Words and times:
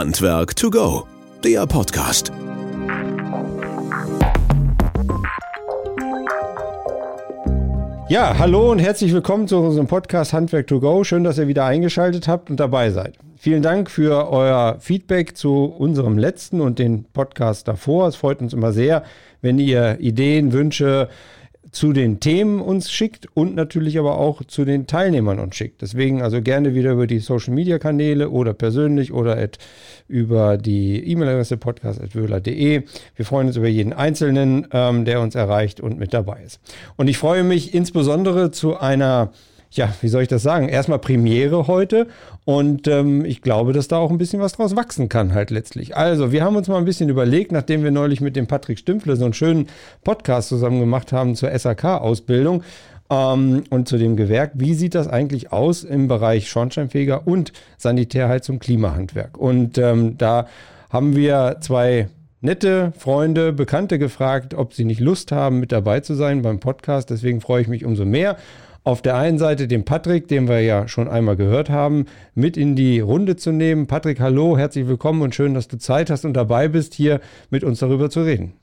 Handwerk 0.00 0.56
to 0.56 0.70
go, 0.70 1.06
der 1.44 1.66
Podcast. 1.66 2.32
Ja, 8.08 8.38
hallo 8.38 8.70
und 8.70 8.78
herzlich 8.78 9.12
willkommen 9.12 9.46
zu 9.46 9.58
unserem 9.58 9.88
Podcast 9.88 10.32
Handwerk 10.32 10.68
to 10.68 10.80
go. 10.80 11.04
Schön, 11.04 11.22
dass 11.22 11.36
ihr 11.36 11.48
wieder 11.48 11.66
eingeschaltet 11.66 12.28
habt 12.28 12.48
und 12.48 12.58
dabei 12.58 12.88
seid. 12.88 13.18
Vielen 13.36 13.62
Dank 13.62 13.90
für 13.90 14.30
euer 14.32 14.78
Feedback 14.80 15.36
zu 15.36 15.66
unserem 15.66 16.16
letzten 16.16 16.62
und 16.62 16.78
den 16.78 17.04
Podcast 17.04 17.68
davor. 17.68 18.08
Es 18.08 18.16
freut 18.16 18.40
uns 18.40 18.54
immer 18.54 18.72
sehr, 18.72 19.02
wenn 19.42 19.58
ihr 19.58 19.98
Ideen, 20.00 20.54
Wünsche, 20.54 21.10
zu 21.72 21.92
den 21.92 22.20
Themen 22.20 22.60
uns 22.60 22.90
schickt 22.90 23.28
und 23.34 23.54
natürlich 23.54 23.98
aber 23.98 24.18
auch 24.18 24.42
zu 24.44 24.64
den 24.64 24.86
Teilnehmern 24.86 25.38
uns 25.38 25.56
schickt. 25.56 25.82
Deswegen 25.82 26.22
also 26.22 26.42
gerne 26.42 26.74
wieder 26.74 26.92
über 26.92 27.06
die 27.06 27.18
Social 27.18 27.54
Media 27.54 27.78
Kanäle 27.78 28.30
oder 28.30 28.54
persönlich 28.54 29.12
oder 29.12 29.36
at, 29.36 29.58
über 30.08 30.56
die 30.56 31.04
E-Mail-Adresse 31.06 31.56
podcast.wöhler.de. 31.56 32.82
Wir 33.16 33.24
freuen 33.24 33.48
uns 33.48 33.56
über 33.56 33.68
jeden 33.68 33.92
Einzelnen, 33.92 34.66
ähm, 34.72 35.04
der 35.04 35.20
uns 35.20 35.34
erreicht 35.34 35.80
und 35.80 35.98
mit 35.98 36.12
dabei 36.12 36.42
ist. 36.44 36.60
Und 36.96 37.08
ich 37.08 37.18
freue 37.18 37.44
mich 37.44 37.74
insbesondere 37.74 38.50
zu 38.50 38.78
einer 38.78 39.30
ja, 39.70 39.92
wie 40.00 40.08
soll 40.08 40.22
ich 40.22 40.28
das 40.28 40.42
sagen? 40.42 40.68
Erstmal 40.68 40.98
Premiere 40.98 41.66
heute 41.68 42.08
und 42.44 42.88
ähm, 42.88 43.24
ich 43.24 43.40
glaube, 43.40 43.72
dass 43.72 43.88
da 43.88 43.98
auch 43.98 44.10
ein 44.10 44.18
bisschen 44.18 44.40
was 44.40 44.54
draus 44.54 44.74
wachsen 44.74 45.08
kann 45.08 45.32
halt 45.32 45.50
letztlich. 45.50 45.96
Also, 45.96 46.32
wir 46.32 46.42
haben 46.42 46.56
uns 46.56 46.68
mal 46.68 46.78
ein 46.78 46.84
bisschen 46.84 47.08
überlegt, 47.08 47.52
nachdem 47.52 47.84
wir 47.84 47.92
neulich 47.92 48.20
mit 48.20 48.34
dem 48.34 48.48
Patrick 48.48 48.78
Stümpfle 48.78 49.16
so 49.16 49.24
einen 49.24 49.34
schönen 49.34 49.68
Podcast 50.02 50.48
zusammen 50.48 50.80
gemacht 50.80 51.12
haben 51.12 51.36
zur 51.36 51.56
SAK-Ausbildung 51.56 52.64
ähm, 53.10 53.62
und 53.70 53.88
zu 53.88 53.96
dem 53.96 54.16
Gewerk, 54.16 54.52
wie 54.54 54.74
sieht 54.74 54.96
das 54.96 55.06
eigentlich 55.06 55.52
aus 55.52 55.84
im 55.84 56.08
Bereich 56.08 56.48
Schornsteinfeger 56.48 57.26
und 57.28 57.52
Sanitärheizung 57.78 58.58
Klimahandwerk? 58.58 59.38
Und 59.38 59.78
ähm, 59.78 60.18
da 60.18 60.46
haben 60.90 61.14
wir 61.14 61.58
zwei 61.60 62.08
nette 62.40 62.92
Freunde, 62.98 63.52
Bekannte 63.52 63.98
gefragt, 64.00 64.54
ob 64.54 64.74
sie 64.74 64.84
nicht 64.84 65.00
Lust 65.00 65.30
haben, 65.30 65.60
mit 65.60 65.70
dabei 65.70 66.00
zu 66.00 66.14
sein 66.14 66.42
beim 66.42 66.58
Podcast. 66.58 67.10
Deswegen 67.10 67.40
freue 67.40 67.62
ich 67.62 67.68
mich 67.68 67.84
umso 67.84 68.04
mehr 68.04 68.36
auf 68.82 69.02
der 69.02 69.16
einen 69.16 69.38
Seite 69.38 69.68
den 69.68 69.84
Patrick, 69.84 70.28
den 70.28 70.48
wir 70.48 70.60
ja 70.60 70.88
schon 70.88 71.08
einmal 71.08 71.36
gehört 71.36 71.70
haben, 71.70 72.06
mit 72.34 72.56
in 72.56 72.76
die 72.76 73.00
Runde 73.00 73.36
zu 73.36 73.52
nehmen. 73.52 73.86
Patrick, 73.86 74.20
hallo, 74.20 74.56
herzlich 74.56 74.86
willkommen 74.86 75.22
und 75.22 75.34
schön, 75.34 75.54
dass 75.54 75.68
du 75.68 75.78
Zeit 75.78 76.10
hast 76.10 76.24
und 76.24 76.34
dabei 76.34 76.68
bist, 76.68 76.94
hier 76.94 77.20
mit 77.50 77.64
uns 77.64 77.80
darüber 77.80 78.10
zu 78.10 78.22
reden. 78.22 78.54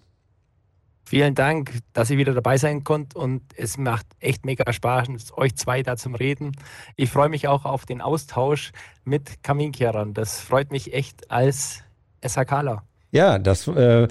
Vielen 1.06 1.36
Dank, 1.36 1.72
dass 1.94 2.10
ihr 2.10 2.18
wieder 2.18 2.34
dabei 2.34 2.58
sein 2.58 2.84
konnte 2.84 3.18
und 3.18 3.42
es 3.56 3.78
macht 3.78 4.06
echt 4.20 4.46
mega 4.46 4.74
Spaß, 4.74 5.08
euch 5.38 5.56
zwei 5.56 5.82
da 5.82 5.96
zum 5.96 6.16
Reden. 6.16 6.52
Ich 6.98 7.12
freue 7.12 7.30
mich 7.30 7.48
auch 7.48 7.64
auf 7.64 7.86
den 7.86 8.02
Austausch 8.02 8.72
mit 9.06 9.42
Kaminkehrern. 9.42 10.14
Das 10.14 10.42
freut 10.42 10.70
mich 10.70 10.94
echt 10.94 11.32
als 11.32 11.84
SHKler. 12.28 12.84
Ja, 13.12 13.40
das 13.40 13.68
äh, 13.68 14.08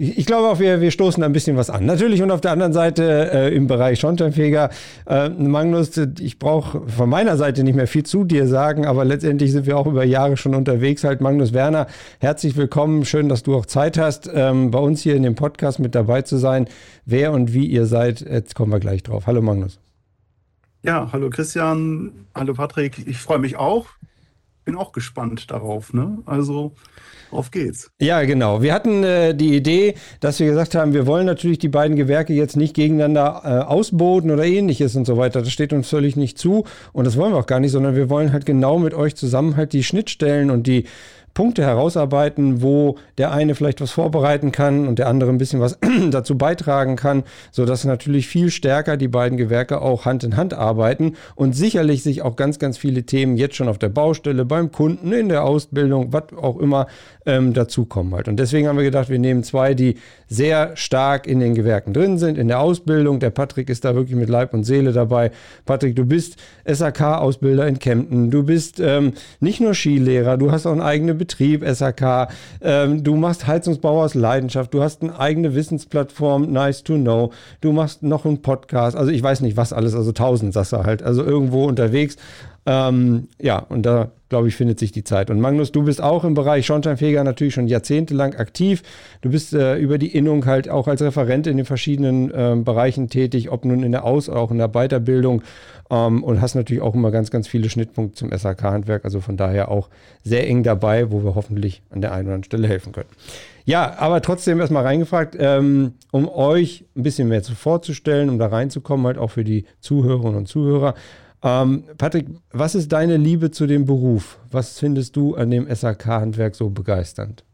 ich 0.00 0.26
glaube 0.26 0.48
auch, 0.48 0.60
wir, 0.60 0.80
wir 0.80 0.92
stoßen 0.92 1.20
da 1.22 1.26
ein 1.26 1.32
bisschen 1.32 1.56
was 1.56 1.70
an. 1.70 1.84
Natürlich 1.84 2.22
und 2.22 2.30
auf 2.30 2.40
der 2.40 2.52
anderen 2.52 2.72
Seite 2.72 3.32
äh, 3.32 3.54
im 3.54 3.66
Bereich 3.66 3.98
Schornsteinfeger, 3.98 4.70
äh, 5.08 5.28
Magnus, 5.28 5.96
ich 5.96 6.38
brauche 6.38 6.86
von 6.86 7.10
meiner 7.10 7.36
Seite 7.36 7.64
nicht 7.64 7.74
mehr 7.74 7.88
viel 7.88 8.04
zu 8.04 8.22
dir 8.22 8.46
sagen, 8.46 8.86
aber 8.86 9.04
letztendlich 9.04 9.50
sind 9.50 9.66
wir 9.66 9.76
auch 9.76 9.88
über 9.88 10.04
Jahre 10.04 10.36
schon 10.36 10.54
unterwegs. 10.54 11.02
Halt, 11.02 11.20
Magnus 11.20 11.52
Werner, 11.52 11.88
herzlich 12.20 12.56
willkommen. 12.56 13.04
Schön, 13.04 13.28
dass 13.28 13.42
du 13.42 13.56
auch 13.56 13.66
Zeit 13.66 13.98
hast, 13.98 14.30
ähm, 14.32 14.70
bei 14.70 14.78
uns 14.78 15.02
hier 15.02 15.16
in 15.16 15.24
dem 15.24 15.34
Podcast 15.34 15.80
mit 15.80 15.96
dabei 15.96 16.22
zu 16.22 16.36
sein. 16.36 16.68
Wer 17.04 17.32
und 17.32 17.52
wie 17.52 17.66
ihr 17.66 17.86
seid, 17.86 18.20
jetzt 18.20 18.54
kommen 18.54 18.70
wir 18.70 18.78
gleich 18.78 19.02
drauf. 19.02 19.26
Hallo 19.26 19.42
Magnus. 19.42 19.80
Ja, 20.84 21.08
hallo 21.12 21.28
Christian, 21.28 22.12
hallo 22.36 22.54
Patrick. 22.54 23.04
Ich 23.08 23.18
freue 23.18 23.40
mich 23.40 23.56
auch. 23.56 23.86
Bin 24.68 24.76
auch 24.76 24.92
gespannt 24.92 25.50
darauf. 25.50 25.94
Ne? 25.94 26.18
Also 26.26 26.72
auf 27.30 27.50
geht's. 27.50 27.90
Ja, 28.02 28.22
genau. 28.24 28.60
Wir 28.60 28.74
hatten 28.74 29.02
äh, 29.02 29.34
die 29.34 29.56
Idee, 29.56 29.94
dass 30.20 30.40
wir 30.40 30.46
gesagt 30.46 30.74
haben, 30.74 30.92
wir 30.92 31.06
wollen 31.06 31.24
natürlich 31.24 31.58
die 31.58 31.70
beiden 31.70 31.96
Gewerke 31.96 32.34
jetzt 32.34 32.54
nicht 32.54 32.74
gegeneinander 32.74 33.40
äh, 33.44 33.48
ausboten 33.66 34.30
oder 34.30 34.44
ähnliches 34.44 34.94
und 34.94 35.06
so 35.06 35.16
weiter. 35.16 35.40
Das 35.40 35.52
steht 35.52 35.72
uns 35.72 35.88
völlig 35.88 36.16
nicht 36.16 36.36
zu 36.36 36.64
und 36.92 37.06
das 37.06 37.16
wollen 37.16 37.32
wir 37.32 37.38
auch 37.38 37.46
gar 37.46 37.60
nicht, 37.60 37.70
sondern 37.70 37.96
wir 37.96 38.10
wollen 38.10 38.30
halt 38.30 38.44
genau 38.44 38.78
mit 38.78 38.92
euch 38.92 39.16
zusammen 39.16 39.56
halt 39.56 39.72
die 39.72 39.84
Schnittstellen 39.84 40.50
und 40.50 40.66
die 40.66 40.84
Punkte 41.38 41.62
herausarbeiten, 41.62 42.62
wo 42.62 42.96
der 43.16 43.30
eine 43.30 43.54
vielleicht 43.54 43.80
was 43.80 43.92
vorbereiten 43.92 44.50
kann 44.50 44.88
und 44.88 44.98
der 44.98 45.06
andere 45.06 45.30
ein 45.30 45.38
bisschen 45.38 45.60
was 45.60 45.78
dazu 46.10 46.36
beitragen 46.36 46.96
kann, 46.96 47.22
sodass 47.52 47.84
natürlich 47.84 48.26
viel 48.26 48.50
stärker 48.50 48.96
die 48.96 49.06
beiden 49.06 49.38
Gewerke 49.38 49.80
auch 49.80 50.04
Hand 50.04 50.24
in 50.24 50.36
Hand 50.36 50.52
arbeiten 50.52 51.14
und 51.36 51.54
sicherlich 51.54 52.02
sich 52.02 52.22
auch 52.22 52.34
ganz, 52.34 52.58
ganz 52.58 52.76
viele 52.76 53.04
Themen 53.04 53.36
jetzt 53.36 53.54
schon 53.54 53.68
auf 53.68 53.78
der 53.78 53.88
Baustelle, 53.88 54.44
beim 54.44 54.72
Kunden, 54.72 55.12
in 55.12 55.28
der 55.28 55.44
Ausbildung, 55.44 56.12
was 56.12 56.24
auch 56.36 56.58
immer 56.58 56.88
ähm, 57.24 57.52
dazukommen 57.52 58.12
halt. 58.16 58.26
Und 58.26 58.36
deswegen 58.40 58.66
haben 58.66 58.76
wir 58.76 58.82
gedacht, 58.82 59.08
wir 59.08 59.20
nehmen 59.20 59.44
zwei, 59.44 59.74
die 59.74 59.94
sehr 60.26 60.76
stark 60.76 61.28
in 61.28 61.38
den 61.38 61.54
Gewerken 61.54 61.92
drin 61.92 62.18
sind, 62.18 62.36
in 62.36 62.48
der 62.48 62.58
Ausbildung. 62.58 63.20
Der 63.20 63.30
Patrick 63.30 63.70
ist 63.70 63.84
da 63.84 63.94
wirklich 63.94 64.16
mit 64.16 64.28
Leib 64.28 64.54
und 64.54 64.64
Seele 64.64 64.92
dabei. 64.92 65.30
Patrick, 65.66 65.94
du 65.94 66.04
bist 66.04 66.36
SAK-Ausbilder 66.66 67.68
in 67.68 67.78
Kempten. 67.78 68.32
Du 68.32 68.42
bist 68.42 68.80
ähm, 68.80 69.12
nicht 69.38 69.60
nur 69.60 69.74
Skilehrer, 69.74 70.36
du 70.36 70.50
hast 70.50 70.66
auch 70.66 70.72
eine 70.72 70.84
eigene 70.84 71.14
Betrieb 71.14 71.27
Betrieb, 71.28 71.62
SAK, 71.64 72.28
ähm, 72.62 73.04
du 73.04 73.14
machst 73.14 73.46
Heizungsbau 73.46 74.02
aus 74.02 74.14
Leidenschaft, 74.14 74.72
du 74.72 74.82
hast 74.82 75.02
eine 75.02 75.18
eigene 75.20 75.54
Wissensplattform, 75.54 76.50
nice 76.50 76.82
to 76.82 76.94
know, 76.94 77.32
du 77.60 77.72
machst 77.72 78.02
noch 78.02 78.24
einen 78.24 78.40
Podcast, 78.40 78.96
also 78.96 79.12
ich 79.12 79.22
weiß 79.22 79.42
nicht 79.42 79.56
was 79.56 79.74
alles, 79.74 79.94
also 79.94 80.10
tausend 80.12 80.54
du 80.72 80.84
halt, 80.84 81.02
also 81.02 81.22
irgendwo 81.22 81.66
unterwegs. 81.66 82.16
Ähm, 82.68 83.28
ja, 83.40 83.60
und 83.60 83.86
da 83.86 84.10
glaube 84.28 84.48
ich, 84.48 84.56
findet 84.56 84.78
sich 84.78 84.92
die 84.92 85.04
Zeit. 85.04 85.30
Und 85.30 85.40
Magnus, 85.40 85.72
du 85.72 85.84
bist 85.84 86.02
auch 86.02 86.22
im 86.22 86.34
Bereich 86.34 86.66
Schornsteinfeger 86.66 87.24
natürlich 87.24 87.54
schon 87.54 87.66
jahrzehntelang 87.66 88.34
aktiv. 88.34 88.82
Du 89.22 89.30
bist 89.30 89.54
äh, 89.54 89.78
über 89.78 89.96
die 89.96 90.14
Innung 90.14 90.44
halt 90.44 90.68
auch 90.68 90.86
als 90.86 91.00
Referent 91.00 91.46
in 91.46 91.56
den 91.56 91.64
verschiedenen 91.64 92.30
äh, 92.30 92.54
Bereichen 92.62 93.08
tätig, 93.08 93.50
ob 93.50 93.64
nun 93.64 93.82
in 93.82 93.92
der 93.92 94.04
Aus-, 94.04 94.28
auch 94.28 94.50
in 94.50 94.58
der 94.58 94.68
Weiterbildung 94.68 95.42
ähm, 95.88 96.22
und 96.22 96.42
hast 96.42 96.56
natürlich 96.56 96.82
auch 96.82 96.94
immer 96.94 97.10
ganz, 97.10 97.30
ganz 97.30 97.48
viele 97.48 97.70
Schnittpunkte 97.70 98.18
zum 98.18 98.30
SAK-Handwerk. 98.30 99.06
Also 99.06 99.20
von 99.20 99.38
daher 99.38 99.70
auch 99.70 99.88
sehr 100.22 100.46
eng 100.46 100.62
dabei, 100.62 101.10
wo 101.10 101.24
wir 101.24 101.34
hoffentlich 101.34 101.80
an 101.88 102.02
der 102.02 102.12
einen 102.12 102.26
oder 102.26 102.34
anderen 102.34 102.44
Stelle 102.44 102.68
helfen 102.68 102.92
können. 102.92 103.08
Ja, 103.64 103.96
aber 103.98 104.20
trotzdem 104.20 104.60
erstmal 104.60 104.84
reingefragt, 104.84 105.36
ähm, 105.38 105.94
um 106.10 106.28
euch 106.28 106.84
ein 106.96 107.02
bisschen 107.02 107.28
mehr 107.28 107.42
vorzustellen, 107.42 108.28
um 108.28 108.38
da 108.38 108.48
reinzukommen, 108.48 109.06
halt 109.06 109.16
auch 109.16 109.30
für 109.30 109.44
die 109.44 109.64
Zuhörerinnen 109.80 110.36
und 110.36 110.48
Zuhörer. 110.48 110.94
Ähm, 111.42 111.84
Patrick, 111.96 112.26
was 112.50 112.74
ist 112.74 112.90
deine 112.90 113.16
Liebe 113.16 113.50
zu 113.50 113.66
dem 113.66 113.84
Beruf? 113.84 114.38
Was 114.50 114.78
findest 114.78 115.16
du 115.16 115.36
an 115.36 115.50
dem 115.50 115.72
SAK-Handwerk 115.72 116.54
so 116.54 116.70
begeisternd? 116.70 117.44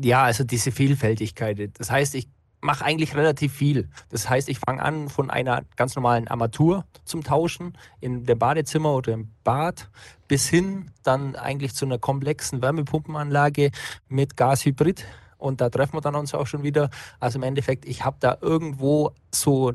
Ja, 0.00 0.24
also 0.24 0.44
diese 0.44 0.72
Vielfältigkeit. 0.72 1.70
Das 1.78 1.90
heißt, 1.90 2.14
ich 2.14 2.28
mache 2.64 2.84
eigentlich 2.84 3.14
relativ 3.14 3.52
viel. 3.52 3.90
Das 4.08 4.28
heißt, 4.28 4.48
ich 4.48 4.58
fange 4.58 4.82
an 4.82 5.10
von 5.10 5.30
einer 5.30 5.64
ganz 5.76 5.94
normalen 5.94 6.26
Armatur 6.28 6.86
zum 7.04 7.22
Tauschen 7.22 7.76
in 8.00 8.24
dem 8.24 8.38
Badezimmer 8.38 8.94
oder 8.94 9.12
im 9.12 9.28
Bad 9.44 9.90
bis 10.28 10.48
hin 10.48 10.90
dann 11.02 11.36
eigentlich 11.36 11.74
zu 11.74 11.84
einer 11.84 11.98
komplexen 11.98 12.62
Wärmepumpenanlage 12.62 13.70
mit 14.08 14.36
Gashybrid. 14.36 15.04
Und 15.36 15.60
da 15.60 15.68
treffen 15.68 15.94
wir 15.94 16.00
dann 16.00 16.14
uns 16.14 16.32
auch 16.34 16.46
schon 16.46 16.62
wieder. 16.62 16.88
Also 17.20 17.38
im 17.38 17.42
Endeffekt, 17.42 17.84
ich 17.84 18.02
habe 18.02 18.16
da 18.18 18.38
irgendwo 18.40 19.12
so 19.30 19.74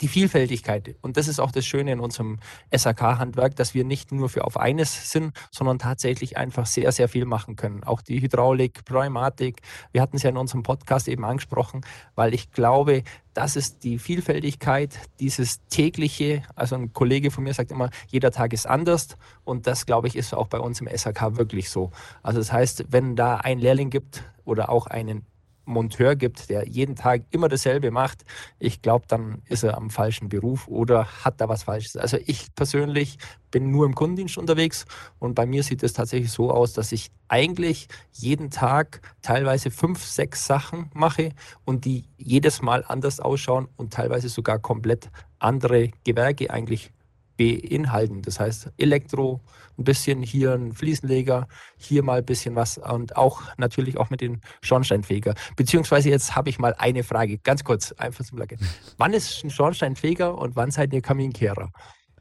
die 0.00 0.08
Vielfältigkeit. 0.08 0.96
Und 1.00 1.16
das 1.16 1.28
ist 1.28 1.40
auch 1.40 1.50
das 1.50 1.64
Schöne 1.64 1.92
in 1.92 2.00
unserem 2.00 2.38
SAK-Handwerk, 2.70 3.56
dass 3.56 3.74
wir 3.74 3.84
nicht 3.84 4.12
nur 4.12 4.28
für 4.28 4.44
auf 4.44 4.58
eines 4.58 5.10
sind, 5.10 5.32
sondern 5.50 5.78
tatsächlich 5.78 6.36
einfach 6.36 6.66
sehr, 6.66 6.92
sehr 6.92 7.08
viel 7.08 7.24
machen 7.24 7.56
können. 7.56 7.84
Auch 7.84 8.02
die 8.02 8.20
Hydraulik, 8.20 8.84
Pneumatik. 8.84 9.62
Wir 9.92 10.02
hatten 10.02 10.16
es 10.16 10.22
ja 10.22 10.30
in 10.30 10.36
unserem 10.36 10.62
Podcast 10.62 11.08
eben 11.08 11.24
angesprochen, 11.24 11.80
weil 12.14 12.34
ich 12.34 12.50
glaube, 12.50 13.02
das 13.34 13.56
ist 13.56 13.84
die 13.84 13.98
Vielfältigkeit, 13.98 14.98
dieses 15.20 15.66
tägliche. 15.66 16.42
Also 16.54 16.76
ein 16.76 16.92
Kollege 16.92 17.30
von 17.30 17.44
mir 17.44 17.52
sagt 17.52 17.70
immer, 17.70 17.90
jeder 18.08 18.30
Tag 18.30 18.52
ist 18.52 18.66
anders. 18.66 19.16
Und 19.44 19.66
das, 19.66 19.86
glaube 19.86 20.08
ich, 20.08 20.16
ist 20.16 20.34
auch 20.34 20.48
bei 20.48 20.58
uns 20.58 20.80
im 20.80 20.88
SAK 20.94 21.36
wirklich 21.36 21.68
so. 21.68 21.90
Also 22.22 22.38
das 22.38 22.52
heißt, 22.52 22.86
wenn 22.88 23.16
da 23.16 23.36
ein 23.36 23.58
Lehrling 23.58 23.90
gibt 23.90 24.24
oder 24.44 24.70
auch 24.70 24.86
einen 24.86 25.26
Monteur 25.66 26.16
gibt, 26.16 26.48
der 26.48 26.66
jeden 26.66 26.96
Tag 26.96 27.22
immer 27.30 27.48
dasselbe 27.48 27.90
macht, 27.90 28.24
ich 28.58 28.80
glaube, 28.82 29.04
dann 29.08 29.42
ist 29.46 29.62
er 29.62 29.76
am 29.76 29.90
falschen 29.90 30.28
Beruf 30.28 30.68
oder 30.68 31.06
hat 31.24 31.40
da 31.40 31.48
was 31.48 31.64
Falsches. 31.64 31.96
Also 31.96 32.18
ich 32.24 32.54
persönlich 32.54 33.18
bin 33.50 33.70
nur 33.70 33.86
im 33.86 33.94
Kundendienst 33.94 34.38
unterwegs 34.38 34.86
und 35.18 35.34
bei 35.34 35.46
mir 35.46 35.62
sieht 35.62 35.82
es 35.82 35.92
tatsächlich 35.92 36.30
so 36.30 36.50
aus, 36.50 36.72
dass 36.72 36.92
ich 36.92 37.10
eigentlich 37.28 37.88
jeden 38.12 38.50
Tag 38.50 39.00
teilweise 39.22 39.70
fünf, 39.70 40.04
sechs 40.04 40.46
Sachen 40.46 40.90
mache 40.94 41.30
und 41.64 41.84
die 41.84 42.04
jedes 42.16 42.62
Mal 42.62 42.84
anders 42.86 43.20
ausschauen 43.20 43.68
und 43.76 43.92
teilweise 43.92 44.28
sogar 44.28 44.58
komplett 44.58 45.10
andere 45.38 45.90
Gewerke 46.04 46.50
eigentlich 46.50 46.92
beinhalten. 47.36 48.22
Das 48.22 48.40
heißt, 48.40 48.70
Elektro, 48.78 49.40
ein 49.78 49.84
bisschen 49.84 50.22
hier 50.22 50.54
ein 50.54 50.72
Fliesenleger, 50.72 51.48
hier 51.76 52.02
mal 52.02 52.18
ein 52.18 52.24
bisschen 52.24 52.54
was 52.54 52.78
und 52.78 53.16
auch 53.16 53.42
natürlich 53.58 53.98
auch 53.98 54.10
mit 54.10 54.20
den 54.20 54.40
Schornsteinfeger. 54.62 55.34
Beziehungsweise 55.56 56.08
jetzt 56.08 56.34
habe 56.34 56.48
ich 56.48 56.58
mal 56.58 56.74
eine 56.78 57.04
Frage, 57.04 57.38
ganz 57.38 57.64
kurz, 57.64 57.92
einfach 57.92 58.24
zum 58.24 58.38
Lage. 58.38 58.56
Wann 58.98 59.12
ist 59.12 59.44
ein 59.44 59.50
Schornsteinfeger 59.50 60.36
und 60.36 60.56
wann 60.56 60.70
seid 60.70 60.92
ihr 60.92 61.02
Kaminkehrer? 61.02 61.70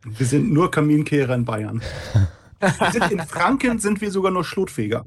Wir 0.03 0.25
sind 0.25 0.51
nur 0.51 0.69
Kaminkehrer 0.69 1.33
in 1.33 1.45
Bayern. 1.45 1.81
in 3.09 3.19
Franken 3.21 3.79
sind 3.79 4.01
wir 4.01 4.11
sogar 4.11 4.31
nur 4.31 4.43
Schlotfeger. 4.43 5.05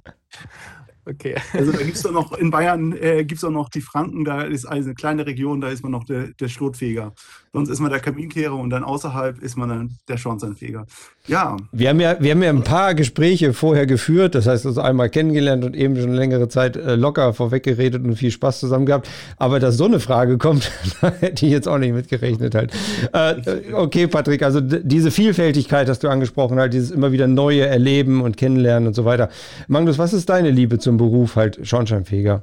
Okay. 1.09 1.37
Also 1.55 1.73
da 1.73 1.79
gibt 1.83 1.97
es 1.97 2.03
doch 2.03 2.13
noch, 2.13 2.33
in 2.33 2.51
Bayern 2.51 2.93
äh, 2.93 3.25
gibt 3.25 3.39
es 3.39 3.45
auch 3.45 3.51
noch 3.51 3.71
die 3.71 3.81
Franken, 3.81 4.25
da 4.25 4.43
ist 4.43 4.67
eine 4.67 4.95
kleine 4.95 5.27
Region, 5.27 5.61
da 5.61 5.69
ist 5.69 5.83
man 5.83 5.93
noch 5.93 6.05
der, 6.05 6.29
der 6.39 6.49
Schlotfeger. 6.49 7.13
Sonst 7.53 7.71
ist 7.71 7.81
man 7.81 7.91
der 7.91 8.01
Kaminkehrer 8.01 8.55
und 8.55 8.71
dann 8.71 8.85
außerhalb 8.85 9.39
ist 9.39 9.57
man 9.57 9.69
dann 9.71 9.97
der 10.07 10.19
Schornsteinfeger. 10.19 10.87
Ja. 11.27 11.57
Wir 11.73 11.89
haben 11.89 12.01
ja, 12.01 12.17
wir 12.21 12.31
haben 12.33 12.43
ja 12.43 12.51
ein 12.51 12.63
paar 12.63 12.95
Gespräche 12.95 13.53
vorher 13.53 13.87
geführt, 13.87 14.35
das 14.35 14.47
heißt 14.47 14.67
also 14.67 14.81
einmal 14.81 15.09
kennengelernt 15.09 15.65
und 15.65 15.75
eben 15.75 15.97
schon 15.97 16.13
längere 16.13 16.49
Zeit 16.49 16.77
äh, 16.77 16.95
locker 16.95 17.33
vorweg 17.33 17.63
geredet 17.63 18.05
und 18.05 18.17
viel 18.17 18.31
Spaß 18.31 18.61
zusammen 18.61 18.87
gehabt. 18.87 19.09
Aber 19.39 19.61
dass 19.61 19.77
so 19.77 19.87
eine 19.87 20.01
Frage 20.01 20.37
kommt, 20.37 20.71
da 21.01 21.11
hätte 21.21 21.47
ich 21.47 21.53
jetzt 21.53 21.69
auch 21.69 21.79
nicht 21.79 21.95
mitgerechnet 21.95 22.55
halt. 22.55 22.73
Äh, 23.13 23.73
okay, 23.73 24.07
Patrick, 24.07 24.43
also 24.43 24.61
diese 24.61 25.11
Vielfältigkeit 25.11 25.89
hast 25.89 26.05
du 26.05 26.09
angesprochen, 26.09 26.59
halt 26.59 26.75
dieses 26.75 26.91
immer 26.91 27.13
wieder 27.13 27.27
neue 27.27 27.67
Erleben 27.67 28.21
und 28.21 28.37
Kennenlernen 28.37 28.89
und 28.89 28.95
so 28.95 29.07
weiter. 29.07 29.31
Magnus, 29.69 29.99
was 29.99 30.13
ist 30.13 30.29
deine 30.29 30.51
Liebe 30.51 30.79
zum 30.79 30.98
Beruf 30.99 31.37
halt 31.37 31.67
Schornsteinfeger? 31.67 32.43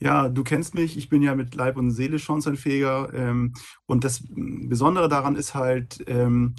Ja, 0.00 0.28
du 0.28 0.42
kennst 0.42 0.74
mich, 0.74 0.98
ich 0.98 1.08
bin 1.08 1.22
ja 1.22 1.36
mit 1.36 1.54
Leib 1.54 1.76
und 1.76 1.92
Seele 1.92 2.18
Schornsteinfeger. 2.18 3.14
Ähm, 3.14 3.54
und 3.86 4.02
das 4.02 4.24
Besondere 4.28 5.08
daran 5.08 5.36
ist 5.36 5.54
halt, 5.54 6.02
ähm, 6.08 6.56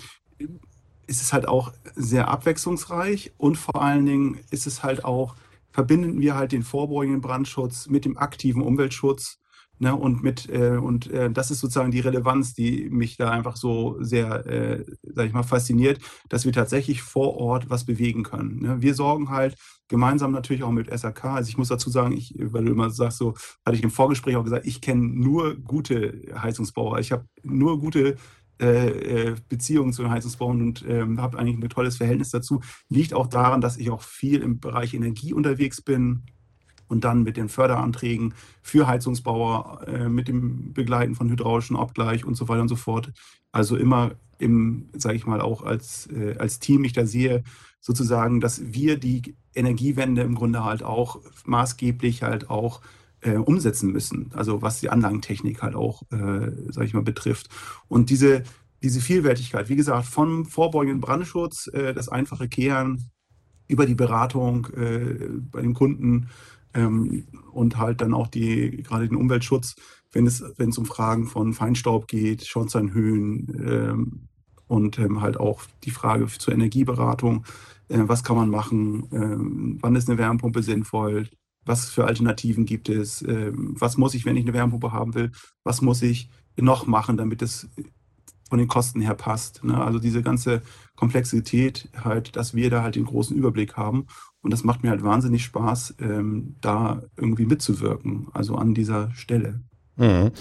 ist 1.08 1.22
es 1.22 1.34
halt 1.34 1.48
auch 1.50 1.74
sehr 1.96 2.30
abwechslungsreich 2.30 3.34
und 3.38 3.58
vor 3.58 3.82
allen 3.82 4.06
Dingen 4.06 4.40
ist 4.50 4.66
es 4.66 4.82
halt 4.82 5.04
auch, 5.04 5.36
verbinden 5.72 6.22
wir 6.22 6.36
halt 6.36 6.54
den 6.54 6.64
vorbeugenden 6.64 7.20
Brandschutz 7.20 7.88
mit 7.90 8.06
dem 8.06 8.18
aktiven 8.18 8.62
Umweltschutz 8.62 9.43
Ne, 9.84 9.94
und 9.94 10.24
mit 10.24 10.48
äh, 10.48 10.78
und 10.78 11.12
äh, 11.12 11.30
das 11.30 11.52
ist 11.52 11.60
sozusagen 11.60 11.92
die 11.92 12.00
Relevanz, 12.00 12.54
die 12.54 12.90
mich 12.90 13.18
da 13.18 13.32
einfach 13.32 13.58
so 13.58 13.98
sehr, 14.00 14.46
äh, 14.46 14.86
sag 15.02 15.28
ich 15.28 15.34
mal, 15.34 15.44
fasziniert, 15.44 16.00
dass 16.30 16.46
wir 16.46 16.54
tatsächlich 16.54 17.02
vor 17.02 17.36
Ort 17.36 17.70
was 17.70 17.84
bewegen 17.84 18.24
können. 18.24 18.62
Ne? 18.62 18.82
Wir 18.82 18.96
sorgen 18.96 19.30
halt 19.30 19.58
gemeinsam 19.90 20.32
natürlich 20.32 20.64
auch 20.64 20.72
mit 20.72 20.90
SAK. 20.90 21.26
Also 21.26 21.50
ich 21.50 21.58
muss 21.58 21.68
dazu 21.68 21.90
sagen, 21.90 22.14
ich, 22.14 22.34
weil 22.38 22.64
du 22.64 22.72
immer 22.72 22.92
sagst, 22.92 23.18
so 23.18 23.34
hatte 23.66 23.76
ich 23.76 23.84
im 23.84 23.92
Vorgespräch 23.92 24.38
auch 24.38 24.46
gesagt, 24.46 24.66
ich 24.66 24.80
kenne 24.80 25.02
nur 25.02 25.56
gute 25.58 26.32
Heizungsbauer. 26.34 27.00
Ich 27.00 27.12
habe 27.12 27.26
nur 27.44 27.78
gute 27.78 28.16
äh, 28.62 28.88
äh, 28.88 29.36
Beziehungen 29.50 29.92
zu 29.92 30.04
den 30.04 30.12
Heizungsbauern 30.12 30.62
und 30.62 30.86
ähm, 30.88 31.20
habe 31.20 31.38
eigentlich 31.38 31.58
ein 31.62 31.70
tolles 31.70 31.98
Verhältnis 31.98 32.30
dazu. 32.30 32.62
Liegt 32.88 33.14
auch 33.14 33.28
daran, 33.28 33.60
dass 33.60 33.76
ich 33.76 33.90
auch 33.90 34.02
viel 34.02 34.42
im 34.42 34.62
Bereich 34.62 34.94
Energie 34.94 35.34
unterwegs 35.34 35.82
bin 35.82 36.24
und 36.94 37.04
dann 37.04 37.24
mit 37.24 37.36
den 37.36 37.50
Förderanträgen 37.50 38.34
für 38.62 38.88
Heizungsbauer, 38.88 39.86
äh, 39.88 40.08
mit 40.08 40.30
dem 40.30 40.72
Begleiten 40.74 41.16
von 41.16 41.30
hydraulischen 41.30 41.76
Abgleich 41.76 42.24
und 42.24 42.36
so 42.36 42.48
weiter 42.48 42.62
und 42.62 42.70
so 42.70 42.78
fort. 42.78 43.12
Also 43.52 43.76
immer 43.76 44.12
im, 44.38 44.90
sage 44.94 45.16
ich 45.16 45.26
mal, 45.26 45.42
auch 45.42 45.64
als, 45.64 46.08
äh, 46.08 46.36
als 46.38 46.60
Team 46.60 46.84
ich 46.84 46.94
da 46.94 47.06
sehe, 47.06 47.44
sozusagen, 47.82 48.40
dass 48.40 48.74
wir 48.74 48.98
die 48.98 49.36
Energiewende 49.54 50.22
im 50.22 50.36
Grunde 50.36 50.64
halt 50.64 50.84
auch 50.84 51.20
maßgeblich 51.46 52.24
halt 52.24 52.50
auch 52.50 52.82
äh, 53.22 53.36
umsetzen 53.36 53.92
müssen. 53.92 54.32
Also 54.34 54.62
was 54.62 54.80
die 54.80 54.90
Anlagentechnik 54.90 55.62
halt 55.62 55.76
auch, 55.76 56.04
äh, 56.12 56.52
sage 56.72 56.86
ich 56.86 56.94
mal, 56.94 57.04
betrifft. 57.04 57.50
Und 57.88 58.10
diese, 58.10 58.44
diese 58.84 59.02
Vielfältigkeit, 59.02 59.70
wie 59.70 59.76
gesagt, 59.76 60.06
vom 60.06 60.46
vorbeugenden 60.46 61.02
Brandschutz, 61.02 61.68
äh, 61.68 61.94
das 61.94 62.10
einfache 62.10 62.48
Kehren 62.48 63.10
über 63.68 63.86
die 63.86 63.96
Beratung 63.96 64.68
äh, 64.76 65.30
bei 65.52 65.62
den 65.62 65.74
Kunden, 65.74 66.30
ähm, 66.74 67.28
und 67.52 67.78
halt 67.78 68.02
dann 68.02 68.14
auch 68.14 68.28
die, 68.28 68.84
gerade 68.84 69.08
den 69.08 69.18
Umweltschutz, 69.18 69.76
wenn 70.12 70.28
es, 70.28 70.44
wenn 70.58 70.70
es 70.70 70.78
um 70.78 70.86
Fragen 70.86 71.28
von 71.28 71.54
Feinstaub 71.54 72.08
geht, 72.08 72.46
Schornsteinhöhen 72.46 73.48
ähm, 73.68 74.28
und 74.68 75.00
ähm, 75.00 75.22
halt 75.22 75.38
auch 75.38 75.62
die 75.84 75.92
Frage 75.92 76.28
zur 76.28 76.54
Energieberatung, 76.54 77.46
äh, 77.90 78.00
was 78.06 78.24
kann 78.24 78.36
man 78.36 78.50
machen, 78.50 79.08
ähm, 79.12 79.78
wann 79.82 79.96
ist 79.96 80.10
eine 80.10 80.18
Wärmepumpe 80.18 80.64
sinnvoll, 80.64 81.30
was 81.66 81.90
für 81.90 82.06
Alternativen 82.06 82.66
gibt 82.66 82.90
es, 82.90 83.22
ähm, 83.22 83.76
was 83.80 83.98
muss 83.98 84.14
ich, 84.14 84.26
wenn 84.26 84.38
ich 84.38 84.44
eine 84.44 84.54
Wärmepumpe 84.54 84.92
haben 84.92 85.16
will, 85.16 85.32
was 85.64 85.82
muss 85.82 86.02
ich 86.02 86.30
noch 86.56 86.86
machen, 86.86 87.18
damit 87.18 87.42
es 87.42 87.68
von 88.50 88.60
den 88.60 88.68
Kosten 88.68 89.02
her 89.02 89.16
passt. 89.16 89.64
Ne? 89.64 89.84
Also 89.84 89.98
diese 89.98 90.22
ganze 90.22 90.62
Komplexität 90.96 91.90
halt, 91.96 92.36
dass 92.36 92.54
wir 92.54 92.70
da 92.70 92.84
halt 92.84 92.96
den 92.96 93.06
großen 93.06 93.36
Überblick 93.36 93.76
haben 93.78 94.06
und 94.44 94.52
das 94.52 94.64
macht 94.64 94.84
mir 94.84 94.90
halt 94.90 95.04
wahnsinnig 95.04 95.44
Spaß, 95.46 95.96
ähm, 96.02 96.56
da 96.62 97.02
irgendwie 97.18 97.46
mitzuwirken, 97.46 98.28
also 98.34 98.56
an 98.56 98.74
dieser 98.74 99.10
Stelle. 99.16 99.62
Mhm. 99.96 100.32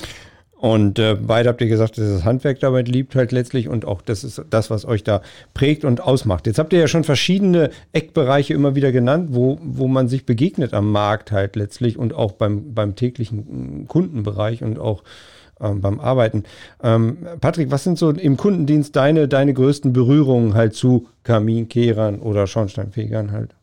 Und 0.63 1.01
äh, 1.01 1.17
beide 1.21 1.49
habt 1.49 1.61
ihr 1.61 1.67
gesagt, 1.67 1.99
dass 1.99 2.09
das 2.09 2.25
Handwerk 2.25 2.61
dabei 2.61 2.83
liebt 2.83 3.17
halt 3.17 3.33
letztlich 3.33 3.69
und 3.69 3.85
auch 3.85 4.01
das 4.01 4.23
ist 4.23 4.45
das, 4.49 4.71
was 4.71 4.85
euch 4.85 5.03
da 5.03 5.21
prägt 5.55 5.85
und 5.85 6.01
ausmacht. 6.01 6.47
Jetzt 6.47 6.61
habt 6.61 6.73
ihr 6.73 6.79
ja 6.79 6.87
schon 6.87 7.03
verschiedene 7.03 7.71
Eckbereiche 7.93 8.55
immer 8.55 8.77
wieder 8.77 8.93
genannt, 8.93 9.31
wo, 9.33 9.59
wo 9.61 9.89
man 9.89 10.07
sich 10.07 10.25
begegnet 10.25 10.73
am 10.73 10.93
Markt 10.93 11.33
halt 11.33 11.57
letztlich 11.57 11.99
und 11.99 12.15
auch 12.15 12.33
beim, 12.33 12.75
beim 12.75 12.95
täglichen 12.95 13.89
Kundenbereich 13.89 14.63
und 14.63 14.79
auch 14.79 15.03
ähm, 15.61 15.81
beim 15.81 15.99
Arbeiten. 15.99 16.45
Ähm, 16.81 17.19
Patrick, 17.41 17.73
was 17.73 17.83
sind 17.83 17.99
so 17.99 18.11
im 18.11 18.37
Kundendienst 18.37 18.95
deine, 18.95 19.27
deine 19.27 19.55
größten 19.55 19.93
Berührungen 19.93 20.55
halt 20.55 20.75
zu 20.75 21.09
Kaminkehrern 21.25 22.21
oder 22.21 22.47
Schornsteinfegern 22.47 23.33
halt? 23.33 23.57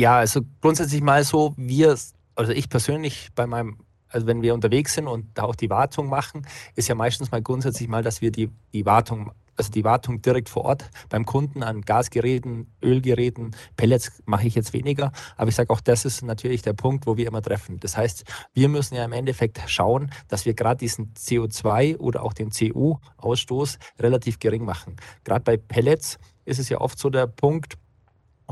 Ja, 0.00 0.16
also 0.16 0.40
grundsätzlich 0.62 1.02
mal 1.02 1.24
so, 1.24 1.52
wir, 1.58 1.94
also 2.34 2.52
ich 2.52 2.70
persönlich 2.70 3.28
bei 3.34 3.46
meinem, 3.46 3.80
also 4.08 4.26
wenn 4.26 4.40
wir 4.40 4.54
unterwegs 4.54 4.94
sind 4.94 5.06
und 5.06 5.26
da 5.34 5.42
auch 5.42 5.54
die 5.54 5.68
Wartung 5.68 6.08
machen, 6.08 6.46
ist 6.74 6.88
ja 6.88 6.94
meistens 6.94 7.30
mal 7.30 7.42
grundsätzlich 7.42 7.86
mal, 7.86 8.02
dass 8.02 8.22
wir 8.22 8.32
die, 8.32 8.48
die 8.72 8.86
Wartung, 8.86 9.32
also 9.56 9.70
die 9.70 9.84
Wartung 9.84 10.22
direkt 10.22 10.48
vor 10.48 10.64
Ort 10.64 10.88
beim 11.10 11.26
Kunden 11.26 11.62
an 11.62 11.82
Gasgeräten, 11.82 12.72
Ölgeräten, 12.82 13.54
Pellets 13.76 14.22
mache 14.24 14.46
ich 14.46 14.54
jetzt 14.54 14.72
weniger, 14.72 15.12
aber 15.36 15.50
ich 15.50 15.54
sage 15.54 15.68
auch, 15.68 15.82
das 15.82 16.06
ist 16.06 16.22
natürlich 16.22 16.62
der 16.62 16.72
Punkt, 16.72 17.06
wo 17.06 17.18
wir 17.18 17.28
immer 17.28 17.42
treffen. 17.42 17.78
Das 17.78 17.98
heißt, 17.98 18.24
wir 18.54 18.70
müssen 18.70 18.94
ja 18.94 19.04
im 19.04 19.12
Endeffekt 19.12 19.60
schauen, 19.66 20.10
dass 20.28 20.46
wir 20.46 20.54
gerade 20.54 20.78
diesen 20.78 21.12
CO2 21.12 21.98
oder 21.98 22.22
auch 22.22 22.32
den 22.32 22.48
CO-Ausstoß 22.48 23.78
relativ 23.98 24.38
gering 24.38 24.64
machen. 24.64 24.96
Gerade 25.24 25.44
bei 25.44 25.58
Pellets 25.58 26.18
ist 26.46 26.58
es 26.58 26.70
ja 26.70 26.80
oft 26.80 26.98
so 26.98 27.10
der 27.10 27.26
Punkt, 27.26 27.76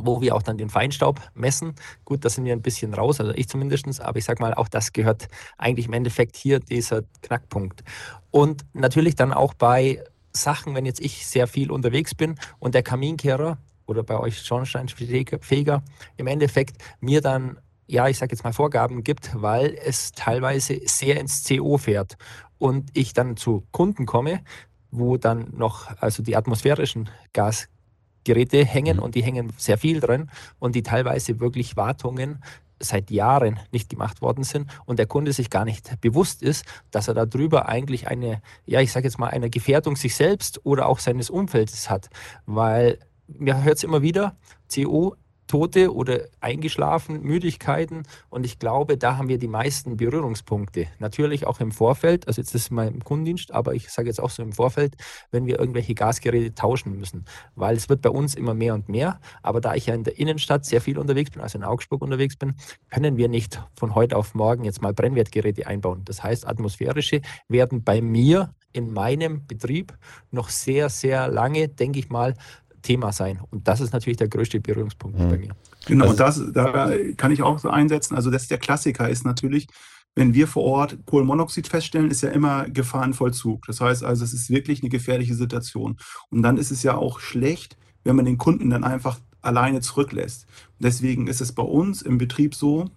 wo 0.02 0.20
wir 0.20 0.34
auch 0.34 0.42
dann 0.42 0.58
den 0.58 0.70
Feinstaub 0.70 1.20
messen. 1.34 1.74
Gut, 2.04 2.24
da 2.24 2.30
sind 2.30 2.44
wir 2.44 2.52
ein 2.52 2.62
bisschen 2.62 2.94
raus, 2.94 3.20
also 3.20 3.32
ich 3.34 3.48
zumindest, 3.48 4.00
aber 4.00 4.18
ich 4.18 4.24
sage 4.24 4.42
mal, 4.42 4.54
auch 4.54 4.68
das 4.68 4.92
gehört 4.92 5.28
eigentlich 5.56 5.86
im 5.86 5.92
Endeffekt 5.92 6.36
hier 6.36 6.60
dieser 6.60 7.02
Knackpunkt. 7.22 7.84
Und 8.30 8.64
natürlich 8.72 9.14
dann 9.16 9.32
auch 9.32 9.54
bei 9.54 10.02
Sachen, 10.32 10.74
wenn 10.74 10.86
jetzt 10.86 11.00
ich 11.00 11.26
sehr 11.26 11.46
viel 11.46 11.70
unterwegs 11.70 12.14
bin 12.14 12.36
und 12.58 12.74
der 12.74 12.82
Kaminkehrer 12.82 13.58
oder 13.86 14.02
bei 14.02 14.18
euch 14.18 14.40
Schornsteinfeger 14.40 15.82
im 16.16 16.26
Endeffekt 16.26 16.76
mir 17.00 17.20
dann 17.20 17.58
ja, 17.88 18.06
ich 18.06 18.18
sage 18.18 18.32
jetzt 18.32 18.44
mal 18.44 18.52
Vorgaben 18.52 19.02
gibt, 19.02 19.30
weil 19.34 19.74
es 19.82 20.12
teilweise 20.12 20.78
sehr 20.84 21.18
ins 21.18 21.42
CO 21.48 21.78
fährt 21.78 22.18
und 22.58 22.90
ich 22.92 23.14
dann 23.14 23.36
zu 23.36 23.64
Kunden 23.72 24.04
komme, 24.04 24.42
wo 24.90 25.16
dann 25.16 25.48
noch 25.56 25.96
also 26.00 26.22
die 26.22 26.36
atmosphärischen 26.36 27.08
Gas 27.32 27.68
Geräte 28.28 28.62
hängen 28.62 28.98
mhm. 28.98 29.02
und 29.02 29.14
die 29.14 29.22
hängen 29.22 29.52
sehr 29.56 29.78
viel 29.78 30.00
drin 30.00 30.30
und 30.58 30.74
die 30.74 30.82
teilweise 30.82 31.40
wirklich 31.40 31.76
Wartungen 31.76 32.42
seit 32.80 33.10
Jahren 33.10 33.58
nicht 33.72 33.88
gemacht 33.88 34.20
worden 34.20 34.44
sind 34.44 34.70
und 34.84 34.98
der 34.98 35.06
Kunde 35.06 35.32
sich 35.32 35.48
gar 35.50 35.64
nicht 35.64 36.00
bewusst 36.00 36.42
ist, 36.42 36.64
dass 36.90 37.08
er 37.08 37.14
darüber 37.14 37.68
eigentlich 37.68 38.06
eine, 38.06 38.42
ja, 38.66 38.80
ich 38.80 38.92
sage 38.92 39.06
jetzt 39.06 39.18
mal, 39.18 39.28
eine 39.28 39.50
Gefährdung 39.50 39.96
sich 39.96 40.14
selbst 40.14 40.60
oder 40.64 40.86
auch 40.86 40.98
seines 40.98 41.30
Umfeldes 41.30 41.88
hat. 41.88 42.10
Weil 42.46 42.98
mir 43.26 43.64
hört 43.64 43.78
es 43.78 43.84
immer 43.84 44.02
wieder, 44.02 44.36
CO 44.72 45.16
Tote 45.48 45.92
oder 45.92 46.20
eingeschlafen, 46.40 47.22
Müdigkeiten. 47.22 48.04
Und 48.30 48.44
ich 48.44 48.60
glaube, 48.60 48.96
da 48.96 49.16
haben 49.16 49.28
wir 49.28 49.38
die 49.38 49.48
meisten 49.48 49.96
Berührungspunkte. 49.96 50.86
Natürlich 51.00 51.46
auch 51.46 51.58
im 51.58 51.72
Vorfeld, 51.72 52.28
also 52.28 52.40
jetzt 52.40 52.54
ist 52.54 52.62
es 52.66 52.70
mal 52.70 52.86
im 52.86 53.02
Kundendienst, 53.02 53.52
aber 53.52 53.74
ich 53.74 53.90
sage 53.90 54.08
jetzt 54.08 54.20
auch 54.20 54.30
so 54.30 54.42
im 54.42 54.52
Vorfeld, 54.52 54.94
wenn 55.32 55.46
wir 55.46 55.58
irgendwelche 55.58 55.94
Gasgeräte 55.94 56.54
tauschen 56.54 56.96
müssen. 56.96 57.24
Weil 57.56 57.76
es 57.76 57.88
wird 57.88 58.02
bei 58.02 58.10
uns 58.10 58.36
immer 58.36 58.54
mehr 58.54 58.74
und 58.74 58.88
mehr. 58.88 59.20
Aber 59.42 59.60
da 59.60 59.74
ich 59.74 59.86
ja 59.86 59.94
in 59.94 60.04
der 60.04 60.18
Innenstadt 60.18 60.64
sehr 60.64 60.80
viel 60.80 60.98
unterwegs 60.98 61.30
bin, 61.30 61.42
also 61.42 61.58
in 61.58 61.64
Augsburg 61.64 62.02
unterwegs 62.02 62.36
bin, 62.36 62.54
können 62.90 63.16
wir 63.16 63.28
nicht 63.28 63.60
von 63.74 63.94
heute 63.94 64.16
auf 64.16 64.34
morgen 64.34 64.64
jetzt 64.64 64.82
mal 64.82 64.92
Brennwertgeräte 64.92 65.66
einbauen. 65.66 66.02
Das 66.04 66.22
heißt, 66.22 66.46
atmosphärische 66.46 67.22
werden 67.48 67.82
bei 67.82 68.00
mir 68.00 68.54
in 68.72 68.92
meinem 68.92 69.46
Betrieb 69.46 69.96
noch 70.30 70.50
sehr, 70.50 70.88
sehr 70.88 71.28
lange, 71.28 71.68
denke 71.68 71.98
ich 71.98 72.10
mal, 72.10 72.34
Thema 72.82 73.12
sein. 73.12 73.40
Und 73.50 73.66
das 73.66 73.80
ist 73.80 73.92
natürlich 73.92 74.16
der 74.16 74.28
größte 74.28 74.60
Berührungspunkt 74.60 75.18
mhm. 75.18 75.28
bei 75.28 75.38
mir. 75.38 75.56
Genau, 75.86 76.06
also, 76.06 76.16
das, 76.16 76.52
da 76.52 76.92
kann 77.16 77.32
ich 77.32 77.42
auch 77.42 77.58
so 77.58 77.70
einsetzen. 77.70 78.14
Also 78.14 78.30
das 78.30 78.48
der 78.48 78.58
Klassiker 78.58 79.08
ist 79.08 79.24
natürlich, 79.24 79.66
wenn 80.14 80.34
wir 80.34 80.48
vor 80.48 80.64
Ort 80.64 80.98
Kohlenmonoxid 81.06 81.68
feststellen, 81.68 82.10
ist 82.10 82.22
ja 82.22 82.30
immer 82.30 82.68
Gefahr 82.68 83.04
in 83.04 83.14
Vollzug. 83.14 83.66
Das 83.66 83.80
heißt 83.80 84.04
also, 84.04 84.24
es 84.24 84.32
ist 84.32 84.50
wirklich 84.50 84.82
eine 84.82 84.90
gefährliche 84.90 85.34
Situation. 85.34 85.96
Und 86.30 86.42
dann 86.42 86.56
ist 86.56 86.70
es 86.70 86.82
ja 86.82 86.96
auch 86.96 87.20
schlecht, 87.20 87.76
wenn 88.04 88.16
man 88.16 88.24
den 88.24 88.38
Kunden 88.38 88.70
dann 88.70 88.84
einfach 88.84 89.20
alleine 89.42 89.80
zurücklässt. 89.80 90.46
Deswegen 90.78 91.26
ist 91.26 91.40
es 91.40 91.52
bei 91.52 91.62
uns 91.62 92.02
im 92.02 92.18
Betrieb 92.18 92.54
so 92.54 92.90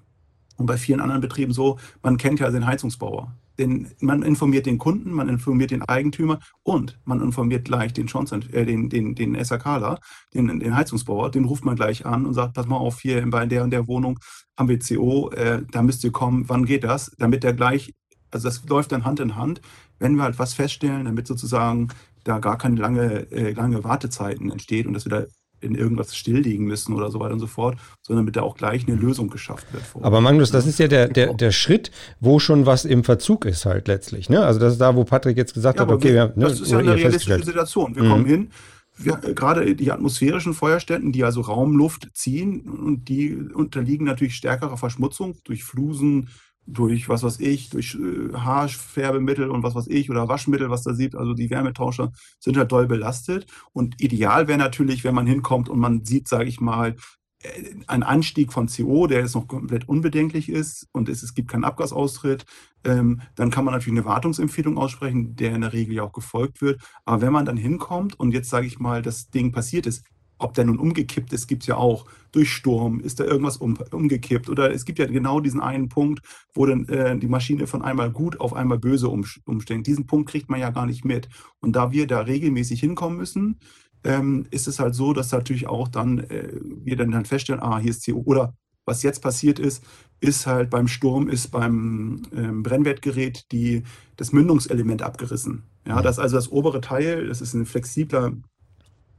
und 0.57 0.65
bei 0.65 0.77
vielen 0.77 1.00
anderen 1.00 1.21
Betrieben 1.21 1.53
so, 1.53 1.77
man 2.01 2.17
kennt 2.17 2.39
ja 2.39 2.50
den 2.50 2.65
Heizungsbauer. 2.65 3.35
Den, 3.60 3.91
man 4.00 4.24
informiert 4.24 4.65
den 4.65 4.77
Kunden, 4.77 5.12
man 5.12 5.29
informiert 5.29 5.72
den 5.72 5.84
Eigentümer 5.84 6.39
und 6.63 7.00
man 7.05 7.22
informiert 7.22 7.65
gleich 7.65 7.93
den 7.93 8.08
Johnson, 8.08 8.43
äh, 8.51 8.65
den, 8.65 8.89
den, 8.89 9.15
den 9.15 9.43
SAKler, 9.43 10.00
den, 10.34 10.60
den 10.60 10.75
Heizungsbauer, 10.75 11.31
den 11.31 11.46
ruft 11.46 11.65
man 11.65 11.75
gleich 11.75 12.05
an 12.05 12.25
und 12.25 12.34
sagt, 12.34 12.53
pass 12.53 12.67
mal 12.67 12.77
auf, 12.77 13.01
hier 13.01 13.27
bei 13.29 13.46
der 13.46 13.63
und 13.63 13.72
der 13.72 13.88
Wohnung 13.88 14.20
haben 14.58 14.70
wir 14.70 14.79
CO, 14.79 15.29
äh, 15.31 15.63
da 15.72 15.81
müsst 15.81 16.03
ihr 16.03 16.12
kommen, 16.12 16.48
wann 16.48 16.65
geht 16.65 16.84
das? 16.84 17.12
Damit 17.17 17.43
der 17.43 17.53
gleich, 17.53 17.93
also 18.31 18.48
das 18.48 18.63
läuft 18.67 18.91
dann 18.91 19.05
Hand 19.05 19.20
in 19.20 19.36
Hand, 19.36 19.62
wenn 20.00 20.15
wir 20.15 20.24
halt 20.24 20.39
was 20.39 20.53
feststellen, 20.53 21.05
damit 21.05 21.27
sozusagen 21.27 21.89
da 22.24 22.39
gar 22.39 22.58
keine 22.58 22.75
lange, 22.75 23.31
äh, 23.31 23.51
lange 23.51 23.84
Wartezeiten 23.84 24.51
entsteht 24.51 24.86
und 24.88 24.93
dass 24.93 25.05
wir 25.05 25.10
da 25.10 25.25
in 25.62 25.75
irgendwas 25.75 26.15
stilllegen 26.15 26.65
müssen 26.65 26.94
oder 26.94 27.12
so 27.12 27.20
weiter 27.20 27.34
und 27.34 27.39
so 27.39 27.48
fort, 27.48 27.77
sondern 28.01 28.25
mit 28.25 28.36
der 28.36 28.44
auch 28.44 28.56
gleich 28.56 28.88
eine 28.88 28.96
Lösung 28.96 29.30
geschafft 29.30 29.65
wird. 29.72 29.84
Aber 30.01 30.22
Magnus, 30.22 30.51
das 30.51 30.65
ist 30.65 30.80
ja 30.80 30.88
der, 30.88 31.08
der, 31.08 31.34
der 31.34 31.51
Schritt, 31.51 31.91
wo 32.20 32.39
schon 32.39 32.65
was 32.65 32.86
im 32.86 33.03
Verzug 33.03 33.46
ist 33.46 33.65
halt 33.65 33.88
letztlich. 33.88 34.30
Ne? 34.30 34.44
Also 34.44 34.60
das 34.60 34.74
ist 34.74 34.82
da, 34.82 34.96
wo 34.96 35.03
Patrick 35.03 35.38
jetzt 35.38 35.53
gesagt 35.53 35.80
ja, 35.80 35.86
hat, 35.86 35.91
okay, 35.91 36.13
wir, 36.13 36.34
ne, 36.36 36.46
das 36.46 36.60
ist 36.60 36.72
ja 36.72 36.80
eine 36.80 36.96
realistische 36.96 37.44
Situation. 37.44 37.96
Wir 37.96 38.03
mhm. 38.03 38.10
kommen 38.10 38.25
hin, 38.25 38.50
wir, 38.98 39.15
gerade 39.18 39.75
die 39.75 39.91
atmosphärischen 39.91 40.53
Feuerstätten, 40.53 41.12
die 41.12 41.24
also 41.24 41.41
Raumluft 41.41 42.10
ziehen 42.13 42.62
und 42.62 43.10
die 43.10 43.36
unterliegen 43.36 44.06
natürlich 44.06 44.36
stärkerer 44.36 44.77
Verschmutzung 44.77 45.38
durch 45.44 45.63
Flusen, 45.63 46.30
durch 46.72 47.10
was 47.10 47.24
weiß 47.24 47.40
ich, 47.40 47.70
durch 47.70 47.96
äh, 47.96 48.34
Haarfärbemittel 48.34 49.50
und 49.50 49.63
was 49.63 49.75
weiß 49.75 49.88
ich 49.88 50.10
oder 50.10 50.28
Waschmittel, 50.28 50.70
was 50.70 50.84
da 50.84 50.94
sieht. 50.94 51.16
Also 51.16 51.34
die 51.34 51.50
Wärmetauscher 51.50 52.12
sind 52.40 52.58
halt 52.58 52.72
doll 52.72 52.88
belastet. 52.88 53.46
Und 53.74 54.01
ideal 54.01 54.48
wäre 54.48 54.58
natürlich, 54.58 55.04
wenn 55.04 55.16
man 55.16 55.28
hinkommt 55.28 55.70
und 55.70 55.80
man 55.80 56.06
sieht, 56.06 56.28
sage 56.28 56.46
ich 56.46 56.62
mal, 56.62 56.96
äh, 57.44 57.75
ein 57.88 58.04
Anstieg 58.04 58.54
von 58.54 58.68
CO, 58.68 59.08
der 59.08 59.22
jetzt 59.22 59.36
noch 59.36 59.48
komplett 59.48 59.88
unbedenklich 59.88 60.50
ist 60.50 60.88
und 60.92 61.10
es, 61.10 61.24
es 61.24 61.34
gibt 61.34 61.50
keinen 61.50 61.63
Abgasaustritt, 61.63 62.46
ähm, 62.84 63.22
dann 63.36 63.51
kann 63.51 63.66
man 63.66 63.74
natürlich 63.74 64.00
eine 64.00 64.08
Wartungsempfehlung 64.08 64.78
aussprechen, 64.78 65.36
der 65.36 65.54
in 65.56 65.62
der 65.62 65.74
Regel 65.74 65.96
ja 65.96 66.04
auch 66.04 66.13
gefolgt 66.13 66.62
wird. 66.62 66.82
Aber 67.06 67.22
wenn 67.22 67.34
man 67.34 67.46
dann 67.46 67.58
hinkommt 67.58 68.20
und 68.20 68.34
jetzt 68.34 68.50
sage 68.50 68.68
ich 68.68 68.80
mal, 68.80 69.01
das 69.01 69.30
Ding 69.30 69.51
passiert 69.51 69.86
ist, 69.86 70.04
ob 70.41 70.53
der 70.53 70.65
nun 70.65 70.79
umgekippt 70.79 71.33
ist, 71.33 71.48
gibt 71.48 71.63
es 71.63 71.67
ja 71.67 71.77
auch. 71.77 72.05
Durch 72.31 72.51
Sturm 72.51 73.00
ist 73.00 73.19
da 73.19 73.25
irgendwas 73.25 73.57
um, 73.57 73.77
umgekippt. 73.91 74.50
Oder 74.50 74.74
es 74.74 74.86
gibt 74.86 75.00
ja 75.00 75.05
genau 75.05 75.39
diesen 75.39 75.60
einen 75.60 75.89
Punkt, 75.89 76.21
wo 76.53 76.65
dann 76.65 76.88
äh, 76.88 77.17
die 77.17 77.27
Maschine 77.27 77.67
von 77.67 77.81
einmal 77.81 78.12
gut 78.12 78.39
auf 78.39 78.53
einmal 78.53 78.79
böse 78.79 79.10
um, 79.10 79.25
umstellt. 79.45 79.88
Diesen 79.88 80.07
Punkt 80.07 80.29
kriegt 80.29 80.50
man 80.50 80.60
ja 80.60 80.69
gar 80.69 80.86
nicht 80.86 81.05
mit. 81.05 81.29
Und 81.60 81.75
da 81.75 81.91
wir 81.91 82.07
da 82.07 82.21
regelmäßig 82.21 82.79
hinkommen 82.79 83.17
müssen, 83.17 83.60
ähm, 84.03 84.45
ist 84.51 84.67
es 84.67 84.79
halt 84.79 84.95
so, 84.95 85.13
dass 85.13 85.31
natürlich 85.31 85.67
auch 85.67 85.88
dann 85.88 86.19
äh, 86.19 86.50
wir 86.62 86.95
dann, 86.95 87.12
dann 87.12 87.25
feststellen, 87.25 87.62
ah, 87.62 87.79
hier 87.79 87.91
ist 87.91 88.05
CO. 88.05 88.24
Oder 88.25 88.55
was 88.86 89.03
jetzt 89.03 89.21
passiert 89.21 89.60
ist, 89.60 89.83
ist 90.19 90.48
halt 90.48 90.69
beim 90.69 90.88
Sturm, 90.88 91.29
ist 91.29 91.50
beim 91.51 92.24
ähm, 92.36 92.63
Brennwertgerät 92.63 93.51
die, 93.51 93.83
das 94.15 94.31
Mündungselement 94.31 95.01
abgerissen. 95.01 95.63
Ja, 95.88 96.01
das 96.01 96.17
ist 96.17 96.19
also 96.19 96.36
das 96.36 96.51
obere 96.51 96.81
Teil, 96.81 97.27
das 97.27 97.41
ist 97.41 97.53
ein 97.53 97.65
flexibler 97.65 98.33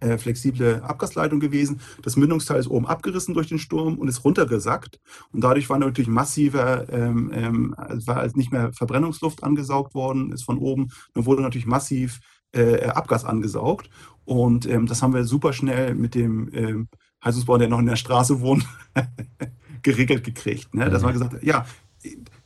äh, 0.02 0.18
flexible 0.18 0.82
Abgasleitung 0.82 1.40
gewesen. 1.40 1.80
Das 2.02 2.16
Mündungsteil 2.16 2.60
ist 2.60 2.68
oben 2.68 2.86
abgerissen 2.86 3.34
durch 3.34 3.48
den 3.48 3.58
Sturm 3.58 3.98
und 3.98 4.08
ist 4.08 4.24
runtergesackt. 4.24 5.00
Und 5.32 5.42
dadurch 5.42 5.70
war 5.70 5.78
natürlich 5.78 6.08
massiver, 6.08 6.88
ähm, 6.92 7.30
ähm, 7.32 7.74
war 8.06 8.18
also 8.18 8.36
nicht 8.36 8.52
mehr 8.52 8.72
Verbrennungsluft 8.72 9.42
angesaugt 9.42 9.94
worden, 9.94 10.32
ist 10.32 10.44
von 10.44 10.58
oben. 10.58 10.90
Dann 11.14 11.26
wurde 11.26 11.42
natürlich 11.42 11.66
massiv 11.66 12.20
äh, 12.52 12.86
Abgas 12.86 13.24
angesaugt. 13.24 13.88
Und 14.24 14.66
ähm, 14.66 14.86
das 14.86 15.02
haben 15.02 15.14
wir 15.14 15.24
super 15.24 15.52
schnell 15.52 15.94
mit 15.94 16.14
dem 16.14 16.50
ähm, 16.52 16.88
Heizungsbauer, 17.24 17.58
der 17.58 17.68
noch 17.68 17.78
in 17.78 17.86
der 17.86 17.96
Straße 17.96 18.40
wohnt, 18.40 18.66
geregelt 19.82 20.24
gekriegt. 20.24 20.74
Ne? 20.74 20.90
Dass 20.90 21.02
man 21.02 21.12
gesagt 21.12 21.34
hat, 21.34 21.42
ja, 21.42 21.64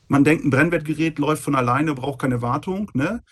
man 0.07 0.23
denkt, 0.23 0.45
ein 0.45 0.49
Brennwertgerät 0.49 1.19
läuft 1.19 1.43
von 1.43 1.55
alleine, 1.55 1.93
braucht 1.93 2.19
keine 2.19 2.41
Wartung. 2.41 2.89
Ne? 2.93 3.23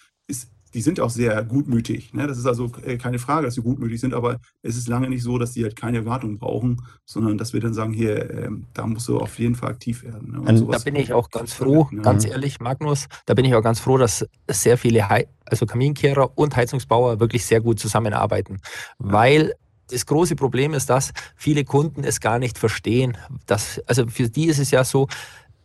Die 0.76 0.82
sind 0.82 1.00
auch 1.00 1.10
sehr 1.10 1.42
gutmütig. 1.44 2.14
Ne? 2.14 2.28
Das 2.28 2.38
ist 2.38 2.46
also 2.46 2.72
äh, 2.86 2.98
keine 2.98 3.18
Frage, 3.18 3.46
dass 3.46 3.56
sie 3.56 3.62
gutmütig 3.62 4.00
sind, 4.00 4.14
aber 4.14 4.40
es 4.62 4.76
ist 4.76 4.88
lange 4.88 5.10
nicht 5.10 5.24
so, 5.24 5.38
dass 5.38 5.54
die 5.54 5.64
halt 5.64 5.76
keine 5.76 6.06
Wartung 6.06 6.38
brauchen, 6.38 6.82
sondern 7.06 7.38
dass 7.38 7.54
wir 7.54 7.62
dann 7.62 7.74
sagen, 7.74 7.94
hier, 7.94 8.30
äh, 8.30 8.50
da 8.74 8.86
musst 8.86 9.08
du 9.08 9.18
auf 9.18 9.40
jeden 9.40 9.56
Fall 9.56 9.70
aktiv 9.70 10.04
werden. 10.04 10.34
Ne? 10.34 10.66
da 10.70 10.78
bin 10.80 10.98
ich 10.98 11.14
auch 11.14 11.30
ganz 11.30 11.54
froh, 11.54 11.88
ne? 11.92 12.02
ganz 12.02 12.26
ehrlich, 12.26 12.60
Magnus, 12.60 13.08
da 13.26 13.34
bin 13.34 13.46
ich 13.46 13.56
auch 13.56 13.64
ganz 13.64 13.80
froh, 13.80 13.98
dass 13.98 14.28
sehr 14.50 14.78
viele 14.78 15.10
He 15.10 15.26
also 15.46 15.66
Kaminkehrer 15.66 16.38
und 16.38 16.56
Heizungsbauer 16.56 17.20
wirklich 17.20 17.46
sehr 17.46 17.62
gut 17.62 17.80
zusammenarbeiten, 17.80 18.60
weil 18.98 19.54
das 19.90 20.06
große 20.06 20.36
Problem 20.36 20.74
ist, 20.74 20.90
dass 20.90 21.14
viele 21.36 21.64
Kunden 21.64 22.04
es 22.04 22.20
gar 22.20 22.40
nicht 22.40 22.58
verstehen. 22.58 23.18
Dass, 23.46 23.82
also 23.86 24.08
für 24.08 24.30
die 24.30 24.48
ist 24.48 24.60
es 24.60 24.72
ja 24.72 24.84
so, 24.84 25.08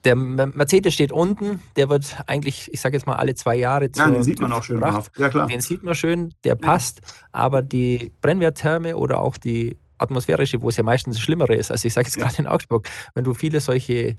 der 0.05 0.17
Mercedes 0.17 0.95
steht 0.95 1.13
unten, 1.13 1.63
der 1.77 1.89
wird 1.91 2.17
eigentlich, 2.27 2.73
ich 2.73 2.81
sage 2.81 2.97
jetzt 2.97 3.07
mal, 3.07 3.17
alle 3.17 3.35
zwei 3.35 3.57
Jahre 3.57 3.93
zu. 3.93 4.01
Ja, 4.01 4.11
den 4.11 4.23
sieht 4.23 4.41
man 4.41 4.53
auch 4.53 4.63
schön 4.63 4.81
drauf. 4.81 5.11
Ja, 5.17 5.29
klar. 5.29 5.47
Den 5.47 5.61
sieht 5.61 5.83
man 5.83 5.95
schön, 5.95 6.33
der 6.45 6.55
passt. 6.55 7.01
Aber 7.33 7.63
die 7.63 8.13
Brennwerttherme 8.23 8.97
oder 8.97 9.21
auch 9.21 9.37
die 9.37 9.77
atmosphärische, 9.99 10.63
wo 10.63 10.71
es 10.71 10.77
ja 10.77 10.83
meistens 10.83 11.17
das 11.17 11.23
Schlimmere 11.23 11.55
ist. 11.55 11.71
Also 11.71 11.87
ich 11.87 11.93
sage 11.93 12.07
jetzt 12.07 12.17
ja. 12.17 12.25
gerade 12.25 12.39
in 12.39 12.47
Augsburg, 12.47 12.89
wenn 13.15 13.25
du 13.25 13.35
viele 13.35 13.61
solche 13.61 14.17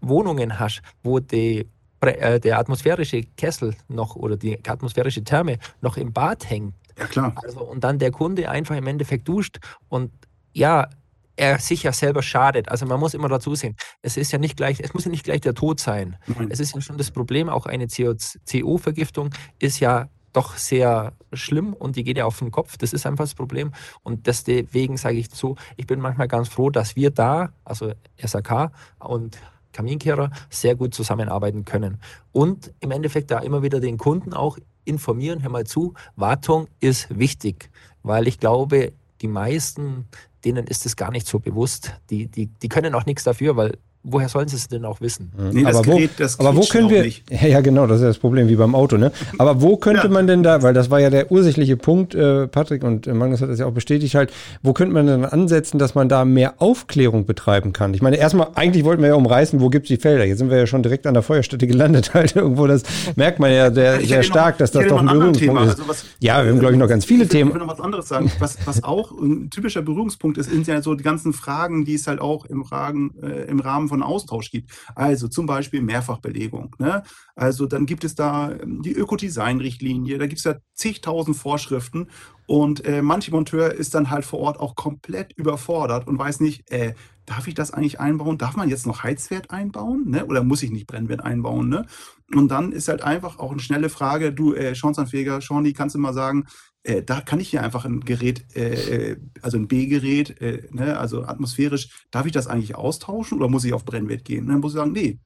Wohnungen 0.00 0.58
hast, 0.60 0.82
wo 1.02 1.18
die, 1.18 1.68
äh, 2.00 2.38
der 2.38 2.58
atmosphärische 2.58 3.22
Kessel 3.36 3.74
noch 3.88 4.14
oder 4.14 4.36
die 4.36 4.58
atmosphärische 4.66 5.24
Therme 5.24 5.58
noch 5.80 5.96
im 5.96 6.12
Bad 6.12 6.48
hängt. 6.48 6.74
Ja, 6.96 7.06
klar. 7.06 7.34
Also, 7.42 7.60
und 7.64 7.82
dann 7.82 7.98
der 7.98 8.12
Kunde 8.12 8.48
einfach 8.48 8.76
im 8.76 8.86
Endeffekt 8.86 9.26
duscht 9.26 9.58
und 9.88 10.12
ja, 10.52 10.88
er 11.36 11.58
sich 11.58 11.82
ja 11.82 11.92
selber 11.92 12.22
schadet. 12.22 12.68
Also 12.68 12.86
man 12.86 13.00
muss 13.00 13.14
immer 13.14 13.28
dazu 13.28 13.54
sehen, 13.54 13.76
es 14.02 14.16
ist 14.16 14.32
ja 14.32 14.38
nicht 14.38 14.56
gleich, 14.56 14.80
es 14.80 14.94
muss 14.94 15.04
ja 15.04 15.10
nicht 15.10 15.24
gleich 15.24 15.40
der 15.40 15.54
Tod 15.54 15.80
sein. 15.80 16.16
Nein. 16.26 16.48
Es 16.50 16.60
ist 16.60 16.74
ja 16.74 16.80
schon 16.80 16.98
das 16.98 17.10
Problem, 17.10 17.48
auch 17.48 17.66
eine 17.66 17.86
CO-Vergiftung 17.88 19.30
ist 19.58 19.80
ja 19.80 20.08
doch 20.32 20.56
sehr 20.56 21.12
schlimm 21.32 21.72
und 21.72 21.96
die 21.96 22.04
geht 22.04 22.18
ja 22.18 22.24
auf 22.24 22.40
den 22.40 22.50
Kopf. 22.50 22.76
Das 22.76 22.92
ist 22.92 23.06
einfach 23.06 23.24
das 23.24 23.34
Problem. 23.34 23.72
Und 24.02 24.26
deswegen 24.26 24.96
sage 24.96 25.16
ich 25.16 25.30
so, 25.30 25.56
ich 25.76 25.86
bin 25.86 26.00
manchmal 26.00 26.28
ganz 26.28 26.48
froh, 26.48 26.70
dass 26.70 26.96
wir 26.96 27.10
da, 27.10 27.52
also 27.64 27.92
SAK 28.18 28.72
und 28.98 29.38
Kaminkehrer, 29.72 30.30
sehr 30.50 30.74
gut 30.74 30.94
zusammenarbeiten 30.94 31.64
können. 31.64 32.00
Und 32.32 32.72
im 32.80 32.90
Endeffekt 32.90 33.30
da 33.30 33.40
immer 33.40 33.62
wieder 33.62 33.80
den 33.80 33.98
Kunden 33.98 34.32
auch 34.32 34.58
informieren, 34.84 35.42
hör 35.42 35.50
mal 35.50 35.66
zu, 35.66 35.94
Wartung 36.16 36.68
ist 36.80 37.16
wichtig, 37.16 37.70
weil 38.02 38.28
ich 38.28 38.38
glaube, 38.38 38.92
die 39.22 39.28
meisten 39.28 40.06
denen 40.44 40.66
ist 40.66 40.86
es 40.86 40.96
gar 40.96 41.10
nicht 41.10 41.26
so 41.26 41.38
bewusst. 41.38 41.94
Die, 42.10 42.26
die, 42.26 42.46
die 42.46 42.68
können 42.68 42.94
auch 42.94 43.06
nichts 43.06 43.24
dafür, 43.24 43.56
weil 43.56 43.78
woher 44.04 44.28
sollen 44.28 44.46
sie 44.48 44.56
es 44.56 44.68
denn 44.68 44.84
auch 44.84 45.00
wissen? 45.00 45.32
Nee, 45.52 45.64
aber, 45.64 45.82
Gerät, 45.82 46.10
wo, 46.18 46.46
aber 46.46 46.56
wo 46.56 46.60
können 46.60 46.90
wir, 46.90 47.06
ja, 47.06 47.46
ja, 47.46 47.60
genau, 47.62 47.86
das 47.86 48.00
ist 48.00 48.06
das 48.06 48.18
Problem 48.18 48.48
wie 48.48 48.56
beim 48.56 48.74
Auto, 48.74 48.98
ne? 48.98 49.10
Aber 49.38 49.62
wo 49.62 49.76
könnte 49.76 50.04
ja. 50.04 50.08
man 50.08 50.26
denn 50.26 50.42
da, 50.42 50.62
weil 50.62 50.74
das 50.74 50.90
war 50.90 51.00
ja 51.00 51.08
der 51.08 51.32
ursächliche 51.32 51.76
Punkt, 51.76 52.14
äh, 52.14 52.46
Patrick 52.46 52.84
und 52.84 53.06
äh, 53.06 53.14
Magnus 53.14 53.40
hat 53.40 53.48
das 53.48 53.58
ja 53.58 53.66
auch 53.66 53.72
bestätigt 53.72 54.14
halt, 54.14 54.30
wo 54.62 54.74
könnte 54.74 54.92
man 54.92 55.06
denn 55.06 55.24
ansetzen, 55.24 55.78
dass 55.78 55.94
man 55.94 56.08
da 56.08 56.24
mehr 56.24 56.54
Aufklärung 56.58 57.24
betreiben 57.24 57.72
kann? 57.72 57.94
Ich 57.94 58.02
meine, 58.02 58.16
erstmal, 58.16 58.48
eigentlich 58.54 58.84
wollten 58.84 59.02
wir 59.02 59.08
ja 59.08 59.14
umreißen, 59.14 59.60
wo 59.60 59.70
gibt 59.70 59.86
es 59.86 59.88
die 59.88 59.96
Felder? 59.96 60.24
Jetzt 60.24 60.38
sind 60.38 60.50
wir 60.50 60.58
ja 60.58 60.66
schon 60.66 60.82
direkt 60.82 61.06
an 61.06 61.14
der 61.14 61.22
Feuerstätte 61.22 61.66
gelandet 61.66 62.12
halt 62.12 62.36
irgendwo, 62.36 62.66
das 62.66 62.82
merkt 63.16 63.38
man 63.38 63.52
ja 63.52 63.72
sehr, 63.72 64.00
sehr 64.00 64.22
stark, 64.22 64.54
noch, 64.54 64.58
dass 64.58 64.70
das 64.72 64.86
doch 64.86 65.00
ein 65.00 65.06
Berührungspunkt 65.06 65.62
ist. 65.62 65.68
Also 65.70 65.88
was, 65.88 66.04
ja, 66.20 66.44
wir 66.44 66.50
haben 66.50 66.60
glaube 66.60 66.74
ich 66.74 66.78
noch 66.78 66.88
ganz 66.88 67.06
viele 67.06 67.24
ich 67.24 67.30
Themen. 67.30 67.50
Ich 67.50 67.54
will 67.54 67.62
noch 67.62 67.72
was 67.72 67.80
anderes 67.80 68.06
sagen, 68.08 68.30
was, 68.38 68.58
was 68.66 68.84
auch 68.84 69.12
ein 69.12 69.48
typischer 69.48 69.80
Berührungspunkt 69.80 70.36
ist, 70.36 70.50
sind 70.50 70.66
ja 70.66 70.82
so 70.82 70.94
die 70.94 71.04
ganzen 71.04 71.32
Fragen, 71.32 71.86
die 71.86 71.94
es 71.94 72.06
halt 72.06 72.20
auch 72.20 72.44
im, 72.44 72.62
Rahmen, 72.62 73.14
äh, 73.22 73.44
im 73.48 73.60
Rahmen 73.60 73.88
von 73.88 73.93
von 73.94 74.02
Austausch 74.02 74.50
gibt. 74.50 74.72
Also 74.96 75.28
zum 75.28 75.46
Beispiel 75.46 75.80
Mehrfachbelegung. 75.80 76.74
Ne? 76.80 77.04
Also 77.36 77.66
dann 77.66 77.86
gibt 77.86 78.02
es 78.02 78.16
da 78.16 78.50
ähm, 78.50 78.82
die 78.82 78.92
Ökodesign-Richtlinie, 78.92 80.18
da 80.18 80.26
gibt 80.26 80.38
es 80.38 80.44
ja 80.44 80.56
zigtausend 80.74 81.36
Vorschriften 81.36 82.08
und 82.46 82.84
äh, 82.84 83.02
manche 83.02 83.30
Monteur 83.30 83.72
ist 83.72 83.94
dann 83.94 84.10
halt 84.10 84.24
vor 84.24 84.40
Ort 84.40 84.58
auch 84.58 84.74
komplett 84.74 85.32
überfordert 85.32 86.08
und 86.08 86.18
weiß 86.18 86.40
nicht, 86.40 86.70
äh, 86.70 86.94
darf 87.26 87.46
ich 87.46 87.54
das 87.54 87.70
eigentlich 87.70 88.00
einbauen? 88.00 88.36
Darf 88.36 88.56
man 88.56 88.68
jetzt 88.68 88.86
noch 88.86 89.02
Heizwert 89.02 89.50
einbauen? 89.50 90.04
Ne? 90.10 90.26
Oder 90.26 90.42
muss 90.42 90.62
ich 90.62 90.70
nicht 90.70 90.86
Brennwert 90.86 91.22
einbauen? 91.22 91.68
Ne? 91.68 91.86
Und 92.34 92.48
dann 92.50 92.72
ist 92.72 92.88
halt 92.88 93.02
einfach 93.02 93.38
auch 93.38 93.52
eine 93.52 93.60
schnelle 93.60 93.88
Frage, 93.88 94.32
du 94.32 94.54
äh, 94.54 94.74
Schornsteinfeger, 94.74 95.40
Shawnee, 95.40 95.72
kannst 95.72 95.94
du 95.94 96.00
mal 96.00 96.12
sagen, 96.12 96.44
äh, 96.84 97.02
da 97.02 97.20
kann 97.20 97.40
ich 97.40 97.48
hier 97.48 97.62
einfach 97.62 97.84
ein 97.84 98.00
Gerät, 98.00 98.44
äh, 98.54 99.12
äh, 99.12 99.16
also 99.42 99.56
ein 99.56 99.68
B-Gerät, 99.68 100.40
äh, 100.40 100.68
ne, 100.70 100.98
also 100.98 101.24
atmosphärisch, 101.24 102.06
darf 102.10 102.26
ich 102.26 102.32
das 102.32 102.46
eigentlich 102.46 102.76
austauschen 102.76 103.38
oder 103.38 103.48
muss 103.48 103.64
ich 103.64 103.72
auf 103.72 103.84
Brennwert 103.84 104.24
gehen? 104.24 104.44
Und 104.44 104.50
dann 104.50 104.60
muss 104.60 104.72
ich 104.72 104.78
sagen, 104.78 104.92
nee, 104.92 105.18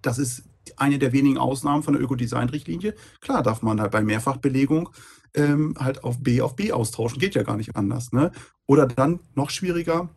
das 0.00 0.18
ist 0.18 0.44
eine 0.76 0.98
der 0.98 1.12
wenigen 1.12 1.38
Ausnahmen 1.38 1.82
von 1.82 1.94
der 1.94 2.02
Ökodesign-Richtlinie. 2.02 2.94
Klar 3.20 3.42
darf 3.42 3.62
man 3.62 3.80
halt 3.80 3.92
bei 3.92 4.02
Mehrfachbelegung 4.02 4.88
ähm, 5.34 5.74
halt 5.78 6.04
auf 6.04 6.22
B 6.22 6.40
auf 6.40 6.56
B 6.56 6.72
austauschen, 6.72 7.18
geht 7.18 7.34
ja 7.34 7.42
gar 7.42 7.56
nicht 7.56 7.76
anders. 7.76 8.12
Ne? 8.12 8.32
Oder 8.66 8.86
dann 8.86 9.20
noch 9.34 9.50
schwieriger, 9.50 10.10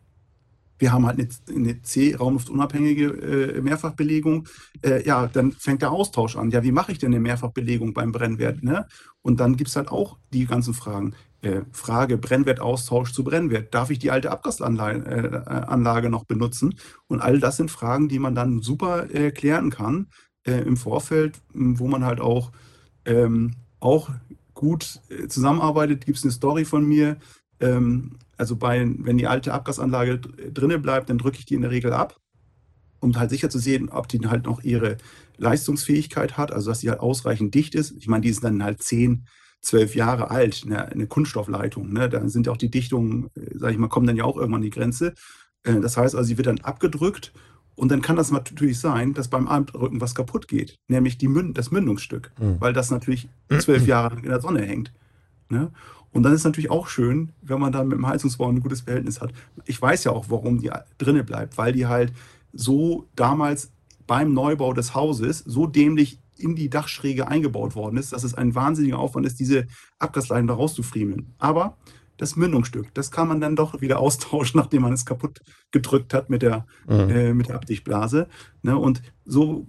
wir 0.78 0.92
haben 0.92 1.06
halt 1.06 1.18
eine, 1.18 1.56
eine 1.56 1.82
C-raumluftunabhängige 1.82 3.06
äh, 3.06 3.60
Mehrfachbelegung, 3.60 4.48
äh, 4.82 5.06
ja, 5.06 5.26
dann 5.26 5.52
fängt 5.52 5.82
der 5.82 5.92
Austausch 5.92 6.36
an. 6.36 6.50
Ja, 6.50 6.62
wie 6.62 6.72
mache 6.72 6.92
ich 6.92 6.98
denn 6.98 7.12
eine 7.12 7.20
Mehrfachbelegung 7.20 7.94
beim 7.94 8.12
Brennwert? 8.12 8.62
Ne? 8.62 8.86
Und 9.22 9.40
dann 9.40 9.56
gibt 9.56 9.70
es 9.70 9.76
halt 9.76 9.88
auch 9.88 10.18
die 10.32 10.46
ganzen 10.46 10.74
Fragen. 10.74 11.14
Äh, 11.42 11.62
Frage 11.72 12.18
Brennwertaustausch 12.18 13.12
zu 13.12 13.22
Brennwert. 13.22 13.74
Darf 13.74 13.90
ich 13.90 13.98
die 13.98 14.10
alte 14.10 14.30
Abgasanlage 14.30 16.06
äh, 16.06 16.08
noch 16.08 16.24
benutzen? 16.24 16.74
Und 17.06 17.20
all 17.20 17.40
das 17.40 17.56
sind 17.56 17.70
Fragen, 17.70 18.08
die 18.08 18.18
man 18.18 18.34
dann 18.34 18.62
super 18.62 19.06
klären 19.06 19.70
kann, 19.70 20.08
äh, 20.46 20.60
im 20.62 20.76
Vorfeld, 20.76 21.40
wo 21.52 21.88
man 21.88 22.04
halt 22.04 22.20
auch, 22.20 22.52
ähm, 23.04 23.54
auch 23.80 24.10
gut 24.54 25.00
zusammenarbeitet. 25.28 26.06
Gibt 26.06 26.18
es 26.18 26.24
eine 26.24 26.32
Story 26.32 26.64
von 26.64 26.86
mir. 26.86 27.18
Ähm, 27.60 28.18
also 28.36 28.56
bei, 28.56 28.86
wenn 28.98 29.18
die 29.18 29.26
alte 29.26 29.52
Abgasanlage 29.52 30.18
drinnen 30.18 30.82
bleibt, 30.82 31.10
dann 31.10 31.18
drücke 31.18 31.38
ich 31.38 31.46
die 31.46 31.54
in 31.54 31.62
der 31.62 31.70
Regel 31.70 31.92
ab, 31.92 32.18
um 33.00 33.16
halt 33.18 33.30
sicher 33.30 33.50
zu 33.50 33.58
sehen, 33.58 33.88
ob 33.88 34.08
die 34.08 34.20
halt 34.26 34.46
noch 34.46 34.62
ihre 34.62 34.96
Leistungsfähigkeit 35.38 36.36
hat, 36.36 36.52
also 36.52 36.70
dass 36.70 36.80
sie 36.80 36.90
halt 36.90 37.00
ausreichend 37.00 37.54
dicht 37.54 37.74
ist. 37.74 37.94
Ich 37.98 38.08
meine, 38.08 38.22
die 38.22 38.30
ist 38.30 38.44
dann 38.44 38.62
halt 38.62 38.82
10, 38.82 39.26
12 39.62 39.94
Jahre 39.94 40.30
alt, 40.30 40.62
eine, 40.64 40.86
eine 40.86 41.06
Kunststoffleitung. 41.06 41.92
Ne? 41.92 42.08
Da 42.08 42.26
sind 42.28 42.48
auch 42.48 42.56
die 42.56 42.70
Dichtungen, 42.70 43.30
äh, 43.34 43.58
sage 43.58 43.72
ich 43.72 43.78
mal, 43.78 43.88
kommen 43.88 44.06
dann 44.06 44.16
ja 44.16 44.24
auch 44.24 44.36
irgendwann 44.36 44.60
an 44.60 44.62
die 44.62 44.70
Grenze. 44.70 45.14
Äh, 45.64 45.80
das 45.80 45.96
heißt 45.96 46.14
also, 46.14 46.26
sie 46.26 46.36
wird 46.38 46.46
dann 46.46 46.60
abgedrückt 46.60 47.32
und 47.74 47.90
dann 47.90 48.00
kann 48.00 48.16
das 48.16 48.30
natürlich 48.30 48.78
sein, 48.78 49.12
dass 49.12 49.28
beim 49.28 49.48
Abdrücken 49.48 50.00
was 50.00 50.14
kaputt 50.14 50.48
geht, 50.48 50.78
nämlich 50.88 51.18
die 51.18 51.28
Münd 51.28 51.58
das 51.58 51.70
Mündungsstück, 51.70 52.32
mhm. 52.38 52.60
weil 52.60 52.72
das 52.72 52.90
natürlich 52.90 53.28
zwölf 53.58 53.86
Jahre 53.86 54.16
in 54.16 54.28
der 54.28 54.40
Sonne 54.40 54.62
hängt. 54.62 54.92
Ne? 55.48 55.70
Und 56.16 56.22
dann 56.22 56.32
ist 56.32 56.44
natürlich 56.44 56.70
auch 56.70 56.88
schön, 56.88 57.32
wenn 57.42 57.60
man 57.60 57.72
dann 57.72 57.88
mit 57.88 57.98
dem 57.98 58.06
Heizungsbau 58.06 58.48
ein 58.48 58.60
gutes 58.60 58.80
Verhältnis 58.80 59.20
hat. 59.20 59.34
Ich 59.66 59.80
weiß 59.80 60.04
ja 60.04 60.12
auch, 60.12 60.30
warum 60.30 60.60
die 60.60 60.70
drinnen 60.96 61.26
bleibt, 61.26 61.58
weil 61.58 61.74
die 61.74 61.86
halt 61.86 62.10
so 62.54 63.06
damals 63.16 63.70
beim 64.06 64.32
Neubau 64.32 64.72
des 64.72 64.94
Hauses 64.94 65.40
so 65.40 65.66
dämlich 65.66 66.18
in 66.38 66.56
die 66.56 66.70
Dachschräge 66.70 67.28
eingebaut 67.28 67.74
worden 67.74 67.98
ist, 67.98 68.14
dass 68.14 68.24
es 68.24 68.32
ein 68.34 68.54
wahnsinniger 68.54 68.98
Aufwand 68.98 69.26
ist, 69.26 69.38
diese 69.38 69.66
Abgasleiten 69.98 70.46
da 70.46 70.54
rauszufriemeln. 70.54 71.34
Aber 71.36 71.76
das 72.16 72.36
Mündungsstück, 72.36 72.92
das 72.94 73.10
kann 73.10 73.28
man 73.28 73.40
dann 73.40 73.56
doch 73.56 73.80
wieder 73.80 73.98
austauschen, 74.00 74.58
nachdem 74.58 74.82
man 74.82 74.92
es 74.92 75.04
kaputt 75.04 75.40
gedrückt 75.70 76.14
hat 76.14 76.30
mit 76.30 76.42
der, 76.42 76.66
mhm. 76.86 77.10
äh, 77.10 77.34
mit 77.34 77.48
der 77.48 77.56
Abdichtblase. 77.56 78.28
Ne? 78.62 78.76
Und 78.76 79.02
so 79.24 79.66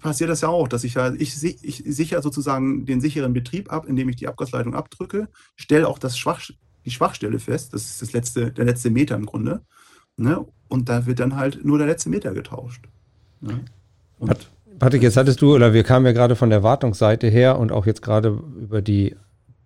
passiert 0.00 0.30
das 0.30 0.40
ja 0.40 0.48
auch, 0.48 0.68
dass 0.68 0.84
ich 0.84 0.94
ja, 0.94 1.12
ich, 1.14 1.42
ich 1.42 1.82
sichere 1.86 2.22
sozusagen 2.22 2.86
den 2.86 3.00
sicheren 3.00 3.32
Betrieb 3.32 3.72
ab, 3.72 3.86
indem 3.86 4.08
ich 4.08 4.16
die 4.16 4.28
Abgasleitung 4.28 4.74
abdrücke, 4.74 5.28
stelle 5.56 5.88
auch 5.88 5.98
das 5.98 6.18
Schwach, 6.18 6.40
die 6.84 6.90
Schwachstelle 6.90 7.38
fest, 7.38 7.74
das 7.74 7.86
ist 7.86 8.02
das 8.02 8.12
letzte, 8.12 8.52
der 8.52 8.64
letzte 8.64 8.90
Meter 8.90 9.16
im 9.16 9.26
Grunde. 9.26 9.62
Ne? 10.16 10.44
Und 10.68 10.88
da 10.88 11.06
wird 11.06 11.20
dann 11.20 11.36
halt 11.36 11.64
nur 11.64 11.78
der 11.78 11.86
letzte 11.86 12.08
Meter 12.08 12.32
getauscht. 12.32 12.84
Ne? 13.40 13.64
Und 14.18 14.48
Patrick, 14.78 15.02
jetzt 15.02 15.16
hattest 15.16 15.40
du, 15.42 15.54
oder 15.54 15.72
wir 15.74 15.84
kamen 15.84 16.06
ja 16.06 16.12
gerade 16.12 16.34
von 16.34 16.50
der 16.50 16.62
Wartungsseite 16.62 17.28
her 17.28 17.58
und 17.58 17.70
auch 17.70 17.86
jetzt 17.86 18.02
gerade 18.02 18.40
über 18.60 18.82
die 18.82 19.14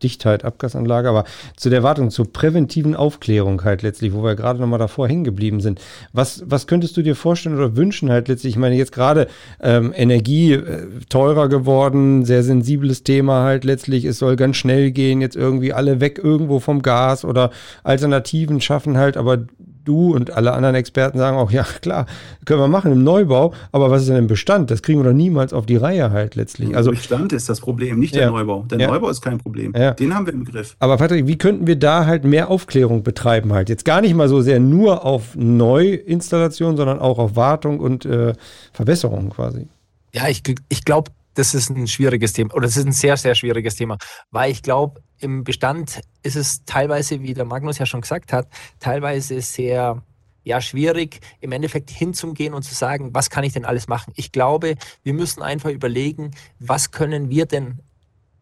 Dichtheit 0.02 0.44
Abgasanlage, 0.44 1.08
aber 1.08 1.24
zu 1.56 1.70
der 1.70 1.82
Wartung, 1.82 2.10
zur 2.10 2.32
präventiven 2.32 2.94
Aufklärung 2.94 3.64
halt 3.64 3.82
letztlich, 3.82 4.12
wo 4.12 4.22
wir 4.22 4.34
gerade 4.34 4.60
nochmal 4.60 4.78
davor 4.78 5.08
hängen 5.08 5.24
geblieben 5.24 5.60
sind. 5.60 5.80
Was, 6.12 6.42
was 6.46 6.66
könntest 6.66 6.96
du 6.96 7.02
dir 7.02 7.16
vorstellen 7.16 7.56
oder 7.56 7.76
wünschen 7.76 8.10
halt 8.10 8.28
letztlich? 8.28 8.54
Ich 8.54 8.58
meine, 8.58 8.76
jetzt 8.76 8.92
gerade 8.92 9.28
ähm, 9.60 9.92
Energie 9.96 10.52
äh, 10.52 10.86
teurer 11.08 11.48
geworden, 11.48 12.24
sehr 12.24 12.42
sensibles 12.42 13.04
Thema 13.04 13.42
halt 13.42 13.64
letztlich. 13.64 14.04
Es 14.04 14.18
soll 14.18 14.36
ganz 14.36 14.56
schnell 14.56 14.90
gehen, 14.90 15.20
jetzt 15.20 15.36
irgendwie 15.36 15.72
alle 15.72 16.00
weg 16.00 16.20
irgendwo 16.22 16.60
vom 16.60 16.82
Gas 16.82 17.24
oder 17.24 17.50
Alternativen 17.82 18.60
schaffen 18.60 18.98
halt, 18.98 19.16
aber 19.16 19.46
du 19.86 20.14
und 20.14 20.32
alle 20.32 20.52
anderen 20.52 20.74
Experten 20.74 21.18
sagen 21.18 21.36
auch, 21.36 21.50
ja 21.50 21.62
klar, 21.62 22.06
können 22.44 22.60
wir 22.60 22.68
machen 22.68 22.92
im 22.92 23.02
Neubau, 23.02 23.54
aber 23.72 23.90
was 23.90 24.02
ist 24.02 24.08
denn 24.08 24.16
im 24.16 24.26
Bestand? 24.26 24.70
Das 24.70 24.82
kriegen 24.82 25.00
wir 25.00 25.04
doch 25.04 25.16
niemals 25.16 25.52
auf 25.52 25.66
die 25.66 25.76
Reihe 25.76 26.10
halt 26.10 26.34
letztlich. 26.34 26.76
Also 26.76 26.90
Bestand 26.90 27.32
ist 27.32 27.48
das 27.48 27.60
Problem, 27.60 27.98
nicht 27.98 28.14
der 28.14 28.22
ja. 28.22 28.30
Neubau. 28.30 28.64
Der 28.70 28.78
ja. 28.78 28.88
Neubau 28.88 29.08
ist 29.08 29.22
kein 29.22 29.38
Problem. 29.38 29.72
Ja. 29.76 29.92
Den 29.92 30.14
haben 30.14 30.26
wir 30.26 30.32
im 30.32 30.44
Griff. 30.44 30.76
Aber 30.78 30.96
Patrick, 30.96 31.26
wie 31.26 31.38
könnten 31.38 31.66
wir 31.66 31.76
da 31.76 32.06
halt 32.06 32.24
mehr 32.24 32.50
Aufklärung 32.50 33.02
betreiben 33.02 33.52
halt? 33.52 33.68
Jetzt 33.68 33.84
gar 33.84 34.00
nicht 34.00 34.14
mal 34.14 34.28
so 34.28 34.40
sehr 34.40 34.60
nur 34.60 35.04
auf 35.04 35.34
Neuinstallation, 35.34 36.76
sondern 36.76 36.98
auch 36.98 37.18
auf 37.18 37.36
Wartung 37.36 37.80
und 37.80 38.04
äh, 38.04 38.34
Verbesserung 38.72 39.30
quasi. 39.30 39.68
Ja, 40.12 40.28
ich, 40.28 40.42
ich 40.68 40.84
glaube, 40.84 41.10
das 41.36 41.54
ist 41.54 41.70
ein 41.70 41.86
schwieriges 41.86 42.32
Thema 42.32 42.54
oder 42.54 42.66
das 42.66 42.76
ist 42.76 42.86
ein 42.86 42.92
sehr, 42.92 43.16
sehr 43.16 43.34
schwieriges 43.34 43.76
Thema, 43.76 43.98
weil 44.30 44.50
ich 44.50 44.62
glaube, 44.62 45.02
im 45.18 45.44
Bestand 45.44 46.00
ist 46.22 46.36
es 46.36 46.64
teilweise, 46.64 47.22
wie 47.22 47.34
der 47.34 47.44
Magnus 47.44 47.78
ja 47.78 47.86
schon 47.86 48.00
gesagt 48.00 48.32
hat, 48.32 48.48
teilweise 48.80 49.40
sehr 49.40 50.02
ja, 50.44 50.60
schwierig, 50.60 51.20
im 51.40 51.52
Endeffekt 51.52 51.90
hinzugehen 51.90 52.54
und 52.54 52.62
zu 52.62 52.74
sagen, 52.74 53.10
was 53.12 53.30
kann 53.30 53.44
ich 53.44 53.52
denn 53.52 53.64
alles 53.64 53.88
machen? 53.88 54.12
Ich 54.16 54.30
glaube, 54.30 54.76
wir 55.02 55.12
müssen 55.12 55.42
einfach 55.42 55.70
überlegen, 55.70 56.30
was 56.60 56.92
können 56.92 57.30
wir 57.30 57.46
denn 57.46 57.80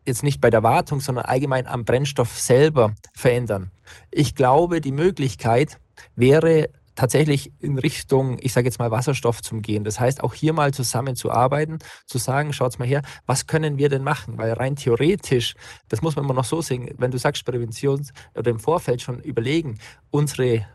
jetzt 0.06 0.22
nicht 0.22 0.40
bei 0.40 0.50
der 0.50 0.62
Wartung, 0.62 1.00
sondern 1.00 1.24
allgemein 1.24 1.66
am 1.66 1.84
Brennstoff 1.84 2.38
selber 2.38 2.94
verändern. 3.14 3.70
Ich 4.10 4.34
glaube, 4.34 4.82
die 4.82 4.92
Möglichkeit 4.92 5.78
wäre 6.14 6.68
tatsächlich 6.94 7.52
in 7.60 7.78
Richtung, 7.78 8.38
ich 8.40 8.52
sage 8.52 8.66
jetzt 8.66 8.78
mal, 8.78 8.90
Wasserstoff 8.90 9.42
zum 9.42 9.62
Gehen. 9.62 9.84
Das 9.84 10.00
heißt, 10.00 10.22
auch 10.22 10.34
hier 10.34 10.52
mal 10.52 10.72
zusammenzuarbeiten, 10.72 11.78
zu 12.06 12.18
sagen, 12.18 12.52
schaut's 12.52 12.78
mal 12.78 12.88
her, 12.88 13.02
was 13.26 13.46
können 13.46 13.78
wir 13.78 13.88
denn 13.88 14.02
machen? 14.02 14.38
Weil 14.38 14.52
rein 14.52 14.76
theoretisch, 14.76 15.54
das 15.88 16.02
muss 16.02 16.16
man 16.16 16.24
immer 16.24 16.34
noch 16.34 16.44
so 16.44 16.60
sehen, 16.62 16.90
wenn 16.98 17.10
du 17.10 17.18
sagst 17.18 17.44
Prävention 17.44 18.06
oder 18.34 18.50
im 18.50 18.58
Vorfeld 18.58 19.02
schon 19.02 19.20
überlegen, 19.20 19.78
unsere 20.10 20.66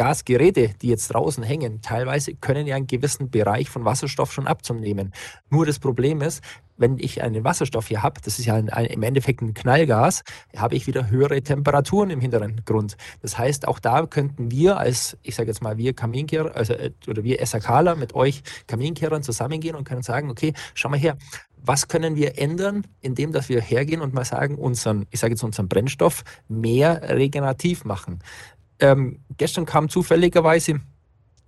Gasgeräte, 0.00 0.70
die 0.80 0.88
jetzt 0.88 1.08
draußen 1.08 1.44
hängen, 1.44 1.82
teilweise 1.82 2.34
können 2.34 2.66
ja 2.66 2.74
einen 2.74 2.86
gewissen 2.86 3.28
Bereich 3.28 3.68
von 3.68 3.84
Wasserstoff 3.84 4.32
schon 4.32 4.46
abzunehmen. 4.46 5.12
Nur 5.50 5.66
das 5.66 5.78
Problem 5.78 6.22
ist, 6.22 6.42
wenn 6.78 6.98
ich 6.98 7.22
einen 7.22 7.44
Wasserstoff 7.44 7.88
hier 7.88 8.02
habe, 8.02 8.18
das 8.24 8.38
ist 8.38 8.46
ja 8.46 8.54
ein, 8.54 8.70
ein, 8.70 8.86
im 8.86 9.02
Endeffekt 9.02 9.42
ein 9.42 9.52
Knallgas, 9.52 10.22
habe 10.56 10.74
ich 10.74 10.86
wieder 10.86 11.10
höhere 11.10 11.42
Temperaturen 11.42 12.08
im 12.08 12.22
Hintergrund. 12.22 12.96
Das 13.20 13.36
heißt, 13.36 13.68
auch 13.68 13.78
da 13.78 14.06
könnten 14.06 14.50
wir 14.50 14.78
als, 14.78 15.18
ich 15.22 15.34
sage 15.34 15.48
jetzt 15.50 15.60
mal, 15.60 15.76
wir 15.76 15.92
Kaminkehrer, 15.92 16.56
also, 16.56 16.72
äh, 16.72 16.92
oder 17.06 17.22
wir 17.22 17.44
SAKler 17.44 17.94
mit 17.94 18.14
euch 18.14 18.42
Kaminkehrern 18.68 19.22
zusammengehen 19.22 19.76
und 19.76 19.84
können 19.84 20.02
sagen, 20.02 20.30
okay, 20.30 20.54
schau 20.72 20.88
mal 20.88 20.98
her, 20.98 21.18
was 21.62 21.88
können 21.88 22.16
wir 22.16 22.38
ändern, 22.38 22.86
indem 23.02 23.32
dass 23.32 23.50
wir 23.50 23.60
hergehen 23.60 24.00
und 24.00 24.14
mal 24.14 24.24
sagen, 24.24 24.54
unseren, 24.54 25.04
ich 25.10 25.20
sage 25.20 25.34
jetzt 25.34 25.44
unseren 25.44 25.68
Brennstoff 25.68 26.24
mehr 26.48 27.02
regenerativ 27.02 27.84
machen. 27.84 28.20
Ähm, 28.80 29.20
gestern 29.36 29.66
kam 29.66 29.88
zufälligerweise 29.88 30.80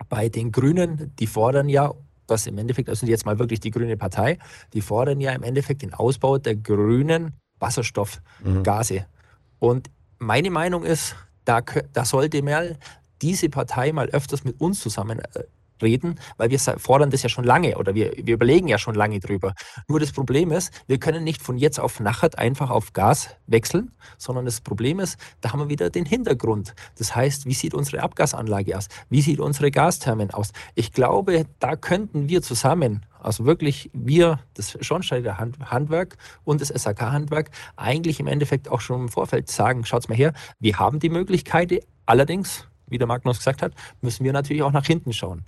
bei 0.09 0.29
den 0.29 0.53
Grünen, 0.53 1.13
die 1.19 1.27
fordern 1.27 1.69
ja, 1.69 1.93
dass 2.27 2.47
im 2.47 2.59
Endeffekt, 2.59 2.89
das 2.89 3.01
sind 3.01 3.09
jetzt 3.09 3.27
mal 3.27 3.39
wirklich 3.39 3.61
die 3.61 3.71
Grüne 3.71 3.97
Partei, 3.97 4.39
die 4.73 4.81
fordern 4.81 5.21
ja 5.21 5.33
im 5.33 5.43
Endeffekt 5.43 5.83
den 5.83 5.95
Ausbau 5.95 6.39
der 6.39 6.57
grünen 6.57 7.35
Wasserstoffgase. 7.59 8.95
Mhm. 8.95 9.05
Und 9.59 9.91
meine 10.19 10.51
Meinung 10.51 10.85
ist, 10.85 11.17
da, 11.45 11.61
da 11.93 12.05
sollte 12.05 12.43
mal 12.43 12.79
diese 13.21 13.49
Partei 13.49 13.93
mal 13.93 14.09
öfters 14.11 14.45
mit 14.45 14.61
uns 14.61 14.81
zusammen 14.81 15.21
äh, 15.21 15.45
reden, 15.81 16.19
weil 16.37 16.51
wir 16.51 16.59
fordern 16.59 17.11
das 17.11 17.23
ja 17.23 17.29
schon 17.29 17.45
lange 17.45 17.77
oder 17.79 17.95
wir, 17.95 18.13
wir 18.17 18.35
überlegen 18.35 18.69
ja 18.69 18.79
schon 18.79 18.95
lange 18.95 19.21
drüber. 19.21 19.55
Nur 19.89 20.01
das 20.01 20.13
Problem 20.13 20.51
ist, 20.53 20.73
wir 20.87 20.99
können 20.99 21.25
nicht 21.25 21.43
von 21.43 21.57
jetzt 21.57 21.81
auf 21.81 22.01
nachher 22.01 22.31
einfach 22.39 22.71
auf 22.71 22.93
Gas 22.93 23.31
wechseln, 23.47 23.93
sondern 24.19 24.45
das 24.45 24.61
Problem 24.61 25.01
ist, 25.01 25.19
da 25.41 25.53
haben 25.53 25.61
wir 25.61 25.69
wieder 25.69 25.91
den 25.91 26.05
Hintergrund. 26.05 26.75
Das 26.99 27.15
heißt, 27.15 27.47
wie 27.47 27.55
sieht 27.55 27.75
unsere 27.75 28.03
Abgasanlage 28.03 28.77
aus? 28.77 28.89
Wie 29.09 29.23
sieht 29.23 29.41
unsere 29.41 29.71
Gasthermen 29.71 30.31
aus? 30.31 30.53
Ich 30.75 30.93
glaube, 30.93 31.47
da 31.59 31.77
könnten 31.77 32.29
wir 32.29 32.43
zusammen 32.43 33.07
also 33.23 33.45
wirklich 33.45 33.89
wir, 33.93 34.41
das 34.55 34.77
Schornsteiger 34.81 35.39
Handwerk 35.39 36.17
und 36.45 36.61
das 36.61 36.69
SAK-Handwerk, 36.69 37.51
eigentlich 37.77 38.19
im 38.19 38.27
Endeffekt 38.27 38.69
auch 38.69 38.81
schon 38.81 39.03
im 39.03 39.09
Vorfeld 39.09 39.49
sagen, 39.49 39.85
schaut's 39.85 40.09
mal 40.09 40.17
her, 40.17 40.33
wir 40.59 40.79
haben 40.79 40.99
die 40.99 41.09
Möglichkeit, 41.09 41.85
allerdings 42.05 42.67
wie 42.93 42.99
der 42.99 43.07
Magnus 43.07 43.39
gesagt 43.39 43.63
hat, 43.63 43.73
müssen 44.01 44.25
wir 44.25 44.33
natürlich 44.33 44.63
auch 44.63 44.73
nach 44.73 44.87
hinten 44.87 45.13
schauen. 45.13 45.45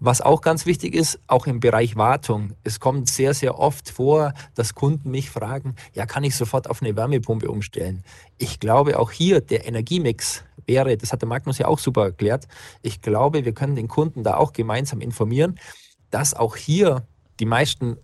Was 0.00 0.20
auch 0.20 0.40
ganz 0.40 0.66
wichtig 0.66 0.94
ist, 0.94 1.18
auch 1.26 1.46
im 1.46 1.60
Bereich 1.60 1.96
Wartung. 1.96 2.52
Es 2.64 2.80
kommt 2.80 3.08
sehr, 3.08 3.34
sehr 3.34 3.58
oft 3.58 3.90
vor, 3.90 4.34
dass 4.54 4.74
Kunden 4.74 5.10
mich 5.10 5.30
fragen, 5.30 5.76
ja, 5.94 6.06
kann 6.06 6.24
ich 6.24 6.36
sofort 6.36 6.68
auf 6.68 6.82
eine 6.82 6.94
Wärmepumpe 6.96 7.50
umstellen? 7.50 8.04
Ich 8.36 8.60
glaube, 8.60 8.98
auch 8.98 9.10
hier 9.10 9.40
der 9.40 9.66
Energiemix 9.66 10.44
wäre, 10.66 10.96
das 10.96 11.12
hat 11.12 11.22
der 11.22 11.28
Magnus 11.28 11.58
ja 11.58 11.66
auch 11.66 11.78
super 11.78 12.04
erklärt, 12.04 12.46
ich 12.82 13.00
glaube, 13.00 13.44
wir 13.44 13.54
können 13.54 13.74
den 13.74 13.88
Kunden 13.88 14.22
da 14.22 14.36
auch 14.36 14.52
gemeinsam 14.52 15.00
informieren, 15.00 15.58
dass 16.10 16.34
auch 16.34 16.56
hier 16.56 17.06
die 17.40 17.46
meisten 17.46 17.96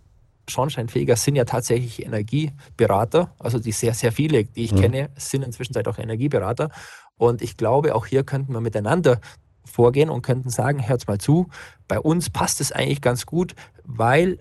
Schornsteinfeger 0.47 1.15
sind 1.15 1.35
ja 1.35 1.45
tatsächlich 1.45 2.05
Energieberater, 2.05 3.33
also 3.39 3.59
die 3.59 3.71
sehr, 3.71 3.93
sehr 3.93 4.11
viele, 4.11 4.45
die 4.45 4.65
ich 4.65 4.73
mhm. 4.73 4.79
kenne, 4.79 5.09
sind 5.15 5.43
inzwischen 5.43 5.75
auch 5.87 5.97
Energieberater. 5.97 6.69
Und 7.17 7.41
ich 7.41 7.57
glaube, 7.57 7.95
auch 7.95 8.05
hier 8.05 8.23
könnten 8.23 8.53
wir 8.53 8.61
miteinander 8.61 9.19
vorgehen 9.63 10.09
und 10.09 10.21
könnten 10.21 10.49
sagen, 10.49 10.87
hört 10.87 11.07
mal 11.07 11.17
zu, 11.17 11.47
bei 11.87 11.99
uns 11.99 12.29
passt 12.29 12.61
es 12.61 12.71
eigentlich 12.71 13.01
ganz 13.01 13.25
gut, 13.25 13.55
weil 13.83 14.39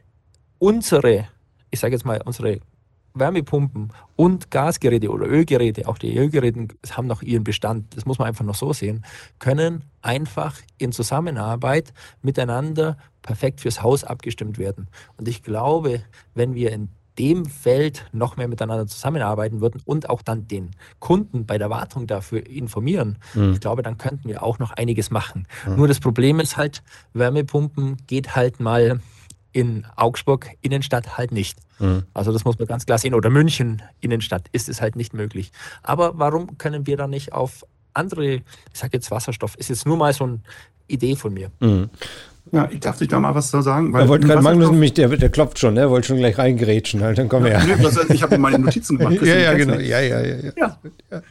unsere, 0.58 1.28
ich 1.70 1.80
sage 1.80 1.94
jetzt 1.94 2.04
mal, 2.04 2.20
unsere 2.24 2.60
Wärmepumpen 3.14 3.92
und 4.16 4.50
Gasgeräte 4.50 5.10
oder 5.10 5.26
Ölgeräte, 5.26 5.86
auch 5.86 5.98
die 5.98 6.16
Ölgeräte 6.16 6.68
haben 6.90 7.06
noch 7.06 7.22
ihren 7.22 7.44
Bestand, 7.44 7.96
das 7.96 8.06
muss 8.06 8.18
man 8.18 8.26
einfach 8.26 8.44
noch 8.44 8.56
so 8.56 8.72
sehen, 8.72 9.04
können 9.38 9.84
einfach 10.02 10.56
in 10.78 10.90
Zusammenarbeit 10.90 11.92
miteinander 12.22 12.98
perfekt 13.22 13.60
fürs 13.60 13.82
Haus 13.82 14.02
abgestimmt 14.02 14.58
werden. 14.58 14.88
Und 15.16 15.28
ich 15.28 15.42
glaube, 15.42 16.02
wenn 16.34 16.54
wir 16.54 16.72
in 16.72 16.88
dem 17.18 17.46
Feld 17.46 18.06
noch 18.12 18.36
mehr 18.36 18.48
miteinander 18.48 18.86
zusammenarbeiten 18.86 19.60
würden 19.60 19.80
und 19.84 20.10
auch 20.10 20.22
dann 20.22 20.48
den 20.48 20.72
Kunden 20.98 21.46
bei 21.46 21.58
der 21.58 21.70
Wartung 21.70 22.06
dafür 22.06 22.46
informieren, 22.46 23.18
mhm. 23.34 23.52
ich 23.52 23.60
glaube, 23.60 23.82
dann 23.82 23.98
könnten 23.98 24.28
wir 24.28 24.42
auch 24.42 24.58
noch 24.58 24.72
einiges 24.72 25.10
machen. 25.10 25.46
Mhm. 25.66 25.76
Nur 25.76 25.88
das 25.88 26.00
Problem 26.00 26.40
ist 26.40 26.56
halt, 26.56 26.82
Wärmepumpen 27.12 27.98
geht 28.06 28.34
halt 28.34 28.60
mal 28.60 29.00
In 29.52 29.86
Augsburg 29.94 30.48
Innenstadt 30.62 31.16
halt 31.16 31.30
nicht. 31.30 31.58
Mhm. 31.78 32.02
Also 32.12 32.32
das 32.32 32.44
muss 32.44 32.58
man 32.58 32.66
ganz 32.66 32.86
klar 32.86 32.98
sehen. 32.98 33.14
Oder 33.14 33.30
München 33.30 33.82
Innenstadt 34.00 34.48
ist 34.50 34.68
es 34.68 34.80
halt 34.80 34.96
nicht 34.96 35.14
möglich. 35.14 35.52
Aber 35.84 36.18
warum 36.18 36.58
können 36.58 36.88
wir 36.88 36.96
dann 36.96 37.10
nicht 37.10 37.32
auf 37.32 37.64
andere, 37.92 38.34
ich 38.34 38.42
sage 38.72 38.94
jetzt 38.94 39.12
Wasserstoff, 39.12 39.54
ist 39.56 39.68
jetzt 39.68 39.86
nur 39.86 39.96
mal 39.96 40.12
so 40.12 40.24
eine 40.24 40.40
Idee 40.88 41.14
von 41.14 41.32
mir. 41.32 41.52
Ja, 42.52 42.68
ich 42.70 42.80
darf 42.80 42.98
dich 42.98 43.08
da 43.08 43.18
mal 43.18 43.34
was 43.34 43.50
zu 43.50 43.62
sagen. 43.62 43.92
Weil 43.92 44.02
er 44.02 44.08
wollte 44.08 44.26
gerade 44.26 44.42
Magnus 44.42 44.70
nämlich, 44.70 44.92
der, 44.92 45.08
der 45.08 45.30
klopft 45.30 45.58
schon, 45.58 45.76
er 45.78 45.88
wollte 45.88 46.08
schon 46.08 46.18
gleich 46.18 46.36
reingrätschen, 46.36 47.02
halt, 47.02 47.16
dann 47.16 47.28
kommen 47.28 47.46
ja, 47.46 47.66
wir 47.66 47.76
ja. 47.76 48.04
Nee, 48.08 48.14
ich 48.14 48.22
habe 48.22 48.36
meine 48.36 48.58
Notizen 48.58 48.98
gemacht. 48.98 49.14
ja, 49.22 49.36
ja, 49.36 49.54
genau. 49.54 49.74
Ja, 49.74 50.00
ja, 50.00 50.20
ja. 50.20 50.36
ja. 50.36 50.52
ja. 50.56 50.78
ja. 51.10 51.22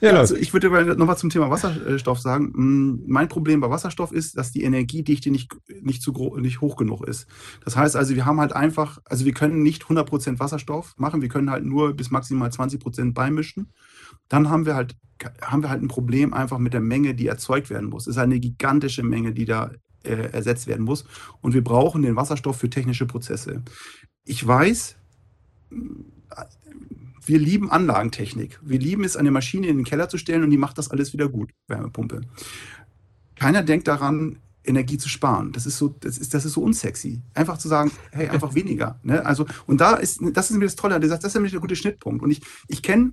ja 0.00 0.10
also 0.12 0.34
ich 0.34 0.52
würde 0.52 0.96
nochmal 0.96 1.16
zum 1.16 1.30
Thema 1.30 1.50
Wasserstoff 1.50 2.18
sagen. 2.18 2.52
Hm, 2.54 3.02
mein 3.06 3.28
Problem 3.28 3.60
bei 3.60 3.70
Wasserstoff 3.70 4.10
ist, 4.10 4.36
dass 4.36 4.50
die 4.50 4.64
Energiedichte 4.64 5.30
nicht, 5.30 5.54
nicht, 5.82 6.02
zu 6.02 6.12
nicht 6.40 6.60
hoch 6.60 6.76
genug 6.76 7.06
ist. 7.06 7.28
Das 7.64 7.76
heißt 7.76 7.94
also, 7.94 8.16
wir 8.16 8.26
haben 8.26 8.40
halt 8.40 8.52
einfach, 8.52 8.98
also 9.04 9.24
wir 9.24 9.34
können 9.34 9.62
nicht 9.62 9.84
100% 9.84 10.40
Wasserstoff 10.40 10.94
machen, 10.96 11.22
wir 11.22 11.28
können 11.28 11.50
halt 11.50 11.64
nur 11.64 11.94
bis 11.94 12.10
maximal 12.10 12.50
20% 12.50 13.14
beimischen. 13.14 13.72
Dann 14.28 14.50
haben 14.50 14.66
wir 14.66 14.74
halt 14.74 14.96
haben 15.40 15.62
wir 15.62 15.70
halt 15.70 15.82
ein 15.82 15.88
Problem 15.88 16.34
einfach 16.34 16.58
mit 16.58 16.74
der 16.74 16.82
Menge, 16.82 17.14
die 17.14 17.26
erzeugt 17.26 17.70
werden 17.70 17.88
muss. 17.88 18.06
Es 18.06 18.16
ist 18.16 18.22
eine 18.22 18.38
gigantische 18.38 19.02
Menge, 19.02 19.32
die 19.32 19.46
da 19.46 19.70
äh, 20.06 20.30
ersetzt 20.32 20.66
werden 20.66 20.84
muss. 20.84 21.04
Und 21.40 21.54
wir 21.54 21.62
brauchen 21.62 22.02
den 22.02 22.16
Wasserstoff 22.16 22.58
für 22.58 22.70
technische 22.70 23.06
Prozesse. 23.06 23.62
Ich 24.24 24.46
weiß, 24.46 24.96
wir 27.24 27.38
lieben 27.38 27.70
Anlagentechnik. 27.70 28.60
Wir 28.62 28.78
lieben 28.78 29.04
es, 29.04 29.16
eine 29.16 29.30
Maschine 29.30 29.66
in 29.68 29.76
den 29.76 29.84
Keller 29.84 30.08
zu 30.08 30.18
stellen 30.18 30.44
und 30.44 30.50
die 30.50 30.58
macht 30.58 30.78
das 30.78 30.90
alles 30.90 31.12
wieder 31.12 31.28
gut, 31.28 31.50
Wärmepumpe. 31.68 32.22
Keiner 33.34 33.62
denkt 33.62 33.88
daran, 33.88 34.38
Energie 34.64 34.98
zu 34.98 35.08
sparen. 35.08 35.52
Das 35.52 35.66
ist 35.66 35.78
so, 35.78 35.94
das 36.00 36.18
ist, 36.18 36.34
das 36.34 36.44
ist 36.44 36.54
so 36.54 36.62
unsexy. 36.62 37.22
Einfach 37.34 37.58
zu 37.58 37.68
sagen, 37.68 37.92
hey, 38.10 38.28
einfach 38.28 38.54
weniger. 38.56 38.98
Ne? 39.02 39.24
Also, 39.24 39.46
und 39.66 39.80
da 39.80 39.94
ist, 39.94 40.20
das 40.32 40.50
ist 40.50 40.56
mir 40.56 40.64
das 40.64 40.76
Tolle. 40.76 40.98
Das 40.98 41.22
ist 41.22 41.34
nämlich 41.34 41.52
der 41.52 41.60
gute 41.60 41.76
Schnittpunkt. 41.76 42.22
Und 42.22 42.30
ich, 42.30 42.40
ich 42.68 42.82
kenne 42.82 43.12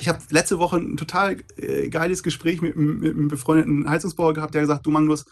ich 0.00 0.08
habe 0.08 0.18
letzte 0.30 0.58
Woche 0.58 0.76
ein 0.76 0.96
total 0.96 1.38
äh, 1.56 1.88
geiles 1.88 2.22
Gespräch 2.22 2.62
mit, 2.62 2.76
mit, 2.76 3.14
einem 3.14 3.28
befreundeten 3.28 3.88
Heizungsbauer 3.88 4.32
gehabt, 4.32 4.54
der 4.54 4.62
gesagt, 4.62 4.86
du 4.86 4.90
Magnus, 4.90 5.24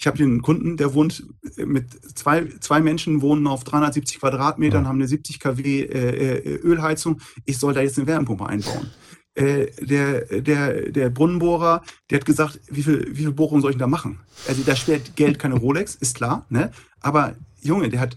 ich 0.00 0.06
habe 0.06 0.16
hier 0.16 0.26
einen 0.26 0.40
Kunden, 0.40 0.78
der 0.78 0.94
wohnt 0.94 1.26
äh, 1.58 1.66
mit 1.66 1.92
zwei, 2.16 2.46
zwei 2.60 2.80
Menschen, 2.80 3.20
wohnen 3.20 3.46
auf 3.46 3.64
370 3.64 4.18
Quadratmetern, 4.18 4.84
ja. 4.84 4.88
haben 4.88 4.96
eine 4.96 5.06
70 5.06 5.38
kW 5.38 5.82
äh, 5.82 6.38
äh, 6.38 6.56
Ölheizung. 6.56 7.20
Ich 7.44 7.58
soll 7.58 7.74
da 7.74 7.82
jetzt 7.82 7.98
eine 7.98 8.06
Wärmepumpe 8.06 8.46
einbauen. 8.46 8.90
Äh, 9.34 9.66
der, 9.78 10.40
der, 10.40 10.90
der 10.90 11.10
Brunnenbohrer, 11.10 11.82
der 12.08 12.18
hat 12.18 12.24
gesagt, 12.24 12.60
wie 12.70 12.82
viel, 12.82 13.08
wie 13.10 13.22
viel 13.22 13.32
Bohrungen 13.32 13.60
soll 13.60 13.72
ich 13.72 13.76
denn 13.76 13.80
da 13.80 13.86
machen? 13.86 14.18
Also 14.48 14.62
da 14.64 14.74
schwert 14.74 15.16
Geld 15.16 15.38
keine 15.38 15.56
Rolex, 15.56 15.96
ist 15.96 16.16
klar, 16.16 16.46
ne? 16.48 16.72
Aber 17.00 17.36
Junge, 17.60 17.90
der 17.90 18.00
hat, 18.00 18.16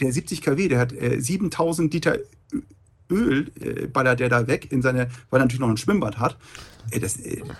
der 0.00 0.12
70 0.12 0.42
kW, 0.42 0.68
der 0.68 0.80
hat 0.80 0.92
äh, 0.92 1.20
7000 1.20 1.94
Liter 1.94 2.18
Öl, 3.08 3.52
äh, 3.60 3.86
ballert 3.86 4.18
der 4.18 4.28
da 4.28 4.48
weg 4.48 4.72
in 4.72 4.82
seine, 4.82 5.08
weil 5.30 5.40
er 5.40 5.44
natürlich 5.44 5.60
noch 5.60 5.68
ein 5.68 5.76
Schwimmbad 5.76 6.18
hat. 6.18 6.36
Äh, 6.90 6.98
das, 6.98 7.18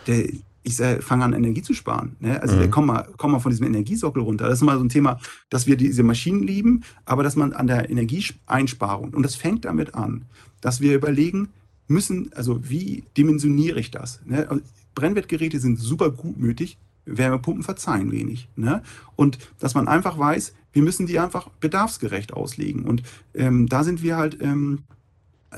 der, 0.09 0.31
ich 0.67 0.77
fange 1.05 1.25
an, 1.25 1.33
Energie 1.33 1.63
zu 1.63 1.75
sparen. 1.75 2.17
Ne? 2.19 2.43
Also 2.43 2.57
mhm. 2.57 2.71
komm, 2.73 2.87
mal, 2.87 3.09
komm 3.17 3.33
mal 3.33 3.39
von 3.39 3.51
diesem 3.51 3.67
Energiesockel 3.67 4.21
runter. 4.21 4.49
Das 4.49 4.59
ist 4.59 4.65
mal 4.65 4.77
so 4.77 4.85
ein 4.85 4.89
Thema, 4.89 5.21
dass 5.49 5.69
wir 5.69 5.77
diese 5.77 6.03
Maschinen 6.03 6.43
lieben, 6.43 6.83
aber 7.05 7.23
dass 7.23 7.37
man 7.37 7.53
an 7.53 7.69
der 7.69 7.89
Energieeinsparung, 7.89 9.15
und 9.15 9.23
das 9.23 9.37
fängt 9.37 9.65
damit 9.65 9.95
an, 9.95 10.25
dass 10.61 10.81
wir 10.81 10.97
überlegen 10.97 11.51
müssen, 11.87 12.33
also 12.35 12.69
wie 12.69 13.05
dimensioniere 13.17 13.79
ich 13.79 13.93
das? 13.93 14.21
Ne? 14.27 14.61
Brennwertgeräte 14.97 15.61
sind 15.61 15.79
super 15.79 16.11
gutmütig, 16.11 16.79
Wärmepumpen 17.05 17.63
verzeihen 17.63 18.11
wenig. 18.11 18.49
Ne? 18.57 18.83
Und 19.15 19.39
dass 19.61 19.75
man 19.75 19.87
einfach 19.87 20.19
weiß, 20.19 20.53
wir 20.73 20.83
müssen 20.83 21.07
die 21.07 21.21
einfach 21.21 21.49
bedarfsgerecht 21.61 22.33
auslegen. 22.33 22.85
Und 22.85 23.05
ähm, 23.35 23.69
da 23.69 23.85
sind 23.85 24.03
wir 24.03 24.17
halt... 24.17 24.43
Ähm, 24.43 24.81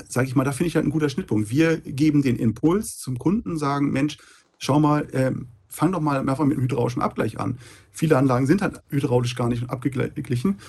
sage 0.07 0.27
ich 0.27 0.35
mal, 0.35 0.45
da 0.45 0.53
finde 0.53 0.67
ich 0.67 0.75
halt 0.75 0.85
ein 0.85 0.91
guter 0.91 1.09
Schnittpunkt. 1.09 1.49
Wir 1.49 1.77
geben 1.77 2.21
den 2.21 2.37
Impuls 2.37 2.99
zum 2.99 3.17
Kunden, 3.17 3.57
sagen, 3.57 3.91
Mensch, 3.91 4.17
schau 4.59 4.79
mal, 4.79 5.07
ähm, 5.13 5.47
fang 5.67 5.91
doch 5.91 6.01
mal 6.01 6.19
einfach 6.19 6.45
mit 6.45 6.57
einem 6.57 6.65
hydraulischen 6.65 7.01
Abgleich 7.01 7.39
an. 7.39 7.57
Viele 7.91 8.17
Anlagen 8.17 8.45
sind 8.45 8.61
halt 8.61 8.81
hydraulisch 8.89 9.35
gar 9.35 9.47
nicht 9.47 9.69
abgeglichen. 9.69 10.59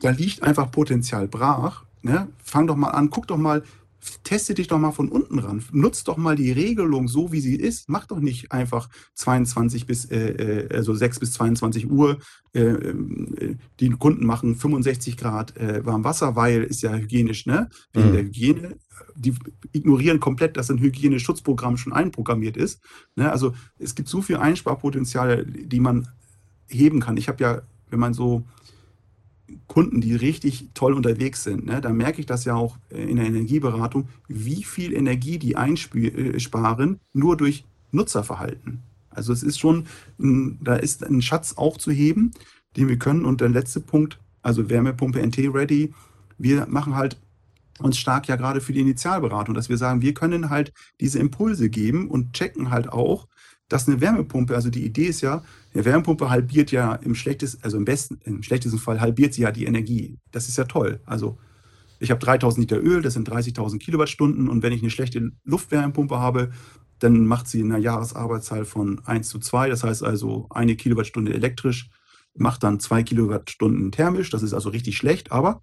Da 0.00 0.10
liegt 0.10 0.42
einfach 0.42 0.70
Potenzial 0.70 1.28
brach. 1.28 1.84
Ne? 2.02 2.28
Fang 2.42 2.66
doch 2.66 2.76
mal 2.76 2.90
an, 2.90 3.10
guck 3.10 3.26
doch 3.26 3.36
mal, 3.36 3.62
teste 4.22 4.54
dich 4.54 4.68
doch 4.68 4.78
mal 4.78 4.92
von 4.92 5.08
unten 5.08 5.38
ran. 5.38 5.64
Nutz 5.72 6.04
doch 6.04 6.16
mal 6.16 6.36
die 6.36 6.52
Regelung 6.52 7.08
so, 7.08 7.32
wie 7.32 7.40
sie 7.40 7.56
ist. 7.56 7.88
Mach 7.88 8.06
doch 8.06 8.20
nicht 8.20 8.52
einfach 8.52 8.88
22 9.14 9.86
bis, 9.86 10.04
äh, 10.06 10.66
äh 10.68 10.74
also 10.74 10.94
6 10.94 11.20
bis 11.20 11.32
22 11.32 11.90
Uhr. 11.90 12.18
Äh, 12.52 12.60
äh, 12.60 13.56
die 13.80 13.90
Kunden 13.90 14.26
machen 14.26 14.56
65 14.56 15.16
Grad 15.16 15.56
äh, 15.56 15.84
warm 15.84 16.04
Wasser, 16.04 16.36
weil 16.36 16.62
ist 16.62 16.82
ja 16.82 16.94
hygienisch, 16.94 17.46
ne? 17.46 17.68
Wegen 17.92 18.08
mhm. 18.08 18.12
der 18.12 18.22
Hygiene. 18.24 18.76
Die 19.16 19.34
ignorieren 19.72 20.20
komplett, 20.20 20.56
dass 20.56 20.70
ein 20.70 20.78
Hygieneschutzprogramm 20.78 21.76
schon 21.76 21.92
einprogrammiert 21.92 22.56
ist. 22.56 22.80
Ne? 23.16 23.30
Also 23.30 23.54
es 23.78 23.94
gibt 23.94 24.08
so 24.08 24.22
viel 24.22 24.36
Einsparpotenziale, 24.36 25.44
die 25.44 25.80
man 25.80 26.08
heben 26.68 27.00
kann. 27.00 27.16
Ich 27.16 27.28
habe 27.28 27.42
ja, 27.42 27.62
wenn 27.90 27.98
man 27.98 28.14
so 28.14 28.44
Kunden, 29.66 30.00
die 30.00 30.14
richtig 30.14 30.70
toll 30.74 30.94
unterwegs 30.94 31.44
sind, 31.44 31.66
ne, 31.66 31.80
da 31.80 31.90
merke 31.90 32.20
ich 32.20 32.26
das 32.26 32.44
ja 32.44 32.54
auch 32.54 32.78
in 32.88 33.16
der 33.16 33.26
Energieberatung, 33.26 34.08
wie 34.28 34.64
viel 34.64 34.94
Energie 34.94 35.38
die 35.38 35.56
einsparen, 35.56 37.00
nur 37.12 37.36
durch 37.36 37.64
Nutzerverhalten. 37.92 38.80
Also 39.10 39.32
es 39.32 39.42
ist 39.42 39.58
schon, 39.58 39.86
da 40.18 40.76
ist 40.76 41.04
ein 41.04 41.22
Schatz 41.22 41.54
auch 41.56 41.76
zu 41.76 41.92
heben, 41.92 42.32
den 42.76 42.88
wir 42.88 42.98
können. 42.98 43.24
Und 43.24 43.40
der 43.40 43.48
letzte 43.48 43.80
Punkt, 43.80 44.18
also 44.42 44.68
Wärmepumpe 44.68 45.24
NT 45.24 45.38
Ready, 45.54 45.94
wir 46.38 46.66
machen 46.66 46.96
halt 46.96 47.16
uns 47.78 47.98
stark 47.98 48.28
ja 48.28 48.36
gerade 48.36 48.60
für 48.60 48.72
die 48.72 48.80
Initialberatung, 48.80 49.54
dass 49.54 49.68
wir 49.68 49.76
sagen, 49.76 50.00
wir 50.00 50.14
können 50.14 50.50
halt 50.50 50.72
diese 51.00 51.18
Impulse 51.18 51.70
geben 51.70 52.08
und 52.08 52.32
checken 52.32 52.70
halt 52.70 52.88
auch, 52.88 53.28
dass 53.74 53.88
eine 53.88 54.00
Wärmepumpe, 54.00 54.54
also 54.54 54.70
die 54.70 54.84
Idee 54.84 55.06
ist 55.06 55.20
ja, 55.20 55.42
eine 55.74 55.84
Wärmepumpe 55.84 56.30
halbiert 56.30 56.70
ja 56.70 56.94
im 56.94 57.16
schlechtesten, 57.16 57.60
also 57.64 57.76
im 57.76 57.84
besten, 57.84 58.20
im 58.22 58.44
schlechtesten 58.44 58.78
Fall 58.78 59.00
halbiert 59.00 59.34
sie 59.34 59.42
ja 59.42 59.50
die 59.50 59.64
Energie. 59.64 60.16
Das 60.30 60.46
ist 60.46 60.56
ja 60.56 60.62
toll. 60.62 61.00
Also 61.06 61.38
ich 61.98 62.12
habe 62.12 62.20
3000 62.20 62.70
Liter 62.70 62.80
Öl, 62.80 63.02
das 63.02 63.14
sind 63.14 63.28
30.000 63.28 63.80
Kilowattstunden 63.80 64.48
und 64.48 64.62
wenn 64.62 64.72
ich 64.72 64.80
eine 64.80 64.90
schlechte 64.90 65.32
Luftwärmepumpe 65.42 66.20
habe, 66.20 66.52
dann 67.00 67.26
macht 67.26 67.48
sie 67.48 67.64
eine 67.64 67.78
Jahresarbeitszahl 67.78 68.64
von 68.64 69.04
1 69.06 69.28
zu 69.28 69.40
2, 69.40 69.70
das 69.70 69.82
heißt 69.82 70.04
also 70.04 70.46
eine 70.50 70.76
Kilowattstunde 70.76 71.34
elektrisch, 71.34 71.90
macht 72.36 72.62
dann 72.62 72.78
zwei 72.78 73.02
Kilowattstunden 73.02 73.90
thermisch, 73.90 74.30
das 74.30 74.44
ist 74.44 74.54
also 74.54 74.68
richtig 74.68 74.96
schlecht, 74.96 75.32
aber 75.32 75.62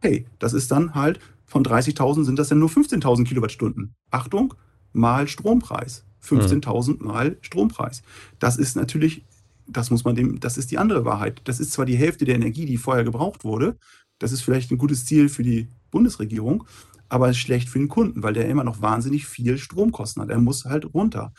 hey, 0.00 0.26
das 0.38 0.54
ist 0.54 0.70
dann 0.70 0.94
halt 0.94 1.20
von 1.44 1.62
30.000 1.62 2.24
sind 2.24 2.38
das 2.38 2.48
dann 2.48 2.60
nur 2.60 2.70
15.000 2.70 3.24
Kilowattstunden. 3.24 3.94
Achtung, 4.10 4.54
mal 4.94 5.28
Strompreis. 5.28 6.06
15.000 6.24 7.02
Mal 7.02 7.36
Strompreis. 7.40 8.02
Das 8.38 8.56
ist 8.56 8.76
natürlich, 8.76 9.24
das 9.66 9.90
muss 9.90 10.04
man 10.04 10.14
dem, 10.14 10.40
das 10.40 10.58
ist 10.58 10.70
die 10.70 10.78
andere 10.78 11.04
Wahrheit. 11.04 11.40
Das 11.44 11.60
ist 11.60 11.72
zwar 11.72 11.86
die 11.86 11.96
Hälfte 11.96 12.24
der 12.24 12.34
Energie, 12.34 12.66
die 12.66 12.76
vorher 12.76 13.04
gebraucht 13.04 13.44
wurde. 13.44 13.76
Das 14.18 14.32
ist 14.32 14.42
vielleicht 14.42 14.70
ein 14.70 14.78
gutes 14.78 15.04
Ziel 15.04 15.28
für 15.28 15.42
die 15.42 15.68
Bundesregierung, 15.90 16.64
aber 17.08 17.28
es 17.28 17.36
ist 17.36 17.42
schlecht 17.42 17.68
für 17.68 17.78
den 17.78 17.88
Kunden, 17.88 18.22
weil 18.22 18.34
der 18.34 18.48
immer 18.48 18.64
noch 18.64 18.80
wahnsinnig 18.80 19.26
viel 19.26 19.58
Stromkosten 19.58 20.22
hat. 20.22 20.30
Er 20.30 20.38
muss 20.38 20.64
halt 20.64 20.92
runter. 20.94 21.32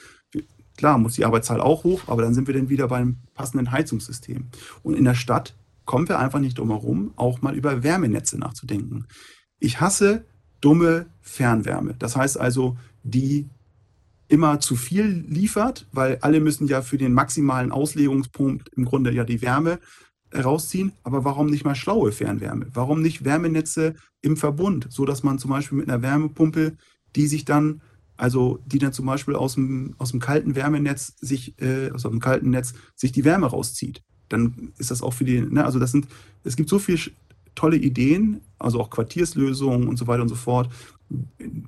Klar, 0.78 1.00
muss 1.00 1.16
die 1.16 1.26
Arbeitszahl 1.26 1.60
auch 1.60 1.84
hoch, 1.84 2.04
aber 2.08 2.22
dann 2.22 2.36
sind 2.36 2.48
wir 2.48 2.54
dann 2.54 2.70
wieder 2.70 2.88
beim 2.88 3.18
passenden 3.34 3.72
Heizungssystem. 3.72 4.46
Und 4.84 4.94
in 4.94 5.06
der 5.06 5.16
Stadt 5.16 5.56
kommen 5.86 6.08
wir 6.08 6.20
einfach 6.20 6.40
nicht 6.40 6.60
drum 6.60 6.70
herum, 6.70 7.14
auch 7.16 7.42
mal 7.42 7.56
über 7.56 7.82
Wärmenetze 7.82 8.38
nachzudenken. 8.38 9.08
Ich 9.60 9.82
hasse 9.82 10.26
dumme 10.62 11.08
Fernwärme. 11.22 11.96
Das 11.98 12.16
heißt 12.16 12.40
also, 12.40 12.78
die 13.04 13.50
immer 14.28 14.60
zu 14.60 14.76
viel 14.76 15.26
liefert, 15.28 15.88
weil 15.92 16.18
alle 16.22 16.40
müssen 16.40 16.68
ja 16.68 16.82
für 16.82 16.98
den 16.98 17.14
maximalen 17.14 17.72
Auslegungspunkt 17.72 18.70
im 18.76 18.86
Grunde 18.86 19.12
ja 19.12 19.24
die 19.24 19.42
Wärme 19.42 19.80
rausziehen. 20.36 20.92
Aber 21.04 21.24
warum 21.24 21.48
nicht 21.48 21.66
mal 21.66 21.76
schlaue 21.76 22.12
Fernwärme? 22.12 22.68
Warum 22.74 23.02
nicht 23.02 23.24
Wärmenetze 23.24 23.96
im 24.22 24.38
Verbund, 24.38 24.88
so 24.90 25.06
dass 25.06 25.24
man 25.24 25.40
zum 25.40 25.52
Beispiel 25.52 25.78
mit 25.78 25.90
einer 25.90 26.02
Wärmepumpe, 26.02 26.74
die 27.16 27.28
sich 27.28 27.46
dann, 27.46 27.82
also 28.18 28.60
die 28.66 28.80
dann 28.80 28.94
zum 28.94 29.06
Beispiel 29.06 29.36
aus 29.36 29.56
dem, 29.56 29.96
aus 29.98 30.12
dem 30.12 30.20
kalten 30.20 30.56
Wärmenetz 30.56 31.16
sich, 31.22 31.60
äh, 31.62 31.92
aus 31.92 32.04
dem 32.04 32.20
kalten 32.20 32.50
Netz 32.50 32.74
sich 32.96 33.12
die 33.12 33.24
Wärme 33.24 33.48
rauszieht. 33.48 34.04
Dann 34.28 34.74
ist 34.78 34.92
das 34.92 35.02
auch 35.02 35.14
für 35.14 35.24
die, 35.24 35.40
ne, 35.40 35.64
also 35.64 35.80
das 35.80 35.92
sind, 35.92 36.08
es 36.44 36.58
gibt 36.58 36.70
so 36.70 36.80
viele 36.80 37.00
tolle 37.56 37.78
Ideen, 37.78 38.42
also 38.60 38.80
auch 38.80 38.90
Quartierslösungen 38.90 39.88
und 39.88 39.98
so 39.98 40.08
weiter 40.08 40.22
und 40.22 40.30
so 40.30 40.36
fort 40.36 40.70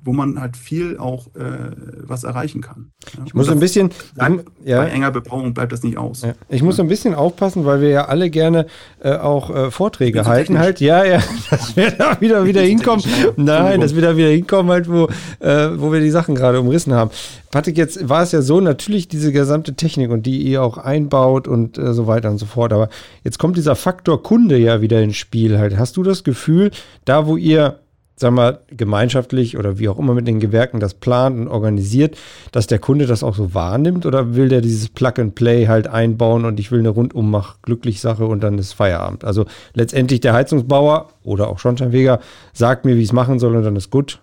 wo 0.02 0.12
man 0.12 0.38
halt 0.38 0.56
viel 0.56 0.98
auch 0.98 1.28
äh, 1.28 1.70
was 2.02 2.24
erreichen 2.24 2.60
kann. 2.60 2.92
Ja? 3.16 3.22
Ich 3.24 3.34
muss 3.34 3.48
ein 3.48 3.58
bisschen, 3.58 3.90
bleibt, 4.14 4.44
ja. 4.64 4.82
bei 4.82 4.90
enger 4.90 5.10
Bebauung 5.10 5.54
bleibt 5.54 5.72
das 5.72 5.82
nicht 5.82 5.96
aus. 5.96 6.22
Ja. 6.22 6.34
Ich 6.50 6.62
muss 6.62 6.78
ein 6.78 6.88
bisschen 6.88 7.14
aufpassen, 7.14 7.64
weil 7.64 7.80
wir 7.80 7.88
ja 7.88 8.04
alle 8.06 8.28
gerne 8.28 8.66
äh, 9.02 9.16
auch 9.16 9.48
äh, 9.48 9.70
Vorträge 9.70 10.26
halten 10.26 10.58
halt. 10.58 10.80
Ja, 10.80 11.04
ja, 11.04 11.22
dass 11.50 11.74
wir 11.74 11.90
da 11.90 12.20
wieder 12.20 12.44
wieder 12.44 12.60
hinkommen. 12.60 13.02
Nein, 13.36 13.80
dass 13.80 13.94
wir 13.94 14.02
da 14.02 14.16
wieder 14.16 14.28
hinkommen 14.28 14.70
halt, 14.70 14.90
wo, 14.90 15.08
äh, 15.38 15.70
wo 15.80 15.90
wir 15.90 16.00
die 16.00 16.10
Sachen 16.10 16.34
gerade 16.34 16.60
umrissen 16.60 16.92
haben. 16.92 17.10
Patrick, 17.50 17.78
jetzt 17.78 18.08
war 18.08 18.22
es 18.22 18.32
ja 18.32 18.42
so, 18.42 18.60
natürlich 18.60 19.08
diese 19.08 19.32
gesamte 19.32 19.74
Technik 19.74 20.10
und 20.10 20.26
die 20.26 20.42
ihr 20.42 20.62
auch 20.62 20.76
einbaut 20.76 21.48
und 21.48 21.78
äh, 21.78 21.94
so 21.94 22.06
weiter 22.06 22.30
und 22.30 22.38
so 22.38 22.46
fort. 22.46 22.72
Aber 22.74 22.90
jetzt 23.24 23.38
kommt 23.38 23.56
dieser 23.56 23.74
Faktor 23.74 24.22
Kunde 24.22 24.58
ja 24.58 24.82
wieder 24.82 25.00
ins 25.00 25.16
Spiel 25.16 25.58
halt. 25.58 25.78
Hast 25.78 25.96
du 25.96 26.02
das 26.02 26.24
Gefühl, 26.24 26.70
da 27.04 27.26
wo 27.26 27.36
ihr 27.36 27.80
sagen 28.20 28.36
wir, 28.36 28.60
gemeinschaftlich 28.68 29.56
oder 29.56 29.78
wie 29.78 29.88
auch 29.88 29.98
immer 29.98 30.12
mit 30.12 30.28
den 30.28 30.40
Gewerken 30.40 30.78
das 30.78 30.94
plant 30.94 31.38
und 31.38 31.48
organisiert, 31.48 32.18
dass 32.52 32.66
der 32.66 32.78
Kunde 32.78 33.06
das 33.06 33.22
auch 33.22 33.34
so 33.34 33.54
wahrnimmt 33.54 34.04
oder 34.04 34.34
will 34.34 34.50
der 34.50 34.60
dieses 34.60 34.90
Plug-and-Play 34.90 35.66
halt 35.66 35.88
einbauen 35.88 36.44
und 36.44 36.60
ich 36.60 36.70
will 36.70 36.80
eine 36.80 36.90
Rundummach 36.90 37.62
glücklich 37.62 38.00
Sache 38.00 38.26
und 38.26 38.42
dann 38.42 38.58
ist 38.58 38.74
Feierabend. 38.74 39.24
Also 39.24 39.46
letztendlich 39.72 40.20
der 40.20 40.34
Heizungsbauer 40.34 41.08
oder 41.24 41.48
auch 41.48 41.58
Schornsteinfeger 41.58 42.20
sagt 42.52 42.84
mir, 42.84 42.96
wie 42.96 43.00
ich 43.00 43.08
es 43.08 43.14
machen 43.14 43.38
soll 43.38 43.56
und 43.56 43.62
dann 43.62 43.76
ist 43.76 43.90
gut. 43.90 44.20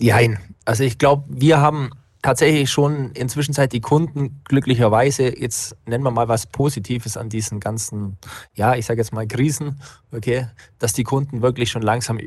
Nein, 0.00 0.38
also 0.64 0.82
ich 0.82 0.98
glaube, 0.98 1.24
wir 1.28 1.60
haben 1.60 1.90
tatsächlich 2.22 2.70
schon 2.70 3.10
inzwischen 3.12 3.54
die 3.68 3.80
Kunden 3.80 4.40
glücklicherweise, 4.44 5.38
jetzt 5.38 5.76
nennen 5.86 6.04
wir 6.04 6.10
mal 6.10 6.28
was 6.28 6.46
Positives 6.46 7.16
an 7.16 7.28
diesen 7.28 7.60
ganzen, 7.60 8.16
ja, 8.54 8.74
ich 8.74 8.86
sage 8.86 9.00
jetzt 9.00 9.12
mal 9.12 9.26
Krisen, 9.26 9.80
okay, 10.12 10.48
dass 10.78 10.92
die 10.92 11.04
Kunden 11.04 11.42
wirklich 11.42 11.70
schon 11.70 11.82
langsam 11.82 12.18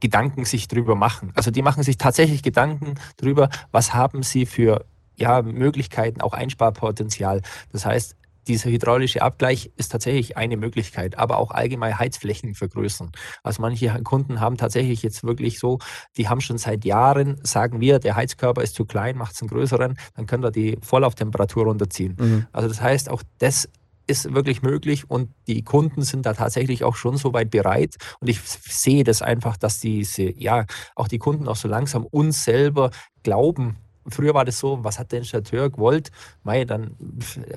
Gedanken 0.00 0.44
sich 0.44 0.68
drüber 0.68 0.94
machen. 0.94 1.32
Also 1.34 1.50
die 1.50 1.62
machen 1.62 1.82
sich 1.82 1.96
tatsächlich 1.96 2.42
Gedanken 2.42 2.96
drüber, 3.16 3.50
was 3.72 3.94
haben 3.94 4.22
sie 4.22 4.46
für 4.46 4.84
ja, 5.16 5.40
Möglichkeiten, 5.42 6.20
auch 6.20 6.34
Einsparpotenzial. 6.34 7.42
Das 7.72 7.86
heißt, 7.86 8.16
dieser 8.48 8.70
hydraulische 8.70 9.22
Abgleich 9.22 9.70
ist 9.76 9.92
tatsächlich 9.92 10.36
eine 10.36 10.56
Möglichkeit, 10.56 11.18
aber 11.18 11.38
auch 11.38 11.50
allgemein 11.50 11.98
Heizflächen 11.98 12.54
vergrößern. 12.54 13.12
Also 13.42 13.62
manche 13.62 14.02
Kunden 14.02 14.40
haben 14.40 14.56
tatsächlich 14.56 15.02
jetzt 15.02 15.24
wirklich 15.24 15.58
so, 15.58 15.78
die 16.16 16.28
haben 16.28 16.40
schon 16.40 16.58
seit 16.58 16.84
Jahren, 16.84 17.38
sagen 17.42 17.80
wir, 17.80 17.98
der 17.98 18.16
Heizkörper 18.16 18.62
ist 18.62 18.74
zu 18.74 18.84
klein, 18.84 19.16
macht 19.16 19.34
es 19.34 19.42
einen 19.42 19.50
größeren, 19.50 19.98
dann 20.14 20.26
können 20.26 20.42
wir 20.42 20.50
die 20.50 20.78
Volllauftemperatur 20.82 21.64
runterziehen. 21.64 22.16
Mhm. 22.18 22.46
Also 22.52 22.68
das 22.68 22.80
heißt, 22.80 23.10
auch 23.10 23.22
das 23.38 23.68
ist 24.06 24.32
wirklich 24.32 24.62
möglich 24.62 25.10
und 25.10 25.30
die 25.46 25.62
Kunden 25.62 26.02
sind 26.02 26.26
da 26.26 26.32
tatsächlich 26.32 26.84
auch 26.84 26.94
schon 26.94 27.16
so 27.16 27.32
weit 27.32 27.50
bereit 27.50 27.96
und 28.20 28.28
ich 28.28 28.40
sehe 28.40 29.04
das 29.04 29.20
einfach, 29.22 29.56
dass 29.56 29.80
diese, 29.80 30.30
ja, 30.38 30.64
auch 30.94 31.08
die 31.08 31.18
Kunden 31.18 31.48
auch 31.48 31.56
so 31.56 31.68
langsam 31.68 32.04
uns 32.04 32.44
selber 32.44 32.90
glauben, 33.24 33.76
Früher 34.08 34.34
war 34.34 34.44
das 34.44 34.58
so, 34.58 34.82
was 34.82 34.98
hat 34.98 35.12
der 35.12 35.20
Installateur 35.20 35.70
gewollt? 35.70 36.10
Mei, 36.44 36.64
dann 36.64 36.96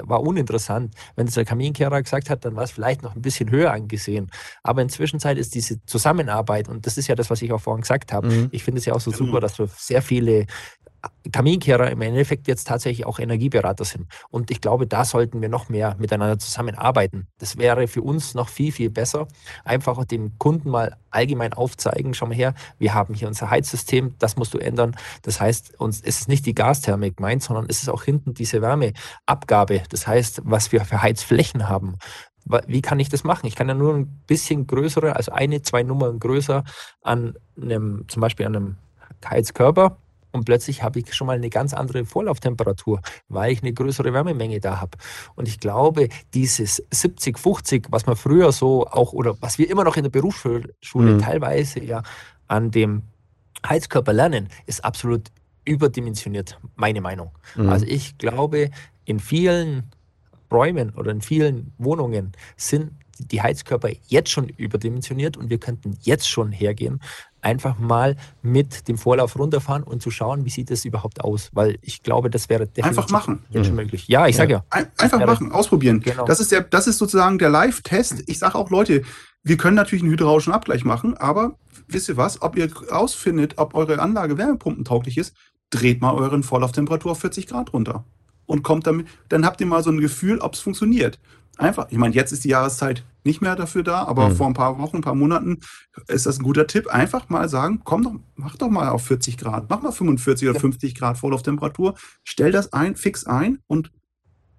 war 0.02 0.22
uninteressant. 0.22 0.94
Wenn 1.16 1.28
es 1.28 1.36
der 1.36 1.46
Kaminkehrer 1.46 2.02
gesagt 2.02 2.30
hat, 2.30 2.46
dann 2.46 2.56
war 2.56 2.64
es 2.64 2.72
vielleicht 2.72 3.04
noch 3.04 3.16
ein 3.16 3.22
bisschen 3.22 3.50
höher 3.50 3.72
angesehen. 3.72 4.32
Aber 4.64 4.82
inzwischen 4.82 5.20
ist 5.20 5.56
diese 5.56 5.84
Zusammenarbeit, 5.86 6.70
und 6.70 6.86
das 6.86 6.98
ist 6.98 7.08
ja 7.08 7.16
das, 7.16 7.30
was 7.30 7.42
ich 7.42 7.52
auch 7.52 7.62
vorhin 7.62 7.82
gesagt 7.82 8.14
habe, 8.14 8.28
mhm. 8.28 8.50
ich 8.52 8.64
finde 8.64 8.80
es 8.80 8.86
ja 8.86 8.94
auch 8.94 9.02
so 9.02 9.12
genau. 9.12 9.26
super, 9.26 9.40
dass 9.40 9.60
wir 9.60 9.68
sehr 9.68 10.02
viele 10.02 10.46
Kaminkehrer 11.32 11.92
im 11.92 12.02
Endeffekt 12.02 12.48
jetzt 12.48 12.68
tatsächlich 12.68 13.06
auch 13.06 13.20
Energieberater 13.20 13.86
sind. 13.86 14.08
Und 14.30 14.52
ich 14.52 14.62
glaube, 14.62 14.88
da 14.88 15.06
sollten 15.06 15.42
wir 15.42 15.50
noch 15.50 15.70
mehr 15.70 15.96
miteinander 16.00 16.40
zusammenarbeiten. 16.40 17.28
Das 17.38 17.58
wäre 17.58 17.88
für 17.88 18.02
uns 18.02 18.34
noch 18.34 18.50
viel, 18.50 18.72
viel 18.72 18.90
besser. 18.90 19.28
Einfach 19.64 20.04
dem 20.06 20.38
Kunden 20.40 20.70
mal 20.70 20.98
allgemein 21.12 21.54
aufzeigen, 21.54 22.14
schau 22.14 22.28
mal 22.28 22.36
her, 22.36 22.54
wir 22.78 22.94
haben 22.94 23.14
hier 23.14 23.28
unser 23.28 23.50
Heizsystem, 23.50 24.16
das 24.20 24.38
musst 24.38 24.54
du 24.54 24.58
ändern. 24.58 24.96
Das 25.22 25.40
heißt, 25.40 25.80
uns 25.80 26.02
ist 26.02 26.28
nicht 26.28 26.46
die 26.46 26.56
Gasthermik 26.56 27.18
gemeint, 27.18 27.44
sondern 27.44 27.66
es 27.70 27.82
ist 27.82 27.90
auch 27.90 28.04
hinten 28.04 28.34
diese 28.34 28.62
Wärmeabgabe. 28.62 29.84
Das 29.90 30.08
heißt, 30.08 30.42
was 30.46 30.72
wir 30.72 30.86
für 30.86 31.02
Heizflächen 31.02 31.70
haben. 31.70 31.98
Wie 32.66 32.82
kann 32.82 33.00
ich 33.00 33.10
das 33.10 33.24
machen? 33.24 33.46
Ich 33.46 33.56
kann 33.56 33.68
ja 33.68 33.76
nur 33.76 33.94
ein 33.94 34.08
bisschen 34.26 34.66
größere, 34.66 35.16
also 35.16 35.32
eine, 35.32 35.62
zwei 35.62 35.84
Nummern 35.84 36.20
größer 36.20 36.64
an 37.04 37.36
einem, 37.62 38.06
zum 38.08 38.22
Beispiel 38.22 38.48
an 38.48 38.56
einem 38.56 38.78
Heizkörper 39.24 39.98
und 40.32 40.46
plötzlich 40.46 40.84
habe 40.84 41.00
ich 41.00 41.14
schon 41.14 41.28
mal 41.28 41.36
eine 41.36 41.50
ganz 41.50 41.74
andere 41.74 42.06
Vorlauftemperatur, 42.06 43.02
weil 43.28 43.52
ich 43.52 43.62
eine 43.62 43.74
größere 43.74 44.14
Wärmemenge 44.14 44.60
da 44.60 44.80
habe. 44.80 44.98
Und 45.36 45.48
ich 45.48 45.60
glaube, 45.60 46.10
dieses 46.34 46.84
70, 46.92 47.38
50, 47.38 47.88
was 47.90 48.06
man 48.06 48.16
früher 48.16 48.52
so 48.52 48.86
auch 48.88 49.14
oder 49.14 49.36
was 49.42 49.58
wir 49.58 49.70
immer 49.70 49.84
noch 49.84 49.98
in 49.98 50.04
der 50.04 50.12
Berufsschule 50.12 50.74
mhm. 50.94 51.20
teilweise 51.20 51.84
ja 51.84 52.04
an 52.48 52.72
dem 52.72 53.04
Heizkörper 53.68 54.14
lernen, 54.14 54.50
ist 54.66 54.84
absolut 54.86 55.30
überdimensioniert, 55.66 56.60
meine 56.76 57.02
Meinung. 57.02 57.32
Mhm. 57.56 57.70
Also 57.70 57.86
ich 57.86 58.18
glaube, 58.18 58.72
in 59.06 59.20
vielen 59.20 59.92
Räumen 60.52 60.92
oder 60.92 61.12
in 61.12 61.22
vielen 61.22 61.74
Wohnungen 61.78 62.32
sind 62.58 62.92
die 63.20 63.42
Heizkörper 63.42 63.90
jetzt 64.08 64.30
schon 64.30 64.50
überdimensioniert 64.50 65.38
und 65.38 65.50
wir 65.50 65.60
könnten 65.60 65.98
jetzt 66.02 66.30
schon 66.30 66.52
hergehen 66.52 67.02
einfach 67.42 67.80
mal 67.80 68.16
mit 68.42 68.88
dem 68.88 68.98
Vorlauf 68.98 69.38
runterfahren 69.38 69.84
und 69.84 70.02
zu 70.02 70.12
schauen, 70.12 70.46
wie 70.46 70.50
sieht 70.50 70.70
das 70.72 70.86
überhaupt 70.86 71.22
aus. 71.22 71.50
Weil 71.54 71.78
ich 71.82 72.04
glaube, 72.04 72.30
das 72.30 72.50
wäre 72.50 72.68
definitiv 72.68 72.98
einfach 73.00 73.10
machen. 73.10 73.44
jetzt 73.50 73.68
schon 73.68 73.76
möglich. 73.76 74.08
Ja, 74.08 74.28
ich 74.28 74.36
sage 74.36 74.54
ja. 74.54 74.64
ja. 74.74 74.86
Einfach 74.98 75.26
machen, 75.26 75.52
ausprobieren. 75.52 76.02
Genau. 76.02 76.26
Das, 76.26 76.40
ist 76.40 76.52
der, 76.52 76.62
das 76.62 76.88
ist 76.88 76.98
sozusagen 76.98 77.38
der 77.38 77.50
Live-Test. 77.50 78.24
Ich 78.28 78.40
sage 78.40 78.56
auch, 78.56 78.70
Leute, 78.70 79.04
wir 79.44 79.58
können 79.58 79.76
natürlich 79.76 80.04
einen 80.04 80.12
hydraulischen 80.12 80.54
Abgleich 80.54 80.84
machen, 80.84 81.16
aber 81.18 81.56
wisst 81.88 82.10
ihr 82.10 82.18
was, 82.18 82.42
ob 82.42 82.58
ihr 82.58 82.70
rausfindet, 82.92 83.58
ob 83.58 83.74
eure 83.74 84.00
Anlage 84.00 84.38
wärmepumpentauglich 84.38 85.18
ist, 85.18 85.34
dreht 85.70 86.02
mal 86.02 86.14
euren 86.14 86.44
Vorlauftemperatur 86.44 87.12
auf 87.12 87.20
40 87.20 87.48
Grad 87.48 87.74
runter. 87.74 88.04
Und 88.46 88.64
kommt 88.64 88.88
damit, 88.88 89.08
dann 89.30 89.46
habt 89.46 89.62
ihr 89.62 89.68
mal 89.68 89.84
so 89.84 89.92
ein 89.92 90.00
Gefühl, 90.00 90.40
ob 90.40 90.56
es 90.56 90.60
funktioniert. 90.60 91.20
Einfach, 91.58 91.88
ich 91.90 91.98
meine, 91.98 92.16
jetzt 92.16 92.32
ist 92.32 92.44
die 92.44 92.50
Jahreszeit 92.50 93.04
nicht 93.30 93.42
mehr 93.42 93.56
dafür 93.56 93.84
da, 93.84 94.04
aber 94.04 94.30
mhm. 94.30 94.36
vor 94.36 94.48
ein 94.48 94.54
paar 94.54 94.80
Wochen, 94.80 94.98
ein 94.98 95.02
paar 95.02 95.16
Monaten 95.16 95.60
ist 96.08 96.26
das 96.26 96.40
ein 96.40 96.44
guter 96.44 96.66
Tipp. 96.66 96.88
Einfach 96.88 97.30
mal 97.30 97.48
sagen, 97.48 97.82
komm 97.84 98.04
doch, 98.04 98.16
mach 98.36 98.56
doch 98.56 98.70
mal 98.70 98.90
auf 98.90 99.06
40 99.06 99.38
Grad, 99.38 99.70
mach 99.70 99.84
mal 99.84 99.92
45 99.92 100.50
oder 100.50 100.60
50 100.60 100.96
Grad 100.96 101.18
Vorlauftemperatur, 101.18 101.94
stell 102.24 102.52
das 102.52 102.74
ein, 102.74 102.96
fix 102.96 103.26
ein 103.26 103.60
und 103.68 103.92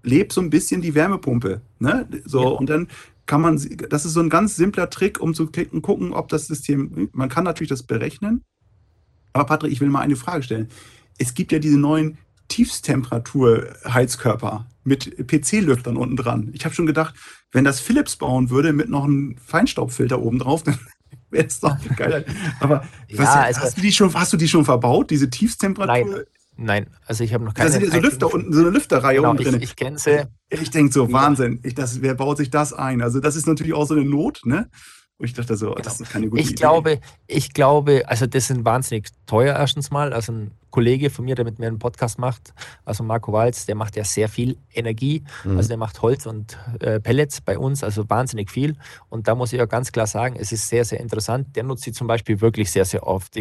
leb 0.05 0.33
so 0.33 0.41
ein 0.41 0.51
bisschen 0.51 0.81
die 0.83 0.95
Wärmepumpe. 0.95 1.63
Ne? 1.81 2.09
So, 2.25 2.43
ja. 2.43 2.49
und 2.51 2.71
dann 2.71 2.87
kann 3.27 3.41
man, 3.41 3.61
das 3.89 4.05
ist 4.05 4.13
so 4.13 4.21
ein 4.21 4.31
ganz 4.31 4.55
simpler 4.55 4.89
Trick, 4.89 5.21
um 5.21 5.35
zu 5.35 5.49
klicken, 5.49 5.83
gucken, 5.83 6.13
ob 6.13 6.29
das 6.29 6.47
System, 6.47 7.11
man 7.13 7.29
kann 7.29 7.45
natürlich 7.45 7.69
das 7.69 7.83
berechnen. 7.83 8.43
Aber 9.33 9.47
Patrick, 9.47 9.73
ich 9.73 9.81
will 9.81 9.89
mal 9.89 10.01
eine 10.01 10.17
Frage 10.17 10.45
stellen. 10.45 10.69
Es 11.19 11.35
gibt 11.35 11.51
ja 11.53 11.59
diese 11.59 11.79
neuen 11.79 12.19
Tiefstemperatur-Heizkörper 12.51 14.67
mit 14.85 15.27
PC-Lüftern 15.27 15.97
unten 15.97 16.17
dran. 16.17 16.51
Ich 16.53 16.67
habe 16.67 16.75
schon 16.75 16.87
gedacht, 16.87 17.15
wenn 17.53 17.65
das 17.65 17.81
Philips 17.81 18.17
bauen 18.17 18.51
würde 18.51 18.75
mit 18.75 18.91
noch 18.91 19.05
einem 19.05 19.37
Feinstaubfilter 19.39 20.21
oben 20.21 20.39
drauf, 20.39 20.63
dann 20.65 20.79
wäre 21.31 21.47
es 21.47 21.61
doch 21.61 21.77
geil. 21.97 22.27
Aber 22.61 22.85
ja, 23.09 23.19
was, 23.19 23.29
also, 23.29 23.61
hast, 23.61 23.79
du 23.79 23.81
die 23.81 23.93
schon, 23.93 24.13
hast 24.13 24.33
du 24.33 24.37
die 24.37 24.49
schon 24.49 24.65
verbaut, 24.65 25.11
diese 25.11 25.31
Tiefstemperatur? 25.31 26.25
Nein, 26.57 26.67
nein. 26.85 26.87
also 27.07 27.25
ich 27.25 27.33
habe 27.33 27.45
noch 27.45 27.55
keine. 27.55 27.71
Da 27.71 27.73
sind 27.73 27.85
ja 27.85 27.91
so 27.91 28.01
Lüfter 28.01 28.33
unten, 28.33 28.53
so 28.53 28.61
eine 28.61 28.71
Lüfterreihe 28.71 29.17
genau, 29.17 29.31
unten 29.31 29.45
drin. 29.45 29.57
Ich, 29.57 29.63
ich 29.63 29.77
kenne 29.77 29.99
sie. 29.99 30.25
Ich 30.51 30.71
denke 30.71 30.93
so, 30.93 31.13
Wahnsinn, 31.13 31.61
ich, 31.63 31.75
das, 31.75 32.03
wer 32.03 32.15
baut 32.15 32.39
sich 32.39 32.51
das 32.51 32.73
ein? 32.73 33.03
Also 33.03 33.21
das 33.21 33.37
ist 33.37 33.47
natürlich 33.47 33.75
auch 33.75 33.87
so 33.87 33.95
eine 33.95 34.05
Not, 34.05 34.43
ne? 34.45 34.69
Und 35.21 35.27
ich 35.27 35.35
dachte 35.35 35.55
so, 35.55 35.67
genau. 35.67 35.83
das 35.83 36.01
ist 36.01 36.11
keine 36.11 36.31
gute 36.31 36.41
ich 36.41 36.53
Idee. 36.53 36.57
Glaube, 36.57 36.99
ich 37.27 37.53
glaube, 37.53 38.05
also 38.07 38.27
das 38.27 38.47
sind 38.47 38.65
wahnsinnig 38.65 39.11
teuer 39.27 39.55
erstens 39.55 39.91
mal. 39.91 40.15
Also 40.15 40.33
ein 40.33 40.51
Kollege 40.71 41.11
von 41.11 41.27
mir, 41.27 41.35
der 41.35 41.45
mit 41.45 41.59
mir 41.59 41.67
einen 41.67 41.79
Podcast 41.79 42.19
macht, 42.19 42.55
also 42.87 43.05
Marco 43.05 43.31
Walz, 43.31 43.67
der 43.67 43.75
macht 43.75 43.97
ja 43.97 44.05
sehr 44.05 44.31
viel 44.31 44.57
Energie. 44.73 45.23
Mhm. 45.45 45.59
Also 45.59 45.69
der 45.69 45.77
macht 45.77 46.01
Holz 46.01 46.25
und 46.25 46.57
äh, 46.81 47.01
Pellets 47.01 47.43
bei 47.43 47.59
uns, 47.59 47.85
also 47.85 48.09
wahnsinnig 48.09 48.51
viel. 48.51 48.77
Und 49.11 49.29
da 49.29 49.35
muss 49.35 49.53
ich 49.53 49.59
ja 49.59 49.67
ganz 49.67 49.93
klar 49.93 50.07
sagen, 50.07 50.37
es 50.41 50.53
ist 50.53 50.67
sehr, 50.69 50.87
sehr 50.87 51.01
interessant. 51.01 51.55
Der 51.55 51.65
nutzt 51.65 51.83
sie 51.83 51.93
zum 51.93 52.07
Beispiel 52.07 52.41
wirklich 52.41 52.71
sehr, 52.71 52.87
sehr 52.87 53.07
oft 53.07 53.39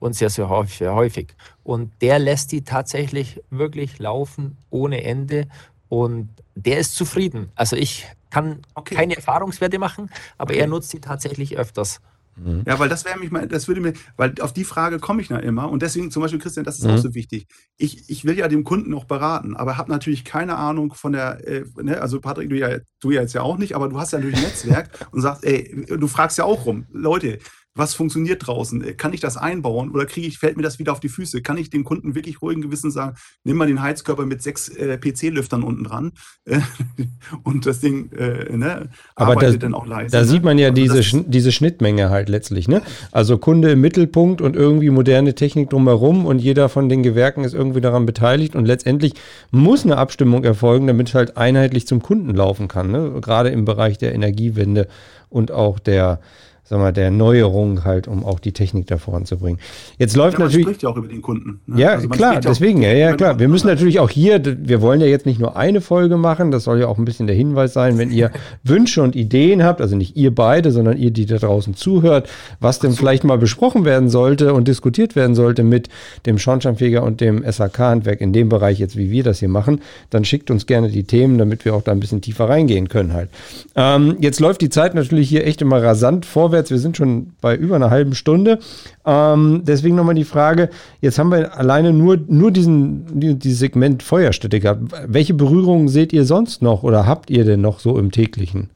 und 0.00 0.14
sehr, 0.14 0.30
sehr 0.30 0.48
häufig. 0.48 1.36
Und 1.62 1.92
der 2.00 2.18
lässt 2.18 2.50
die 2.50 2.64
tatsächlich 2.64 3.40
wirklich 3.50 4.00
laufen 4.00 4.58
ohne 4.70 5.04
Ende. 5.04 5.46
Und 5.88 6.30
der 6.64 6.78
ist 6.78 6.94
zufrieden. 6.94 7.50
Also 7.54 7.76
ich 7.76 8.06
kann 8.30 8.62
okay. 8.74 8.94
keine 8.94 9.16
Erfahrungswerte 9.16 9.78
machen, 9.78 10.10
aber 10.38 10.52
okay. 10.52 10.60
er 10.60 10.66
nutzt 10.66 10.90
sie 10.90 11.00
tatsächlich 11.00 11.56
öfters. 11.58 12.00
Mhm. 12.36 12.62
Ja, 12.66 12.78
weil 12.78 12.88
das 12.88 13.04
wäre 13.04 13.18
mich 13.18 13.30
mal, 13.30 13.46
das 13.46 13.68
würde 13.68 13.80
mir, 13.80 13.92
weil 14.16 14.34
auf 14.40 14.52
die 14.52 14.64
Frage 14.64 14.98
komme 14.98 15.20
ich 15.20 15.28
da 15.28 15.38
immer. 15.38 15.68
Und 15.70 15.82
deswegen 15.82 16.10
zum 16.10 16.22
Beispiel, 16.22 16.40
Christian, 16.40 16.64
das 16.64 16.78
ist 16.78 16.84
mhm. 16.84 16.92
auch 16.92 16.98
so 16.98 17.14
wichtig. 17.14 17.46
Ich, 17.76 18.08
ich 18.08 18.24
will 18.24 18.38
ja 18.38 18.48
dem 18.48 18.64
Kunden 18.64 18.94
auch 18.94 19.04
beraten, 19.04 19.56
aber 19.56 19.76
habe 19.76 19.90
natürlich 19.90 20.24
keine 20.24 20.56
Ahnung 20.56 20.94
von 20.94 21.12
der, 21.12 21.46
äh, 21.46 21.64
ne, 21.82 22.00
also 22.00 22.20
Patrick, 22.20 22.48
du 22.48 22.56
ja, 22.56 22.78
du 23.00 23.10
ja 23.10 23.22
jetzt 23.22 23.34
ja 23.34 23.42
auch 23.42 23.58
nicht, 23.58 23.74
aber 23.74 23.88
du 23.88 23.98
hast 23.98 24.12
ja 24.12 24.18
natürlich 24.18 24.38
ein 24.38 24.44
Netzwerk 24.44 25.08
und 25.12 25.20
sagst, 25.20 25.44
ey, 25.44 25.86
du 25.86 26.06
fragst 26.06 26.38
ja 26.38 26.44
auch 26.44 26.66
rum, 26.66 26.86
Leute, 26.92 27.38
was 27.74 27.94
funktioniert 27.94 28.46
draußen? 28.46 28.96
Kann 28.96 29.12
ich 29.12 29.20
das 29.20 29.36
einbauen 29.36 29.90
oder 29.92 30.04
kriege 30.04 30.26
ich, 30.26 30.38
fällt 30.38 30.56
mir 30.56 30.62
das 30.62 30.78
wieder 30.80 30.92
auf 30.92 30.98
die 30.98 31.08
Füße? 31.08 31.40
Kann 31.40 31.56
ich 31.56 31.70
dem 31.70 31.84
Kunden 31.84 32.16
wirklich 32.16 32.42
ruhigen 32.42 32.62
Gewissen 32.62 32.90
sagen, 32.90 33.16
nimm 33.44 33.56
mal 33.56 33.68
den 33.68 33.80
Heizkörper 33.80 34.26
mit 34.26 34.42
sechs 34.42 34.68
äh, 34.68 34.98
PC-Lüftern 34.98 35.62
unten 35.62 35.84
dran 35.84 36.12
äh, 36.46 36.60
und 37.44 37.66
das 37.66 37.80
Ding 37.80 38.10
äh, 38.12 38.56
ne, 38.56 38.88
Aber 39.14 39.32
arbeitet 39.32 39.54
das, 39.54 39.58
dann 39.60 39.74
auch 39.74 39.86
leise. 39.86 40.10
Da 40.10 40.20
ne? 40.20 40.26
sieht 40.26 40.42
man 40.42 40.58
ja 40.58 40.70
also 40.70 40.82
diese, 40.82 41.22
diese 41.24 41.52
Schnittmenge 41.52 42.10
halt 42.10 42.28
letztlich. 42.28 42.66
Ne? 42.66 42.82
Also 43.12 43.38
Kunde 43.38 43.70
im 43.70 43.80
Mittelpunkt 43.80 44.40
und 44.40 44.56
irgendwie 44.56 44.90
moderne 44.90 45.36
Technik 45.36 45.70
drumherum 45.70 46.26
und 46.26 46.40
jeder 46.40 46.68
von 46.68 46.88
den 46.88 47.04
Gewerken 47.04 47.44
ist 47.44 47.54
irgendwie 47.54 47.80
daran 47.80 48.04
beteiligt 48.04 48.56
und 48.56 48.64
letztendlich 48.64 49.14
muss 49.52 49.84
eine 49.84 49.96
Abstimmung 49.96 50.42
erfolgen, 50.42 50.88
damit 50.88 51.08
es 51.08 51.14
halt 51.14 51.36
einheitlich 51.36 51.86
zum 51.86 52.02
Kunden 52.02 52.34
laufen 52.34 52.66
kann. 52.66 52.90
Ne? 52.90 53.20
Gerade 53.20 53.50
im 53.50 53.64
Bereich 53.64 53.96
der 53.96 54.12
Energiewende 54.12 54.88
und 55.28 55.52
auch 55.52 55.78
der 55.78 56.20
sag 56.64 56.78
mal, 56.78 56.92
der 56.92 57.10
Neuerung 57.10 57.84
halt, 57.84 58.06
um 58.06 58.24
auch 58.24 58.38
die 58.38 58.52
Technik 58.52 58.86
da 58.86 58.96
voranzubringen. 58.96 59.58
Jetzt 59.98 60.14
läuft 60.14 60.34
ja, 60.34 60.38
man 60.38 60.48
natürlich. 60.48 60.66
spricht 60.66 60.82
ja 60.84 60.88
auch 60.88 60.96
über 60.96 61.08
den 61.08 61.20
Kunden. 61.20 61.60
Ne? 61.66 61.80
Ja, 61.80 61.88
also 61.90 62.08
klar, 62.08 62.38
deswegen, 62.40 62.80
ja, 62.82 62.92
ja, 62.92 63.12
klar. 63.14 63.40
Wir 63.40 63.48
müssen 63.48 63.66
natürlich 63.66 63.98
auch 63.98 64.08
hier, 64.08 64.40
wir 64.44 64.80
wollen 64.80 65.00
ja 65.00 65.08
jetzt 65.08 65.26
nicht 65.26 65.40
nur 65.40 65.56
eine 65.56 65.80
Folge 65.80 66.16
machen, 66.16 66.52
das 66.52 66.64
soll 66.64 66.78
ja 66.78 66.86
auch 66.86 66.96
ein 66.96 67.04
bisschen 67.04 67.26
der 67.26 67.34
Hinweis 67.34 67.72
sein, 67.72 67.98
wenn 67.98 68.12
ihr 68.12 68.30
Wünsche 68.62 69.02
und 69.02 69.16
Ideen 69.16 69.64
habt, 69.64 69.80
also 69.80 69.96
nicht 69.96 70.16
ihr 70.16 70.32
beide, 70.32 70.70
sondern 70.70 70.96
ihr, 70.96 71.10
die 71.10 71.26
da 71.26 71.38
draußen 71.38 71.74
zuhört, 71.74 72.28
was 72.60 72.78
denn 72.78 72.92
so. 72.92 72.98
vielleicht 72.98 73.24
mal 73.24 73.38
besprochen 73.38 73.84
werden 73.84 74.08
sollte 74.08 74.54
und 74.54 74.68
diskutiert 74.68 75.16
werden 75.16 75.34
sollte 75.34 75.64
mit 75.64 75.88
dem 76.24 76.38
Schornsteinfeger 76.38 77.02
und 77.02 77.20
dem 77.20 77.42
SAK-Handwerk 77.50 78.20
in 78.20 78.32
dem 78.32 78.48
Bereich 78.48 78.78
jetzt, 78.78 78.96
wie 78.96 79.10
wir 79.10 79.24
das 79.24 79.40
hier 79.40 79.48
machen, 79.48 79.80
dann 80.10 80.24
schickt 80.24 80.52
uns 80.52 80.66
gerne 80.66 80.88
die 80.88 81.02
Themen, 81.02 81.36
damit 81.36 81.64
wir 81.64 81.74
auch 81.74 81.82
da 81.82 81.90
ein 81.90 82.00
bisschen 82.00 82.20
tiefer 82.20 82.48
reingehen 82.48 82.88
können 82.88 83.12
halt. 83.12 83.30
Ähm, 83.74 84.18
jetzt 84.20 84.38
läuft 84.38 84.60
die 84.60 84.68
Zeit 84.68 84.94
natürlich 84.94 85.28
hier 85.28 85.44
echt 85.44 85.62
immer 85.62 85.82
rasant 85.82 86.26
vorwärts 86.26 86.49
vorwärts. 86.50 86.70
Wir 86.70 86.78
sind 86.78 86.96
schon 86.96 87.32
bei 87.40 87.54
über 87.56 87.76
einer 87.76 87.90
halben 87.90 88.14
Stunde. 88.14 88.58
Ähm, 89.06 89.62
deswegen 89.64 89.94
nochmal 89.94 90.14
die 90.14 90.24
Frage: 90.24 90.70
Jetzt 91.00 91.18
haben 91.18 91.30
wir 91.30 91.56
alleine 91.56 91.92
nur, 91.92 92.18
nur 92.26 92.50
diesen, 92.50 93.20
die, 93.20 93.34
dieses 93.34 93.60
Segment 93.60 94.02
Feuerstätte 94.02 94.60
gehabt. 94.60 94.92
Welche 95.06 95.34
Berührungen 95.34 95.88
seht 95.88 96.12
ihr 96.12 96.24
sonst 96.24 96.62
noch 96.62 96.82
oder 96.82 97.06
habt 97.06 97.30
ihr 97.30 97.44
denn 97.44 97.60
noch 97.60 97.80
so 97.80 97.98
im 97.98 98.10
täglichen? 98.10 98.70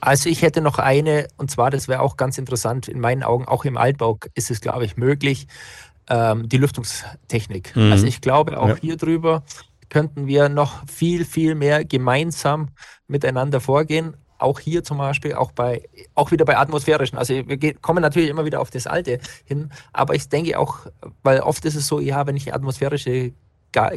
Also 0.00 0.28
ich 0.28 0.42
hätte 0.42 0.60
noch 0.60 0.78
eine, 0.78 1.26
und 1.38 1.50
zwar, 1.50 1.70
das 1.70 1.88
wäre 1.88 2.02
auch 2.02 2.16
ganz 2.16 2.38
interessant, 2.38 2.86
in 2.86 3.00
meinen 3.00 3.24
Augen, 3.24 3.46
auch 3.46 3.64
im 3.64 3.76
Altbau 3.76 4.18
ist 4.34 4.48
es, 4.50 4.60
glaube 4.60 4.84
ich, 4.84 4.96
möglich, 4.96 5.48
ähm, 6.08 6.48
die 6.48 6.56
Lüftungstechnik. 6.56 7.74
Mhm. 7.74 7.90
Also 7.90 8.06
ich 8.06 8.20
glaube, 8.20 8.60
auch 8.60 8.68
ja. 8.68 8.76
hier 8.80 8.96
drüber 8.96 9.42
könnten 9.88 10.28
wir 10.28 10.48
noch 10.48 10.86
viel, 10.86 11.24
viel 11.24 11.56
mehr 11.56 11.84
gemeinsam 11.84 12.68
miteinander 13.08 13.60
vorgehen 13.60 14.14
auch 14.38 14.60
hier 14.60 14.84
zum 14.84 14.98
Beispiel, 14.98 15.34
auch 15.34 15.52
bei, 15.52 15.82
auch 16.14 16.30
wieder 16.30 16.44
bei 16.44 16.56
atmosphärischen. 16.56 17.18
Also 17.18 17.34
wir 17.46 17.74
kommen 17.74 18.02
natürlich 18.02 18.30
immer 18.30 18.44
wieder 18.44 18.60
auf 18.60 18.70
das 18.70 18.86
Alte 18.86 19.18
hin, 19.44 19.70
aber 19.92 20.14
ich 20.14 20.28
denke 20.28 20.58
auch, 20.58 20.86
weil 21.22 21.40
oft 21.40 21.64
ist 21.64 21.74
es 21.74 21.86
so, 21.86 22.00
ja, 22.00 22.26
wenn 22.26 22.36
ich 22.36 22.54
atmosphärische 22.54 23.32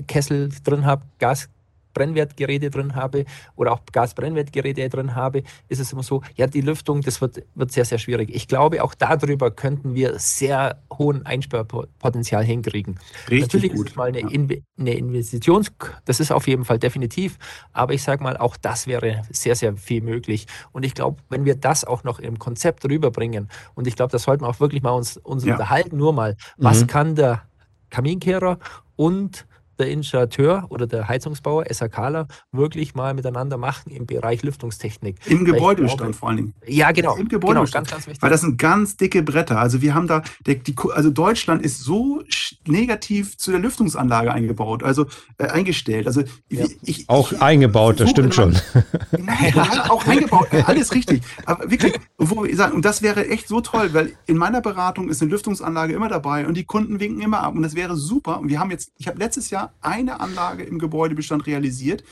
Kessel 0.08 0.50
drin 0.64 0.86
habe, 0.86 1.04
Gas, 1.20 1.48
Brennwertgeräte 1.94 2.70
drin 2.70 2.96
habe 2.96 3.26
oder 3.56 3.74
auch 3.74 3.82
Gasbrennwertgeräte 3.92 4.88
drin 4.90 5.16
habe, 5.16 5.44
ist 5.70 5.80
es 5.80 5.94
immer 5.94 6.04
so, 6.04 6.22
ja, 6.36 6.48
die 6.48 6.62
Lüftung, 6.62 7.02
das 7.02 7.22
wird, 7.22 7.44
wird 7.56 7.72
sehr, 7.72 7.86
sehr 7.86 7.98
schwierig. 7.98 8.30
Ich 8.34 8.48
glaube, 8.48 8.84
auch 8.84 8.94
darüber 8.94 9.52
könnten 9.52 9.96
wir 9.96 10.20
sehr 10.20 10.82
hohen 10.92 11.26
Einsparpotenzial 11.26 12.44
hinkriegen. 12.44 13.00
Richtig 13.30 13.42
Natürlich 13.42 13.72
gut. 13.74 13.86
ist 13.86 13.92
es 13.92 13.96
mal 13.96 14.08
eine, 14.08 14.22
ja. 14.22 14.30
In 14.30 14.64
eine 14.80 14.94
Investition, 14.94 15.66
das 16.06 16.20
ist 16.20 16.32
auf 16.32 16.48
jeden 16.48 16.66
Fall 16.66 16.80
definitiv, 16.80 17.38
aber 17.74 17.94
ich 17.94 18.04
sage 18.04 18.24
mal, 18.24 18.38
auch 18.38 18.58
das 18.58 18.88
wäre 18.88 19.22
sehr, 19.30 19.56
sehr 19.56 19.76
viel 19.78 20.02
möglich. 20.02 20.48
Und 20.72 20.84
ich 20.84 20.94
glaube, 20.94 21.22
wenn 21.30 21.46
wir 21.46 21.56
das 21.56 21.84
auch 21.84 22.04
noch 22.04 22.20
im 22.20 22.40
Konzept 22.40 22.86
rüberbringen, 22.86 23.50
und 23.76 23.88
ich 23.88 23.96
glaube, 23.96 24.12
das 24.12 24.24
sollten 24.24 24.44
wir 24.44 24.50
auch 24.50 24.60
wirklich 24.60 24.82
mal 24.82 24.92
uns, 24.92 25.18
uns 25.18 25.46
ja. 25.46 25.54
unterhalten, 25.54 25.98
nur 25.98 26.14
mal, 26.14 26.36
was 26.58 26.82
mhm. 26.82 26.88
kann 26.88 27.16
der 27.16 27.44
Kaminkehrer 27.90 28.58
und 28.96 29.46
der 29.82 29.90
Installateur 29.90 30.66
oder 30.70 30.88
der 30.88 31.08
Heizungsbauer, 31.08 31.66
SAKler, 31.70 32.28
wirklich 32.52 32.96
mal 32.96 33.14
miteinander 33.14 33.58
machen 33.58 33.92
im 33.92 34.06
Bereich 34.06 34.44
Lüftungstechnik. 34.44 35.18
Im 35.26 35.44
Gebäudebestand 35.44 36.16
vor 36.16 36.30
allen 36.30 36.38
Dingen. 36.38 36.54
Ja, 36.66 36.92
genau. 36.92 37.16
Im 37.16 37.28
Gebäudebestand. 37.28 37.88
Genau, 37.88 37.96
ganz, 37.96 38.06
ganz 38.06 38.08
wichtig. 38.08 38.22
Weil 38.22 38.30
das 38.30 38.42
sind 38.42 38.58
ganz 38.58 38.98
dicke 38.98 39.24
Bretter. 39.24 39.60
Also 39.60 39.82
wir 39.82 39.94
haben 39.94 40.08
da, 40.08 40.22
die, 40.46 40.76
also 40.94 41.10
Deutschland 41.10 41.64
ist 41.64 41.80
so 41.80 42.22
negativ 42.66 43.38
zu 43.38 43.52
der 43.52 43.60
Lüftungsanlage 43.60 44.32
eingebaut, 44.32 44.84
also 44.84 45.08
äh, 45.38 45.48
eingestellt. 45.48 46.08
Also 46.08 46.22
ja. 46.50 46.66
ich, 46.84 47.10
auch 47.10 47.32
ich, 47.32 47.42
eingebaut, 47.42 48.00
das 48.00 48.10
stimmt 48.10 48.36
schon. 48.36 48.52
Nein, 49.12 49.54
auch 49.90 50.06
eingebaut, 50.06 50.48
alles 50.66 50.94
richtig. 50.94 51.22
Aber 51.46 51.70
wirklich, 51.72 52.00
wo 52.18 52.46
ich 52.46 52.56
sage, 52.56 52.74
und 52.74 52.86
das 52.86 53.02
wäre 53.02 53.28
echt 53.28 53.48
so 53.48 53.62
toll, 53.62 53.94
weil 53.94 54.14
in 54.28 54.38
meiner 54.38 54.62
Beratung 54.62 55.10
ist 55.10 55.22
eine 55.22 55.32
Lüftungsanlage 55.32 55.94
immer 55.94 56.10
dabei 56.10 56.48
und 56.48 56.56
die 56.56 56.66
Kunden 56.66 57.00
winken 57.00 57.22
immer 57.22 57.42
ab 57.42 57.56
und 57.56 57.64
das 57.64 57.76
wäre 57.76 57.96
super. 57.96 58.40
Und 58.40 58.50
wir 58.50 58.60
haben 58.60 58.72
jetzt, 58.72 58.92
ich 58.98 59.08
habe 59.08 59.18
letztes 59.18 59.50
Jahr 59.50 59.71
eine 59.82 60.20
Anlage 60.20 60.64
im 60.64 60.80
Gebäudebestand 60.80 61.48
realisiert. 61.48 62.04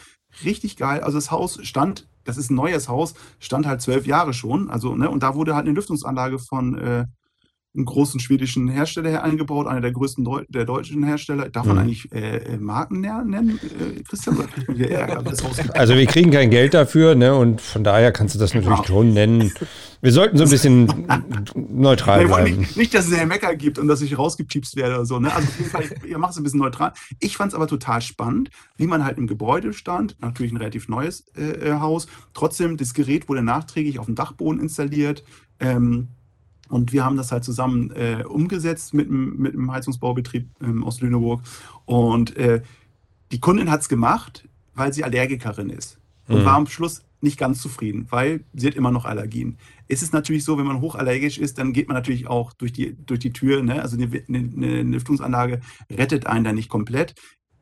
Richtig 0.44 0.78
geil. 0.78 1.02
Also 1.02 1.18
das 1.18 1.32
Haus 1.32 1.60
stand, 1.64 2.08
das 2.24 2.38
ist 2.38 2.52
ein 2.52 2.56
neues 2.56 2.88
Haus, 2.88 3.16
stand 3.40 3.66
halt 3.66 3.82
zwölf 3.82 4.06
Jahre 4.06 4.34
schon. 4.34 4.70
Also, 4.70 4.96
ne, 4.96 5.10
und 5.10 5.24
da 5.24 5.36
wurde 5.36 5.56
halt 5.56 5.66
eine 5.66 5.76
Lüftungsanlage 5.76 6.40
von 6.40 6.78
äh, 6.78 7.06
einem 7.76 7.86
großen 7.86 8.20
schwedischen 8.20 8.68
Hersteller 8.68 9.24
eingebaut, 9.24 9.68
einer 9.68 9.82
der 9.82 9.92
größten 9.92 10.24
Deu 10.24 10.44
der 10.50 10.66
deutschen 10.66 11.04
Hersteller. 11.04 11.50
Darf 11.50 11.68
man 11.68 11.76
mhm. 11.76 11.82
eigentlich 11.84 12.12
äh, 12.12 12.38
äh 12.38 12.58
Marken 12.58 13.02
nennen, 13.02 13.60
äh, 13.62 14.02
Christian? 14.04 14.38
also 15.74 15.96
wir 15.96 16.06
kriegen 16.08 16.32
kein 16.32 16.50
Geld 16.50 16.74
dafür, 16.74 17.14
ne? 17.14 17.36
Und 17.36 17.62
von 17.62 17.84
daher 17.84 18.12
kannst 18.12 18.34
du 18.34 18.40
das 18.40 18.56
natürlich 18.56 18.80
ja. 18.80 18.86
schon 18.86 19.14
nennen. 19.14 19.52
Wir 20.02 20.12
sollten 20.12 20.38
so 20.38 20.46
ein 20.46 20.50
bisschen 20.50 21.08
neutral 21.56 22.26
bleiben. 22.26 22.60
Nicht, 22.60 22.78
nicht, 22.78 22.94
dass 22.94 23.08
es 23.08 23.14
einen 23.14 23.28
Mecker 23.28 23.56
gibt 23.56 23.78
und 23.78 23.88
dass 23.88 24.02
ich 24.02 24.18
rausgepiepst 24.18 24.76
werde 24.76 24.96
oder 24.96 25.06
so. 25.06 25.20
Ne? 25.20 25.32
Also 25.34 25.48
auf 25.48 25.60
jeden 25.60 25.70
Fall, 25.70 25.84
ihr 26.08 26.18
macht 26.18 26.32
es 26.32 26.38
ein 26.38 26.44
bisschen 26.44 26.60
neutral. 26.60 26.94
Ich 27.20 27.38
fand 27.38 27.52
es 27.52 27.56
aber 27.56 27.68
total 27.68 28.02
spannend, 28.02 28.50
wie 28.78 28.88
man 28.88 29.04
halt 29.06 29.20
im 29.20 29.28
Gebäude 29.28 29.74
stand, 29.74 30.16
natürlich 30.22 30.52
ein 30.52 30.58
relativ 30.58 30.88
neues 30.88 31.26
äh, 31.38 31.70
äh, 31.70 31.80
Haus. 31.80 32.08
Trotzdem, 32.34 32.78
das 32.78 32.96
Gerät 32.96 33.30
wurde 33.30 33.44
nachträglich 33.44 34.00
auf 34.00 34.08
dem 34.08 34.16
Dachboden 34.16 34.60
installiert. 34.60 35.24
Ähm, 35.60 36.08
und 36.70 36.94
wir 36.94 37.04
haben 37.04 37.18
das 37.18 37.32
halt 37.32 37.44
zusammen 37.44 37.92
äh, 37.92 38.24
umgesetzt 38.24 38.94
mit, 38.94 39.10
mit 39.10 39.54
einem 39.54 39.72
Heizungsbaubetrieb 39.72 40.48
ähm, 40.62 40.84
aus 40.84 41.02
Lüneburg. 41.02 41.42
Und 41.86 42.38
äh, 42.38 42.62
die 43.32 43.40
Kundin 43.40 43.70
hat 43.72 43.82
es 43.82 43.90
gemacht, 43.90 44.48
weil 44.76 44.94
sie 44.94 45.04
Allergikerin 45.04 45.70
ist. 45.70 46.00
Und 46.28 46.42
mhm. 46.42 46.46
war 46.46 46.56
am 46.56 46.68
Schluss 46.68 47.02
nicht 47.22 47.38
ganz 47.38 47.62
zufrieden, 47.62 48.08
weil 48.12 48.46
sie 48.54 48.68
hat 48.68 48.76
immer 48.76 48.92
noch 48.92 49.06
Allergien. 49.06 49.58
Es 49.88 50.02
ist 50.02 50.14
natürlich 50.14 50.46
so, 50.46 50.58
wenn 50.58 50.66
man 50.66 50.80
hochallergisch 50.80 51.38
ist, 51.38 51.58
dann 51.58 51.74
geht 51.74 51.88
man 51.88 51.96
natürlich 51.96 52.28
auch 52.28 52.54
durch 52.54 52.72
die, 52.72 52.96
durch 53.06 53.20
die 53.20 53.34
Tür. 53.34 53.62
Ne? 53.62 53.82
Also 53.82 53.98
eine, 53.98 54.06
eine, 54.28 54.38
eine 54.38 54.84
Lüftungsanlage 54.84 55.60
rettet 55.92 56.28
einen 56.28 56.46
da 56.46 56.54
nicht 56.54 56.70
komplett. 56.70 57.16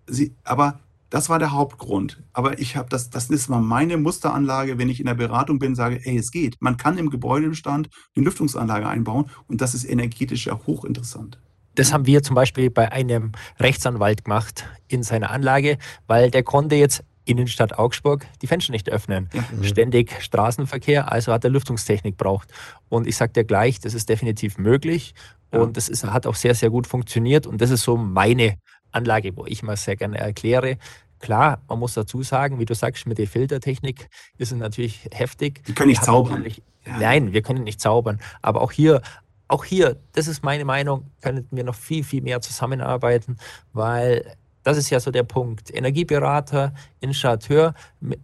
Sie, 0.06 0.36
aber 0.44 0.80
das 1.10 1.30
war 1.30 1.40
der 1.40 1.52
Hauptgrund. 1.52 2.22
Aber 2.34 2.60
ich 2.60 2.76
habe 2.76 2.90
das, 2.90 3.10
das 3.10 3.30
ist 3.30 3.50
mal 3.50 3.62
meine 3.62 3.98
Musteranlage, 3.98 4.78
wenn 4.78 4.90
ich 4.90 5.00
in 5.00 5.06
der 5.06 5.16
Beratung 5.16 5.60
bin, 5.60 5.76
sage, 5.76 6.00
ey, 6.04 6.18
es 6.18 6.32
geht. 6.32 6.58
Man 6.60 6.78
kann 6.78 6.98
im 6.98 7.10
Gebäudebestand 7.10 7.90
eine 8.16 8.26
Lüftungsanlage 8.26 8.88
einbauen 8.88 9.30
und 9.48 9.62
das 9.62 9.74
ist 9.74 9.86
energetisch 9.86 10.48
ja 10.48 10.60
hochinteressant. 10.68 11.40
Das 11.76 11.94
haben 11.94 12.08
wir 12.08 12.24
zum 12.24 12.36
Beispiel 12.36 12.72
bei 12.72 12.92
einem 12.92 13.34
Rechtsanwalt 13.60 14.26
gemacht 14.26 14.66
in 14.88 15.04
seiner 15.04 15.30
Anlage, 15.30 15.78
weil 16.08 16.32
der 16.32 16.42
konnte 16.42 16.76
jetzt 16.76 17.04
Innenstadt 17.28 17.78
Augsburg 17.78 18.26
die 18.42 18.48
Fenster 18.48 18.72
nicht 18.72 18.90
öffnen. 18.90 19.30
Ja. 19.34 19.44
Mhm. 19.52 19.64
Ständig 19.64 20.22
Straßenverkehr, 20.22 21.12
also 21.12 21.32
hat 21.34 21.44
er 21.44 21.50
Lüftungstechnik 21.50 22.18
braucht. 22.18 22.50
Und 22.90 23.06
ich 23.06 23.16
sage 23.18 23.34
dir 23.34 23.44
gleich, 23.44 23.80
das 23.80 23.94
ist 23.94 24.10
definitiv 24.10 24.58
möglich 24.58 25.14
ja. 25.54 25.60
und 25.60 25.78
das 25.78 25.90
ist, 25.90 26.04
hat 26.06 26.26
auch 26.26 26.36
sehr, 26.36 26.56
sehr 26.56 26.70
gut 26.70 26.88
funktioniert. 26.88 27.46
Und 27.46 27.62
das 27.62 27.70
ist 27.70 27.84
so 27.84 27.98
meine 27.98 28.58
Anlage, 28.92 29.36
wo 29.36 29.46
ich 29.46 29.64
mal 29.64 29.78
sehr 29.78 29.96
gerne 29.96 30.18
erkläre. 30.18 30.78
Klar, 31.20 31.62
man 31.68 31.80
muss 31.80 31.94
dazu 31.94 32.22
sagen, 32.22 32.60
wie 32.60 32.66
du 32.66 32.76
sagst, 32.76 33.08
mit 33.08 33.18
der 33.18 33.28
Filtertechnik 33.28 34.10
ist 34.38 34.52
es 34.52 34.58
natürlich 34.58 35.08
heftig. 35.12 35.64
Die 35.66 35.74
können 35.74 35.90
nicht 35.90 36.04
zaubern. 36.04 36.46
Ja. 36.86 36.98
Nein, 37.00 37.34
wir 37.34 37.42
können 37.42 37.64
nicht 37.64 37.82
zaubern. 37.82 38.20
Aber 38.42 38.62
auch 38.62 38.72
hier, 38.72 39.02
auch 39.48 39.66
hier, 39.66 39.98
das 40.14 40.28
ist 40.28 40.44
meine 40.44 40.66
Meinung, 40.66 41.10
könnten 41.22 41.56
wir 41.56 41.64
noch 41.64 41.76
viel, 41.76 42.04
viel 42.04 42.22
mehr 42.22 42.42
zusammenarbeiten, 42.42 43.38
weil 43.74 44.36
das 44.64 44.78
ist 44.78 44.90
ja 44.90 45.00
so 45.00 45.12
der 45.12 45.24
Punkt. 45.24 45.74
Energieberater, 45.74 46.74
Installateur. 47.00 47.74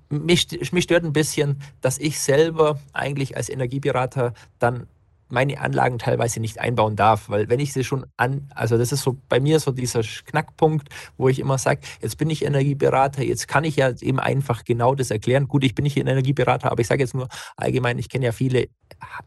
Mich, 0.09 0.47
mich 0.71 0.83
stört 0.83 1.05
ein 1.05 1.13
bisschen, 1.13 1.61
dass 1.79 1.97
ich 1.97 2.19
selber 2.19 2.79
eigentlich 2.91 3.37
als 3.37 3.47
Energieberater 3.47 4.33
dann 4.59 4.87
meine 5.33 5.59
Anlagen 5.59 5.97
teilweise 5.97 6.39
nicht 6.39 6.59
einbauen 6.59 6.95
darf, 6.95 7.29
weil 7.29 7.49
wenn 7.49 7.59
ich 7.59 7.73
sie 7.73 7.83
schon 7.83 8.05
an, 8.15 8.49
also 8.55 8.77
das 8.77 8.91
ist 8.91 9.01
so 9.01 9.17
bei 9.27 9.39
mir 9.39 9.59
so 9.59 9.71
dieser 9.71 10.01
Knackpunkt, 10.01 10.87
wo 11.17 11.27
ich 11.27 11.39
immer 11.39 11.57
sage, 11.57 11.81
jetzt 12.01 12.17
bin 12.17 12.29
ich 12.29 12.45
Energieberater, 12.45 13.23
jetzt 13.23 13.47
kann 13.47 13.63
ich 13.63 13.75
ja 13.75 13.91
eben 13.99 14.19
einfach 14.19 14.63
genau 14.63 14.95
das 14.95 15.11
erklären. 15.11 15.47
Gut, 15.47 15.63
ich 15.63 15.75
bin 15.75 15.83
nicht 15.83 15.97
Energieberater, 15.97 16.71
aber 16.71 16.81
ich 16.81 16.87
sage 16.87 17.01
jetzt 17.01 17.15
nur 17.15 17.27
allgemein, 17.57 17.97
ich 17.97 18.09
kenne 18.09 18.25
ja 18.25 18.31
viele 18.31 18.67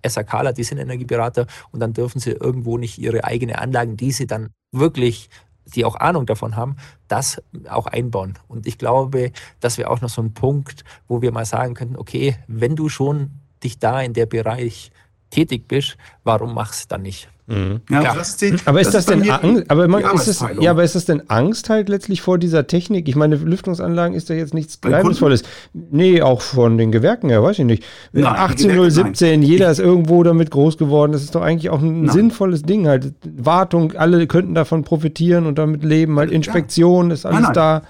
SAKler, 0.06 0.52
die 0.52 0.64
sind 0.64 0.78
Energieberater 0.78 1.46
und 1.72 1.80
dann 1.80 1.92
dürfen 1.92 2.20
sie 2.20 2.30
irgendwo 2.30 2.78
nicht 2.78 2.98
ihre 2.98 3.24
eigene 3.24 3.58
Anlagen, 3.58 3.96
die 3.96 4.12
sie 4.12 4.26
dann 4.26 4.50
wirklich 4.72 5.28
die 5.74 5.84
auch 5.84 5.96
Ahnung 5.96 6.26
davon 6.26 6.54
haben, 6.54 6.76
das 7.08 7.42
auch 7.68 7.86
einbauen. 7.86 8.38
Und 8.46 8.68
ich 8.68 8.78
glaube, 8.78 9.32
das 9.58 9.78
wäre 9.78 9.90
auch 9.90 10.00
noch 10.00 10.08
so 10.08 10.22
ein 10.22 10.32
Punkt, 10.32 10.84
wo 11.08 11.22
wir 11.22 11.32
mal 11.32 11.44
sagen 11.44 11.74
könnten, 11.74 11.96
okay, 11.96 12.36
wenn 12.46 12.76
du 12.76 12.88
schon 12.88 13.40
dich 13.64 13.80
da 13.80 14.00
in 14.00 14.12
der 14.12 14.26
Bereich 14.26 14.92
tätig 15.36 15.68
bist, 15.68 15.96
warum 16.24 16.54
machst 16.54 16.80
du 16.80 16.82
es 16.82 16.88
dann 16.88 17.02
nicht? 17.02 17.28
Mhm. 17.48 17.80
Ja, 17.90 18.10
aber 18.10 18.80
ist 18.80 18.92
das, 18.92 18.92
das 18.92 19.06
denn 19.06 19.30
Angst? 19.30 19.70
Aber, 19.70 19.86
man, 19.86 20.02
ist 20.02 20.26
das, 20.26 20.44
ja, 20.58 20.72
aber 20.72 20.82
ist 20.82 20.96
das 20.96 21.04
denn 21.04 21.30
Angst 21.30 21.70
halt 21.70 21.88
letztlich 21.88 22.20
vor 22.20 22.38
dieser 22.38 22.66
Technik? 22.66 23.08
Ich 23.08 23.14
meine, 23.14 23.36
Lüftungsanlagen 23.36 24.16
ist 24.16 24.28
ja 24.30 24.34
jetzt 24.34 24.52
nichts 24.52 24.80
Geheimnisvolles. 24.80 25.44
Nee, 25.72 26.22
auch 26.22 26.40
von 26.40 26.76
den 26.76 26.90
Gewerken 26.90 27.28
her, 27.28 27.44
weiß 27.44 27.60
ich 27.60 27.64
nicht. 27.64 27.84
Nein, 28.12 28.34
18017, 28.34 29.42
jeder 29.42 29.70
ist 29.70 29.78
irgendwo 29.78 30.24
damit 30.24 30.50
groß 30.50 30.76
geworden. 30.76 31.12
Das 31.12 31.22
ist 31.22 31.36
doch 31.36 31.42
eigentlich 31.42 31.70
auch 31.70 31.80
ein 31.80 32.02
nein. 32.02 32.12
sinnvolles 32.12 32.62
Ding 32.62 32.88
halt. 32.88 33.12
Wartung, 33.24 33.92
alle 33.92 34.26
könnten 34.26 34.54
davon 34.54 34.82
profitieren 34.82 35.46
und 35.46 35.56
damit 35.56 35.84
leben. 35.84 36.18
Halt 36.18 36.32
Inspektion 36.32 37.08
ja. 37.08 37.14
ist 37.14 37.26
alles 37.26 37.42
nein, 37.42 37.52
da. 37.52 37.82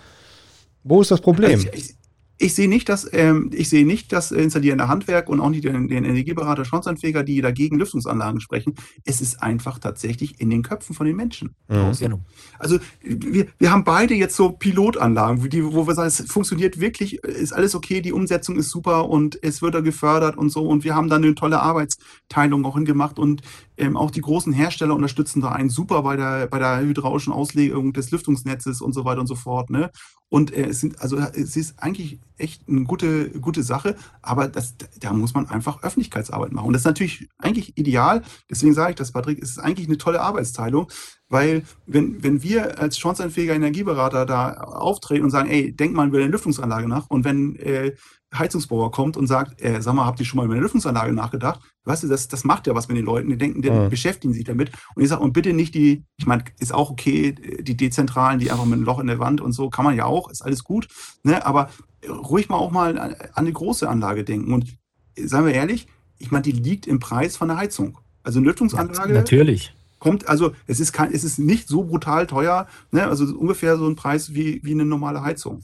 Wo 0.85 1.01
ist 1.01 1.11
das 1.11 1.23
Problem? 1.23 1.53
Also 1.53 1.69
ich, 1.73 1.79
ich 1.79 1.95
sehe 2.39 2.69
nicht, 2.69 2.89
dass 2.89 3.09
ähm, 3.13 3.51
ich 3.53 3.69
sehe 3.69 3.87
nicht 3.87 4.13
das 4.13 4.31
installierende 4.31 4.89
Handwerk 4.89 5.29
und 5.29 5.41
auch 5.41 5.51
nicht 5.51 5.65
den, 5.65 5.89
den 5.89 6.05
Energieberater, 6.05 6.65
Schornsteinfeger, 6.65 7.23
die 7.23 7.41
dagegen 7.41 7.79
Lüftungsanlagen 7.79 8.41
sprechen. 8.41 8.75
Es 9.05 9.21
ist 9.21 9.43
einfach 9.43 9.79
tatsächlich 9.79 10.41
in 10.41 10.51
den 10.51 10.63
Köpfen 10.63 10.95
von 10.95 11.07
den 11.07 11.17
Menschen. 11.17 11.55
Mhm. 11.69 11.93
Genau. 11.99 12.21
Also 12.59 12.79
wir, 13.03 13.47
wir 13.59 13.71
haben 13.71 13.85
beide 13.85 14.15
jetzt 14.15 14.37
so 14.37 14.51
Pilotanlagen, 14.51 15.49
die, 15.49 15.65
wo 15.65 15.87
wir 15.87 15.95
sagen, 15.95 16.09
es 16.09 16.21
funktioniert 16.31 16.81
wirklich, 16.81 17.23
ist 17.25 17.53
alles 17.53 17.75
okay, 17.75 18.01
die 18.01 18.13
Umsetzung 18.13 18.57
ist 18.57 18.71
super 18.71 19.09
und 19.09 19.39
es 19.43 19.63
wird 19.63 19.75
da 19.75 19.81
gefördert 19.81 20.37
und 20.37 20.51
so 20.51 20.67
und 20.67 20.85
wir 20.85 20.95
haben 20.95 21.09
dann 21.09 21.25
eine 21.25 21.35
tolle 21.35 21.61
Arbeitsteilung 21.61 22.65
auch 22.65 22.75
hingemacht 22.75 23.19
und 23.19 23.43
ähm, 23.77 23.97
auch 23.97 24.11
die 24.11 24.21
großen 24.21 24.53
Hersteller 24.53 24.95
unterstützen 24.95 25.41
da 25.41 25.53
einen 25.53 25.71
super 25.71 26.03
bei 26.03 26.17
der, 26.17 26.47
bei 26.47 26.59
der 26.59 26.81
hydraulischen 26.81 27.33
Auslegung 27.33 27.93
des 27.93 28.11
Lüftungsnetzes 28.11 28.81
und 28.81 28.93
so 28.93 29.05
weiter 29.05 29.21
und 29.21 29.27
so 29.27 29.35
fort. 29.35 29.71
Ne? 29.71 29.91
Und 30.29 30.53
äh, 30.53 30.67
es 30.67 30.81
sind, 30.81 31.01
also 31.01 31.17
es 31.19 31.57
ist 31.57 31.81
eigentlich 31.83 32.21
echt 32.37 32.69
eine 32.69 32.85
gute, 32.85 33.31
gute 33.41 33.63
Sache, 33.63 33.97
aber 34.23 34.49
das, 34.49 34.75
da 34.99 35.13
muss 35.13 35.35
man 35.35 35.49
einfach 35.49 35.83
Öffentlichkeitsarbeit 35.83 36.53
machen. 36.53 36.67
Und 36.67 36.73
das 36.73 36.83
ist 36.83 36.87
natürlich 36.87 37.29
eigentlich 37.39 37.77
ideal. 37.79 38.23
Deswegen 38.51 38.75
sage 38.75 38.91
ich 38.91 38.97
das, 38.97 39.13
Patrick, 39.13 39.43
es 39.43 39.51
ist 39.51 39.59
eigentlich 39.59 39.87
eine 39.87 39.99
tolle 39.99 40.21
Arbeitsteilung, 40.21 40.91
weil 41.29 41.63
wenn, 41.87 42.23
wenn 42.23 42.43
wir 42.43 42.79
als 42.79 42.99
chancenfähiger 42.99 43.55
Energieberater 43.55 44.27
da 44.27 44.55
auftreten 44.55 45.25
und 45.25 45.31
sagen, 45.31 45.49
ey, 45.49 45.75
denk 45.75 45.95
mal 45.95 46.09
über 46.09 46.19
eine 46.19 46.29
Lüftungsanlage 46.29 46.89
nach 46.89 47.09
und 47.09 47.25
wenn 47.25 47.57
äh, 47.57 47.95
Heizungsbauer 48.35 48.91
kommt 48.91 49.17
und 49.17 49.27
sagt, 49.27 49.63
äh, 49.63 49.81
sag 49.81 49.95
mal, 49.95 50.05
habt 50.05 50.19
ihr 50.21 50.27
schon 50.27 50.39
mal 50.39 50.45
über 50.45 50.55
eine 50.55 50.63
Lüftungsanlage 50.63 51.13
nachgedacht? 51.13 51.61
Weißt 51.85 52.03
du, 52.03 52.09
das, 52.09 52.29
das 52.29 52.45
macht 52.45 52.67
ja 52.67 52.75
was 52.75 52.89
mit 52.89 52.97
den 52.97 53.05
Leuten, 53.05 53.29
die 53.29 53.39
denken, 53.39 53.63
die 53.63 53.71
mhm. 53.71 53.89
beschäftigen 53.89 54.35
sich 54.35 54.45
damit. 54.45 54.71
Und 54.95 55.03
ich 55.03 55.09
sage, 55.09 55.23
und 55.23 55.33
bitte 55.33 55.53
nicht 55.53 55.75
die, 55.75 56.05
ich 56.17 56.27
meine, 56.27 56.45
ist 56.59 56.75
auch 56.75 56.91
okay, 56.91 57.33
die 57.61 57.77
dezentralen, 57.77 58.39
die 58.39 58.51
einfach 58.51 58.65
mit 58.65 58.75
einem 58.75 58.85
Loch 58.85 58.99
in 58.99 59.07
der 59.07 59.19
Wand 59.19 59.41
und 59.41 59.53
so, 59.53 59.71
kann 59.71 59.85
man 59.85 59.95
ja 59.95 60.05
auch, 60.05 60.31
ist 60.31 60.43
alles 60.43 60.65
gut. 60.65 60.89
Ne? 61.23 61.47
Aber 61.47 61.71
ruhig 62.09 62.49
mal 62.49 62.57
auch 62.57 62.71
mal 62.71 62.99
an, 62.99 63.15
an 63.15 63.17
eine 63.35 63.53
große 63.53 63.89
Anlage 63.89 64.25
denken. 64.25 64.53
Und 64.53 64.77
seien 65.17 65.47
wir 65.47 65.55
ehrlich, 65.55 65.87
ich 66.19 66.31
meine, 66.31 66.43
die 66.43 66.53
liegt 66.53 66.87
im 66.87 66.99
Preis 66.99 67.37
von 67.37 67.49
der 67.49 67.57
Heizung. 67.59 67.99
Also 68.23 68.39
eine 68.39 68.49
Lüftungsanlage. 68.49 69.13
Ja, 69.13 69.19
natürlich. 69.21 69.73
Kommt, 69.99 70.29
also 70.29 70.53
es 70.67 70.81
ist 70.81 70.93
kein, 70.93 71.13
es 71.13 71.25
ist 71.25 71.39
nicht 71.39 71.69
so 71.69 71.85
brutal 71.85 72.27
teuer, 72.27 72.67
ne? 72.91 73.07
also 73.07 73.25
ungefähr 73.37 73.77
so 73.79 73.87
ein 73.87 73.97
Preis 73.97 74.35
wie, 74.35 74.61
wie 74.63 74.73
eine 74.73 74.85
normale 74.85 75.23
Heizung. 75.23 75.63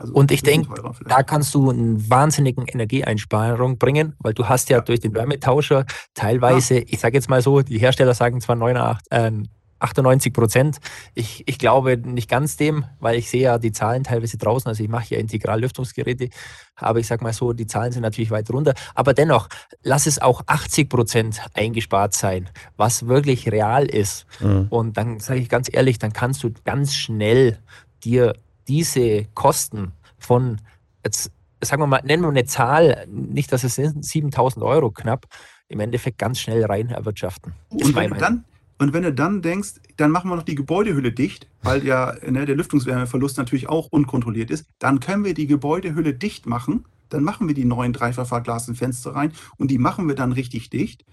Also 0.00 0.12
und 0.12 0.30
ich 0.32 0.42
denke, 0.42 0.68
da 1.06 1.22
kannst 1.22 1.54
du 1.54 1.70
einen 1.70 2.08
wahnsinnigen 2.10 2.66
Energieeinsparung 2.66 3.78
bringen, 3.78 4.14
weil 4.18 4.34
du 4.34 4.48
hast 4.48 4.68
ja, 4.70 4.78
ja. 4.78 4.82
durch 4.82 5.00
den 5.00 5.14
Wärmetauscher 5.14 5.84
teilweise, 6.14 6.78
ja. 6.78 6.84
ich 6.86 7.00
sage 7.00 7.16
jetzt 7.16 7.28
mal 7.28 7.42
so, 7.42 7.62
die 7.62 7.78
Hersteller 7.78 8.14
sagen 8.14 8.40
zwar 8.40 8.56
89, 8.56 9.06
äh, 9.10 9.30
98 9.80 10.32
Prozent. 10.32 10.78
Ich, 11.14 11.46
ich 11.46 11.58
glaube 11.58 11.96
nicht 11.96 12.28
ganz 12.28 12.56
dem, 12.56 12.84
weil 13.00 13.16
ich 13.16 13.30
sehe 13.30 13.42
ja 13.42 13.58
die 13.58 13.72
Zahlen 13.72 14.04
teilweise 14.04 14.36
draußen. 14.36 14.68
Also 14.68 14.82
ich 14.82 14.88
mache 14.88 15.14
ja 15.14 15.20
Integrallüftungsgeräte, 15.20 16.30
aber 16.76 16.98
ich 16.98 17.06
sage 17.06 17.22
mal 17.22 17.32
so, 17.32 17.52
die 17.52 17.66
Zahlen 17.66 17.92
sind 17.92 18.02
natürlich 18.02 18.30
weit 18.30 18.50
runter. 18.50 18.74
Aber 18.94 19.14
dennoch, 19.14 19.48
lass 19.82 20.06
es 20.06 20.20
auch 20.20 20.42
80 20.46 20.88
Prozent 20.88 21.40
eingespart 21.54 22.14
sein, 22.14 22.48
was 22.76 23.06
wirklich 23.06 23.50
real 23.50 23.86
ist. 23.86 24.26
Mhm. 24.40 24.66
Und 24.70 24.96
dann 24.96 25.20
sage 25.20 25.40
ich 25.40 25.48
ganz 25.48 25.68
ehrlich, 25.72 25.98
dann 25.98 26.12
kannst 26.12 26.42
du 26.42 26.50
ganz 26.64 26.94
schnell 26.94 27.58
dir 28.04 28.34
diese 28.68 29.24
Kosten 29.34 29.92
von, 30.18 30.60
jetzt 31.04 31.30
sagen 31.62 31.82
wir 31.82 31.86
mal, 31.86 32.02
nennen 32.04 32.22
wir 32.22 32.28
eine 32.28 32.44
Zahl, 32.44 33.06
nicht, 33.08 33.52
dass 33.52 33.64
es 33.64 33.74
sind, 33.74 34.04
7000 34.04 34.64
Euro 34.64 34.90
knapp, 34.90 35.26
im 35.68 35.80
Endeffekt 35.80 36.18
ganz 36.18 36.40
schnell 36.40 36.64
rein 36.64 36.90
erwirtschaften. 36.90 37.52
Und 37.70 37.94
wenn, 37.94 38.10
du 38.10 38.16
dann, 38.16 38.44
und 38.78 38.92
wenn 38.92 39.02
du 39.02 39.12
dann 39.12 39.42
denkst, 39.42 39.74
dann 39.96 40.10
machen 40.10 40.30
wir 40.30 40.36
noch 40.36 40.44
die 40.44 40.54
Gebäudehülle 40.54 41.12
dicht, 41.12 41.48
weil 41.62 41.84
ja 41.84 42.14
ne, 42.26 42.46
der 42.46 42.56
Lüftungswärmeverlust 42.56 43.36
natürlich 43.36 43.68
auch 43.68 43.88
unkontrolliert 43.88 44.50
ist, 44.50 44.66
dann 44.78 45.00
können 45.00 45.24
wir 45.24 45.34
die 45.34 45.46
Gebäudehülle 45.46 46.14
dicht 46.14 46.46
machen. 46.46 46.84
Dann 47.08 47.24
machen 47.24 47.48
wir 47.48 47.54
die 47.54 47.64
neuen 47.64 47.92
dreifach 47.92 48.26
verglasten 48.26 48.74
Fenster 48.74 49.14
rein 49.14 49.32
und 49.56 49.70
die 49.70 49.78
machen 49.78 50.08
wir 50.08 50.14
dann 50.14 50.32
richtig 50.32 50.70
dicht 50.70 51.04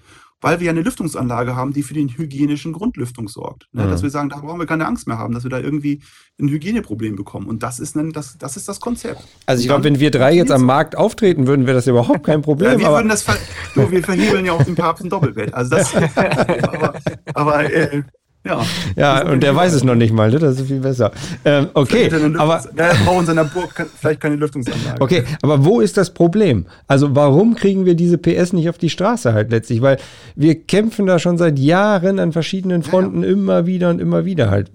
weil 0.45 0.59
wir 0.59 0.67
ja 0.67 0.71
eine 0.73 0.83
Lüftungsanlage 0.83 1.55
haben, 1.55 1.73
die 1.73 1.81
für 1.81 1.95
den 1.95 2.07
hygienischen 2.07 2.71
Grundlüftung 2.71 3.27
sorgt. 3.27 3.67
Ne? 3.71 3.83
Mhm. 3.83 3.89
Dass 3.89 4.03
wir 4.03 4.11
sagen, 4.11 4.29
da 4.29 4.37
brauchen 4.37 4.59
wir 4.59 4.67
keine 4.67 4.85
Angst 4.85 5.07
mehr 5.07 5.17
haben, 5.17 5.33
dass 5.33 5.41
wir 5.41 5.49
da 5.49 5.57
irgendwie 5.57 6.03
ein 6.39 6.49
Hygieneproblem 6.49 7.15
bekommen. 7.15 7.47
Und 7.47 7.63
das 7.63 7.79
ist, 7.79 7.97
ein, 7.97 8.11
das, 8.11 8.37
das, 8.37 8.55
ist 8.55 8.69
das 8.69 8.79
Konzept. 8.79 9.23
Also 9.47 9.61
ich 9.61 9.67
glaube, 9.67 9.85
wenn 9.85 9.99
wir 9.99 10.11
drei 10.11 10.35
jetzt 10.35 10.51
am 10.51 10.63
Markt 10.63 10.95
auftreten 10.95 11.47
würden, 11.47 11.65
wäre 11.65 11.77
das 11.77 11.87
überhaupt 11.87 12.23
kein 12.23 12.43
Problem. 12.43 12.73
ja, 12.73 12.77
wir 12.77 12.89
würden 12.89 13.09
das 13.09 13.23
ver 13.23 13.37
du, 13.73 13.89
wir 13.89 14.03
verhebeln 14.03 14.45
ja 14.45 14.51
auch 14.51 14.61
den 14.61 14.75
Papst 14.75 15.03
ein 15.03 15.09
Doppelbett. 15.09 15.51
Also 15.51 15.77
das, 15.77 15.95
aber, 16.15 16.93
aber 17.33 17.73
äh, 17.73 18.03
ja, 18.45 18.63
ja 18.95 19.29
und 19.29 19.41
der 19.41 19.55
weiß 19.55 19.73
es 19.73 19.83
noch 19.83 19.95
nicht 19.95 20.13
mal, 20.13 20.29
ne? 20.29 20.39
das 20.39 20.59
ist 20.59 20.67
viel 20.67 20.79
besser. 20.79 21.11
Ähm, 21.43 21.69
okay, 21.73 22.11
aber 22.37 22.63
er 22.75 22.93
braucht 23.03 23.21
in 23.21 23.25
seiner 23.25 23.45
Burg 23.45 23.87
vielleicht 23.97 24.21
keine 24.21 24.35
Lüftungsanlage. 24.35 25.01
Okay, 25.01 25.23
aber 25.41 25.65
wo 25.65 25.81
ist 25.81 25.97
das 25.97 26.13
Problem? 26.13 26.67
Also 26.87 27.15
warum 27.15 27.55
kriegen 27.55 27.85
wir 27.85 27.95
diese 27.95 28.17
PS 28.17 28.53
nicht 28.53 28.69
auf 28.69 28.77
die 28.77 28.89
Straße 28.89 29.33
halt 29.33 29.51
letztlich? 29.51 29.81
Weil 29.81 29.97
wir 30.35 30.55
kämpfen 30.63 31.07
da 31.07 31.17
schon 31.17 31.37
seit 31.37 31.57
Jahren 31.57 32.19
an 32.19 32.31
verschiedenen 32.31 32.83
Fronten 32.83 33.23
ja, 33.23 33.27
ja. 33.27 33.33
immer 33.33 33.65
wieder 33.65 33.89
und 33.89 33.99
immer 33.99 34.25
wieder 34.25 34.51
halt. 34.51 34.71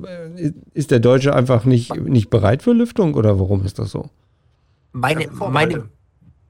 Ist 0.75 0.91
der 0.91 1.01
Deutsche 1.01 1.35
einfach 1.35 1.65
nicht, 1.65 1.95
nicht 1.97 2.29
bereit 2.29 2.63
für 2.63 2.73
Lüftung 2.73 3.15
oder 3.15 3.39
warum 3.39 3.65
ist 3.65 3.79
das 3.79 3.91
so? 3.91 4.11
Meine, 4.93 5.29
meine, 5.51 5.85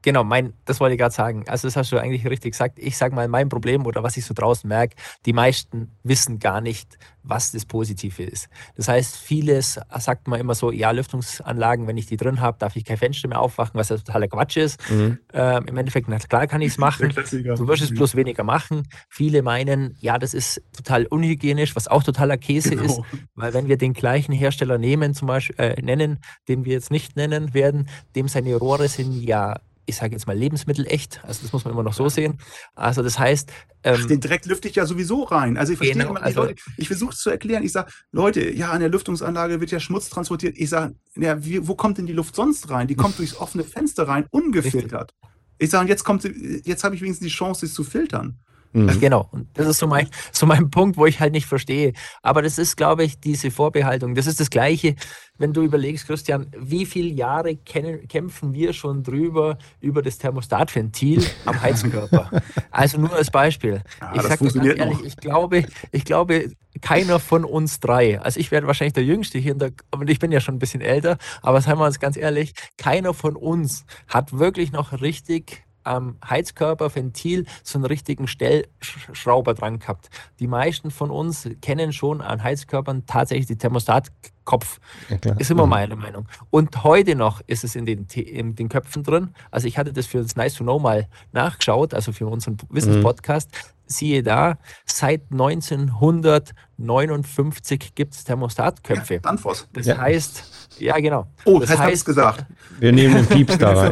Genau, 0.03 0.23
mein, 0.23 0.53
das 0.65 0.79
wollte 0.79 0.95
ich 0.95 0.99
gerade 0.99 1.13
sagen. 1.13 1.43
Also 1.47 1.67
das 1.67 1.75
hast 1.75 1.91
du 1.91 1.97
eigentlich 1.97 2.25
richtig 2.25 2.53
gesagt. 2.53 2.79
Ich 2.79 2.97
sage 2.97 3.13
mal, 3.13 3.27
mein 3.27 3.49
Problem 3.49 3.85
oder 3.85 4.03
was 4.03 4.17
ich 4.17 4.25
so 4.25 4.33
draußen 4.33 4.67
merke, 4.67 4.95
die 5.25 5.33
meisten 5.33 5.91
wissen 6.03 6.39
gar 6.39 6.59
nicht, 6.61 6.97
was 7.23 7.51
das 7.51 7.65
Positive 7.65 8.23
ist. 8.23 8.49
Das 8.75 8.87
heißt, 8.87 9.15
vieles 9.15 9.79
sagt 9.99 10.27
man 10.27 10.39
immer 10.39 10.55
so, 10.55 10.71
ja, 10.71 10.89
Lüftungsanlagen, 10.89 11.85
wenn 11.85 11.97
ich 11.97 12.07
die 12.07 12.17
drin 12.17 12.41
habe, 12.41 12.57
darf 12.57 12.75
ich 12.75 12.83
kein 12.83 12.97
Fenster 12.97 13.27
mehr 13.27 13.39
aufwachen, 13.39 13.75
was 13.75 13.89
ja 13.89 13.97
totaler 13.97 14.27
Quatsch 14.27 14.57
ist. 14.57 14.89
Mhm. 14.89 15.19
Ähm, 15.33 15.65
Im 15.67 15.77
Endeffekt, 15.77 16.07
na 16.07 16.17
klar 16.17 16.47
kann 16.47 16.61
ich 16.61 16.69
es 16.69 16.77
machen. 16.79 17.09
Du 17.09 17.67
wirst 17.67 17.83
es 17.83 17.93
bloß 17.93 18.15
weniger 18.15 18.43
machen. 18.43 18.87
Viele 19.09 19.43
meinen, 19.43 19.95
ja, 19.99 20.17
das 20.17 20.33
ist 20.33 20.63
total 20.75 21.05
unhygienisch, 21.05 21.75
was 21.75 21.87
auch 21.87 22.03
totaler 22.03 22.37
Käse 22.37 22.71
genau. 22.71 22.85
ist, 22.85 23.01
weil 23.35 23.53
wenn 23.53 23.67
wir 23.67 23.77
den 23.77 23.93
gleichen 23.93 24.33
Hersteller 24.33 24.79
nehmen, 24.79 25.13
zum 25.13 25.27
Beispiel 25.27 25.55
äh, 25.59 25.81
nennen, 25.81 26.19
den 26.47 26.65
wir 26.65 26.73
jetzt 26.73 26.89
nicht 26.89 27.15
nennen 27.15 27.53
werden, 27.53 27.87
dem 28.15 28.27
seine 28.27 28.55
Rohre 28.55 28.87
sind 28.87 29.21
ja 29.21 29.59
ich 29.85 29.95
sage 29.95 30.13
jetzt 30.13 30.27
mal 30.27 30.37
lebensmittelecht. 30.37 31.21
Also 31.23 31.41
das 31.41 31.53
muss 31.53 31.65
man 31.65 31.73
immer 31.73 31.83
noch 31.83 31.93
so 31.93 32.07
sehen. 32.09 32.39
Also 32.75 33.01
das 33.01 33.17
heißt. 33.17 33.51
Ähm, 33.83 33.97
Ach, 33.99 34.07
den 34.07 34.19
Dreck 34.19 34.45
lüfte 34.45 34.67
ich 34.67 34.75
ja 34.75 34.85
sowieso 34.85 35.23
rein. 35.23 35.57
Also 35.57 35.73
ich 35.73 35.77
verstehe 35.77 35.97
genau, 35.97 36.11
immer 36.11 36.23
also, 36.23 36.43
Leute, 36.43 36.61
ich 36.77 36.87
versuche 36.87 37.13
es 37.13 37.19
zu 37.19 37.29
erklären. 37.29 37.63
Ich 37.63 37.71
sage, 37.71 37.91
Leute, 38.11 38.51
ja, 38.51 38.71
an 38.71 38.79
der 38.79 38.89
Lüftungsanlage 38.89 39.59
wird 39.59 39.71
ja 39.71 39.79
Schmutz 39.79 40.09
transportiert. 40.09 40.57
Ich 40.57 40.69
sage, 40.69 40.95
ja, 41.15 41.43
wie, 41.43 41.67
wo 41.67 41.75
kommt 41.75 41.97
denn 41.97 42.05
die 42.05 42.13
Luft 42.13 42.35
sonst 42.35 42.69
rein? 42.69 42.87
Die 42.87 42.95
kommt 42.95 43.17
durchs 43.19 43.35
offene 43.35 43.63
Fenster 43.63 44.07
rein, 44.07 44.25
ungefiltert. 44.31 45.13
Richtig. 45.13 45.31
Ich 45.57 45.69
sage, 45.69 45.89
jetzt 45.89 46.03
kommt 46.03 46.23
jetzt 46.23 46.83
habe 46.83 46.95
ich 46.95 47.01
wenigstens 47.01 47.27
die 47.27 47.33
Chance, 47.33 47.65
es 47.65 47.73
zu 47.73 47.83
filtern. 47.83 48.39
Mhm. 48.73 48.99
Genau. 48.99 49.27
Und 49.31 49.47
das 49.53 49.67
ist 49.67 49.79
so 49.79 49.87
mein, 49.87 50.07
so 50.31 50.45
mein 50.45 50.69
Punkt, 50.69 50.97
wo 50.97 51.05
ich 51.05 51.19
halt 51.19 51.33
nicht 51.33 51.45
verstehe. 51.45 51.93
Aber 52.21 52.41
das 52.41 52.57
ist, 52.57 52.77
glaube 52.77 53.03
ich, 53.03 53.19
diese 53.19 53.51
Vorbehaltung. 53.51 54.15
Das 54.15 54.27
ist 54.27 54.39
das 54.39 54.49
Gleiche, 54.49 54.95
wenn 55.37 55.53
du 55.53 55.63
überlegst, 55.63 56.07
Christian, 56.07 56.51
wie 56.57 56.85
viele 56.85 57.09
Jahre 57.09 57.55
kämpfen 57.55 58.53
wir 58.53 58.73
schon 58.73 59.03
drüber, 59.03 59.57
über 59.79 60.01
das 60.01 60.17
Thermostatventil 60.19 61.25
am 61.45 61.61
Heizkörper? 61.61 62.29
Also 62.69 62.99
nur 62.99 63.13
als 63.13 63.31
Beispiel. 63.31 63.81
Ja, 63.99 64.13
ich 64.15 64.21
sage 64.21 64.45
ganz 64.45 64.55
ehrlich, 64.55 64.97
noch. 64.97 65.03
ich 65.03 65.17
glaube, 65.17 65.65
ich 65.91 66.05
glaube, 66.05 66.51
keiner 66.81 67.19
von 67.19 67.43
uns 67.43 67.79
drei, 67.79 68.21
also 68.21 68.39
ich 68.39 68.51
werde 68.51 68.67
wahrscheinlich 68.67 68.93
der 68.93 69.03
Jüngste 69.03 69.39
hier, 69.39 69.53
in 69.53 69.59
der, 69.59 69.71
und 69.91 70.09
ich 70.09 70.19
bin 70.19 70.31
ja 70.31 70.39
schon 70.39 70.55
ein 70.55 70.59
bisschen 70.59 70.81
älter, 70.81 71.17
aber 71.41 71.59
seien 71.61 71.77
wir 71.77 71.85
uns 71.85 71.99
ganz 71.99 72.15
ehrlich, 72.17 72.53
keiner 72.77 73.13
von 73.13 73.35
uns 73.35 73.85
hat 74.07 74.37
wirklich 74.37 74.71
noch 74.71 75.01
richtig 75.01 75.63
am 75.83 76.17
Heizkörper, 76.27 76.93
Ventil 76.93 77.45
so 77.63 77.77
einen 77.77 77.85
richtigen 77.85 78.27
Stellschrauber 78.27 79.53
dran 79.53 79.79
gehabt. 79.79 80.09
Die 80.39 80.47
meisten 80.47 80.91
von 80.91 81.11
uns 81.11 81.49
kennen 81.61 81.93
schon 81.93 82.21
an 82.21 82.43
Heizkörpern 82.43 83.05
tatsächlich 83.05 83.47
die 83.47 83.57
Thermostatkopf. 83.57 84.79
Ja, 85.09 85.33
ist 85.33 85.51
immer 85.51 85.65
mhm. 85.65 85.69
meine 85.69 85.95
Meinung. 85.95 86.27
Und 86.49 86.83
heute 86.83 87.15
noch 87.15 87.41
ist 87.47 87.63
es 87.63 87.75
in 87.75 87.85
den, 87.85 88.07
in 88.07 88.55
den 88.55 88.69
Köpfen 88.69 89.03
drin. 89.03 89.33
Also 89.49 89.67
ich 89.67 89.77
hatte 89.77 89.93
das 89.93 90.07
für 90.07 90.21
das 90.21 90.35
Nice 90.35 90.55
to 90.55 90.63
Know 90.63 90.79
mal 90.79 91.07
nachgeschaut, 91.31 91.93
also 91.93 92.11
für 92.11 92.27
unseren 92.27 92.57
Wissenspodcast. 92.69 93.51
Mhm. 93.51 93.81
Siehe 93.91 94.23
da, 94.23 94.57
seit 94.85 95.23
1959 95.31 97.93
gibt 97.93 98.13
es 98.13 98.23
Thermostatköpfe. 98.23 99.15
Ja, 99.15 99.19
Danfoss. 99.19 99.67
Das 99.73 99.85
ja. 99.85 99.97
heißt, 99.97 100.77
ja 100.79 100.97
genau. 100.97 101.27
Oh, 101.43 101.59
das 101.59 101.71
heißt, 101.71 101.81
heißt 101.81 102.05
gesagt. 102.05 102.45
Wir 102.79 102.93
nehmen 102.93 103.15
den 103.15 103.27
Pieps 103.27 103.57
da 103.57 103.73
rein. 103.73 103.91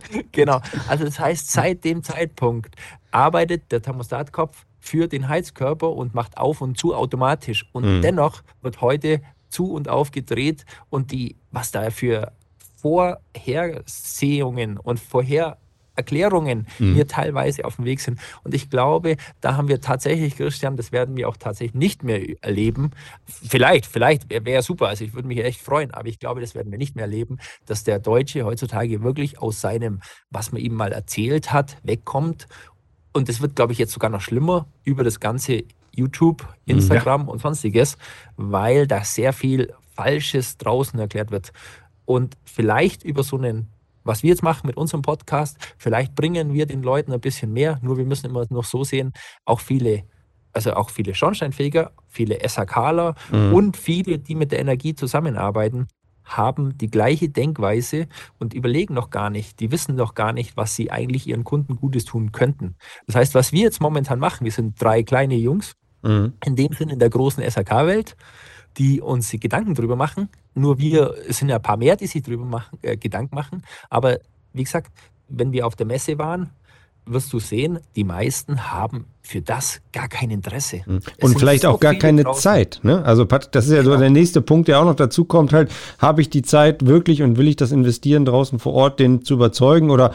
genau. 0.32 0.60
Also 0.88 1.04
das 1.04 1.18
heißt, 1.18 1.50
seit 1.50 1.84
dem 1.84 2.02
Zeitpunkt 2.02 2.74
arbeitet 3.10 3.70
der 3.72 3.82
Thermostatkopf 3.82 4.64
für 4.80 5.08
den 5.08 5.28
Heizkörper 5.28 5.90
und 5.90 6.14
macht 6.14 6.38
auf 6.38 6.60
und 6.60 6.78
zu 6.78 6.94
automatisch. 6.94 7.66
Und 7.72 7.98
mhm. 7.98 8.02
dennoch 8.02 8.42
wird 8.62 8.80
heute 8.80 9.20
zu 9.50 9.72
und 9.72 9.88
auf 9.88 10.10
gedreht 10.10 10.64
und 10.90 11.12
die, 11.12 11.36
was 11.50 11.70
da 11.70 11.90
für 11.90 12.32
Vorhersehungen 12.76 14.78
und 14.78 15.00
Vorher 15.00 15.58
Erklärungen 15.98 16.66
mhm. 16.78 16.94
mir 16.94 17.06
teilweise 17.06 17.64
auf 17.64 17.76
dem 17.76 17.84
Weg 17.84 18.00
sind. 18.00 18.18
Und 18.44 18.54
ich 18.54 18.70
glaube, 18.70 19.16
da 19.40 19.56
haben 19.56 19.68
wir 19.68 19.80
tatsächlich, 19.80 20.36
Christian, 20.36 20.76
das 20.76 20.92
werden 20.92 21.16
wir 21.16 21.28
auch 21.28 21.36
tatsächlich 21.36 21.74
nicht 21.74 22.04
mehr 22.04 22.22
erleben. 22.40 22.92
Vielleicht, 23.26 23.84
vielleicht 23.84 24.30
wäre 24.30 24.46
wär 24.46 24.62
super. 24.62 24.86
Also 24.86 25.04
ich 25.04 25.12
würde 25.12 25.28
mich 25.28 25.44
echt 25.44 25.60
freuen, 25.60 25.92
aber 25.92 26.08
ich 26.08 26.18
glaube, 26.18 26.40
das 26.40 26.54
werden 26.54 26.70
wir 26.70 26.78
nicht 26.78 26.94
mehr 26.94 27.04
erleben, 27.04 27.38
dass 27.66 27.84
der 27.84 27.98
Deutsche 27.98 28.44
heutzutage 28.44 29.02
wirklich 29.02 29.42
aus 29.42 29.60
seinem, 29.60 30.00
was 30.30 30.52
man 30.52 30.62
ihm 30.62 30.74
mal 30.74 30.92
erzählt 30.92 31.52
hat, 31.52 31.76
wegkommt. 31.82 32.46
Und 33.12 33.28
das 33.28 33.40
wird, 33.40 33.56
glaube 33.56 33.72
ich, 33.72 33.78
jetzt 33.78 33.92
sogar 33.92 34.10
noch 34.10 34.20
schlimmer 34.20 34.66
über 34.84 35.02
das 35.02 35.18
ganze 35.18 35.64
YouTube, 35.92 36.42
mhm. 36.64 36.76
Instagram 36.76 37.22
ja. 37.22 37.28
und 37.28 37.40
sonstiges, 37.40 37.98
weil 38.36 38.86
da 38.86 39.02
sehr 39.02 39.32
viel 39.32 39.74
Falsches 39.96 40.58
draußen 40.58 40.98
erklärt 41.00 41.32
wird. 41.32 41.52
Und 42.04 42.36
vielleicht 42.44 43.02
über 43.02 43.24
so 43.24 43.36
einen 43.36 43.68
was 44.08 44.22
wir 44.22 44.30
jetzt 44.30 44.42
machen 44.42 44.66
mit 44.66 44.76
unserem 44.76 45.02
Podcast, 45.02 45.58
vielleicht 45.76 46.14
bringen 46.14 46.54
wir 46.54 46.66
den 46.66 46.82
Leuten 46.82 47.12
ein 47.12 47.20
bisschen 47.20 47.52
mehr, 47.52 47.78
nur 47.82 47.98
wir 47.98 48.06
müssen 48.06 48.26
immer 48.26 48.46
noch 48.48 48.64
so 48.64 48.82
sehen, 48.82 49.12
auch 49.44 49.60
viele, 49.60 50.04
also 50.52 50.72
auch 50.72 50.90
viele 50.90 51.14
Schornsteinfeger, 51.14 51.92
viele 52.08 52.38
SHKler 52.40 53.14
mhm. 53.30 53.54
und 53.54 53.76
viele, 53.76 54.18
die 54.18 54.34
mit 54.34 54.50
der 54.50 54.60
Energie 54.60 54.94
zusammenarbeiten, 54.94 55.86
haben 56.24 56.76
die 56.76 56.90
gleiche 56.90 57.28
Denkweise 57.28 58.06
und 58.38 58.54
überlegen 58.54 58.94
noch 58.94 59.10
gar 59.10 59.30
nicht, 59.30 59.60
die 59.60 59.70
wissen 59.70 59.94
noch 59.94 60.14
gar 60.14 60.32
nicht, 60.32 60.56
was 60.56 60.74
sie 60.74 60.90
eigentlich 60.90 61.26
ihren 61.26 61.44
Kunden 61.44 61.76
Gutes 61.76 62.04
tun 62.04 62.32
könnten. 62.32 62.76
Das 63.06 63.16
heißt, 63.16 63.34
was 63.34 63.52
wir 63.52 63.62
jetzt 63.62 63.80
momentan 63.80 64.18
machen, 64.18 64.44
wir 64.44 64.52
sind 64.52 64.80
drei 64.82 65.02
kleine 65.02 65.36
Jungs, 65.36 65.74
mhm. 66.02 66.32
in 66.44 66.56
dem 66.56 66.72
Sinne 66.72 66.94
in 66.94 66.98
der 66.98 67.10
großen 67.10 67.42
SHK-Welt, 67.42 68.16
die 68.76 69.00
uns 69.00 69.30
Gedanken 69.30 69.74
darüber 69.74 69.96
machen. 69.96 70.28
Nur 70.54 70.78
wir, 70.78 71.14
es 71.28 71.38
sind 71.38 71.48
ja 71.48 71.56
ein 71.56 71.62
paar 71.62 71.76
mehr, 71.76 71.96
die 71.96 72.06
sich 72.06 72.22
darüber 72.22 72.44
machen, 72.44 72.78
äh, 72.82 72.96
Gedanken 72.96 73.34
machen. 73.34 73.62
Aber 73.90 74.18
wie 74.52 74.64
gesagt, 74.64 74.92
wenn 75.28 75.52
wir 75.52 75.66
auf 75.66 75.76
der 75.76 75.86
Messe 75.86 76.18
waren, 76.18 76.50
wirst 77.10 77.32
du 77.32 77.38
sehen, 77.38 77.78
die 77.96 78.04
meisten 78.04 78.70
haben 78.70 79.06
für 79.22 79.40
das 79.40 79.80
gar 79.92 80.08
kein 80.08 80.30
Interesse. 80.30 80.82
Mhm. 80.86 81.00
Und 81.20 81.38
vielleicht 81.38 81.66
auch 81.66 81.80
gar 81.80 81.94
keine 81.94 82.24
draußen. 82.24 82.42
Zeit. 82.42 82.80
Ne? 82.82 83.02
Also 83.04 83.24
das 83.24 83.66
ist 83.66 83.72
ja 83.72 83.82
genau. 83.82 83.94
so 83.94 83.98
der 83.98 84.10
nächste 84.10 84.40
Punkt, 84.42 84.68
der 84.68 84.80
auch 84.80 84.84
noch 84.84 84.94
dazu 84.94 85.24
kommt. 85.24 85.52
Halt, 85.52 85.70
habe 85.98 86.20
ich 86.20 86.30
die 86.30 86.42
Zeit 86.42 86.86
wirklich 86.86 87.22
und 87.22 87.36
will 87.36 87.48
ich 87.48 87.56
das 87.56 87.72
investieren 87.72 88.24
draußen 88.24 88.58
vor 88.58 88.74
Ort, 88.74 89.00
den 89.00 89.22
zu 89.22 89.34
überzeugen 89.34 89.90
oder 89.90 90.12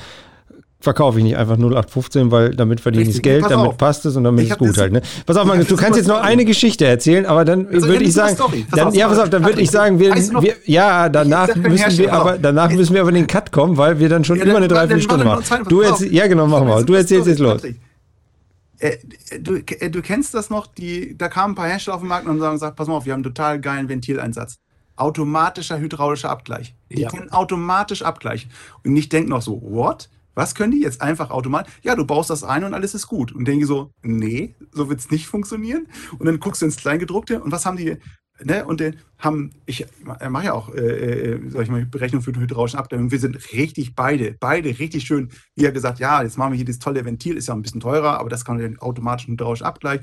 verkaufe 0.83 1.17
ich 1.17 1.23
nicht 1.23 1.37
einfach 1.37 1.55
0815, 1.55 2.29
weil 2.29 2.53
damit 2.55 2.81
verdiene 2.81 3.09
ich 3.09 3.21
Geld, 3.21 3.45
damit 3.49 3.69
auf. 3.69 3.77
passt 3.77 4.05
es 4.05 4.17
und 4.17 4.25
damit 4.25 4.43
ich 4.43 4.51
ist 4.51 4.57
gut 4.57 4.77
halt. 4.77 4.91
Ne? 4.91 5.01
Pass 5.25 5.37
auf, 5.37 5.45
Magnus, 5.45 5.67
du 5.67 5.77
kannst 5.77 5.97
jetzt 5.97 6.07
noch 6.07 6.21
eine 6.21 6.43
Geschichte 6.43 6.85
erzählen, 6.85 7.25
aber 7.25 7.45
dann 7.45 7.67
also, 7.67 7.87
würde 7.87 8.03
ich 8.03 8.13
sagen, 8.13 8.37
dann, 8.71 8.93
ja, 8.93 9.07
pass 9.07 9.17
auf, 9.17 9.29
dann 9.29 9.45
würde 9.45 9.61
ich 9.61 9.71
sagen, 9.71 9.97
wir, 9.97 10.13
wir 10.13 10.55
ja, 10.65 11.07
danach 11.07 11.55
müssen 11.55 11.97
wir 11.97 12.13
aber, 12.13 12.37
danach 12.37 12.69
müssen 12.71 12.93
wir 12.93 13.01
aber 13.01 13.09
in 13.11 13.15
den 13.15 13.27
Cut 13.27 13.53
kommen, 13.53 13.77
weil 13.77 13.99
wir 13.99 14.09
dann 14.09 14.25
schon 14.25 14.37
ja, 14.37 14.43
über 14.43 14.57
eine 14.57 14.67
Dreiviertelstunde 14.67 15.23
machen. 15.23 15.43
Du 15.69 15.81
jetzt, 15.81 16.01
ja 16.01 16.27
genau, 16.27 16.47
machen 16.47 16.67
wir. 16.67 16.83
Du 16.83 16.93
erzählst 16.93 17.27
jetzt 17.27 17.39
los. 17.39 17.61
Äh, 17.63 18.97
du, 19.39 19.55
äh, 19.55 19.89
du, 19.89 20.01
kennst 20.01 20.33
das 20.33 20.49
noch, 20.49 20.67
die, 20.67 21.17
da 21.17 21.29
kamen 21.29 21.53
ein 21.53 21.55
paar 21.55 21.69
Hersteller 21.69 21.95
auf 21.95 22.01
den 22.01 22.09
Markt 22.09 22.27
und 22.27 22.41
haben 22.41 22.55
gesagt, 22.55 22.75
pass 22.75 22.89
mal 22.89 22.95
auf, 22.95 23.05
wir 23.05 23.13
haben 23.13 23.19
einen 23.19 23.33
total 23.33 23.61
geilen 23.61 23.87
Ventileinsatz. 23.87 24.57
Automatischer 24.97 25.79
hydraulischer 25.79 26.29
Abgleich. 26.29 26.75
Die 26.91 27.01
ja. 27.01 27.09
können 27.09 27.31
automatisch 27.31 28.01
abgleichen. 28.01 28.51
Und 28.83 28.97
ich 28.97 29.07
denke 29.07 29.29
noch 29.29 29.41
so, 29.41 29.61
what? 29.61 30.09
Was 30.35 30.55
können 30.55 30.71
die 30.71 30.81
jetzt 30.81 31.01
einfach 31.01 31.29
automatisch? 31.29 31.73
Ja, 31.83 31.95
du 31.95 32.05
baust 32.05 32.29
das 32.29 32.43
ein 32.43 32.63
und 32.63 32.73
alles 32.73 32.93
ist 32.93 33.07
gut. 33.07 33.31
Und 33.31 33.47
denke 33.47 33.65
so, 33.65 33.91
nee, 34.01 34.55
so 34.71 34.89
wird 34.89 34.99
es 34.99 35.11
nicht 35.11 35.27
funktionieren. 35.27 35.87
Und 36.17 36.25
dann 36.25 36.39
guckst 36.39 36.61
du 36.61 36.65
ins 36.65 36.77
Kleingedruckte 36.77 37.41
und 37.41 37.51
was 37.51 37.65
haben 37.65 37.77
die, 37.77 37.97
ne? 38.43 38.65
Und 38.65 38.81
dann 38.81 38.95
haben, 39.19 39.51
ich 39.65 39.85
mache 40.29 40.45
ja 40.45 40.53
auch, 40.53 40.73
äh, 40.73 41.33
äh, 41.33 41.49
sag 41.49 41.63
ich 41.63 41.69
mal, 41.69 41.85
Berechnung 41.85 42.21
für 42.21 42.31
den 42.31 42.41
hydraulischen 42.41 42.79
Abdeckung. 42.79 43.11
Wir 43.11 43.19
sind 43.19 43.53
richtig 43.53 43.95
beide, 43.95 44.35
beide 44.39 44.79
richtig 44.79 45.03
schön. 45.03 45.29
Wie 45.55 45.65
er 45.65 45.71
gesagt, 45.71 45.99
ja, 45.99 46.23
jetzt 46.23 46.37
machen 46.37 46.53
wir 46.53 46.57
hier 46.57 46.65
das 46.65 46.79
tolle 46.79 47.05
Ventil, 47.05 47.37
ist 47.37 47.47
ja 47.47 47.53
ein 47.53 47.61
bisschen 47.61 47.81
teurer, 47.81 48.19
aber 48.19 48.29
das 48.29 48.43
kann 48.43 48.57
den 48.57 48.79
automatischen 48.79 49.33
hydraulischen 49.33 49.65
Abgleich. 49.65 50.01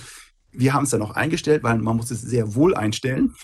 Wir 0.53 0.75
haben 0.75 0.85
es 0.85 0.91
dann 0.91 1.03
auch 1.03 1.13
eingestellt, 1.13 1.63
weil 1.63 1.79
man 1.79 1.97
muss 1.97 2.11
es 2.11 2.23
sehr 2.23 2.55
wohl 2.55 2.75
einstellen. 2.75 3.35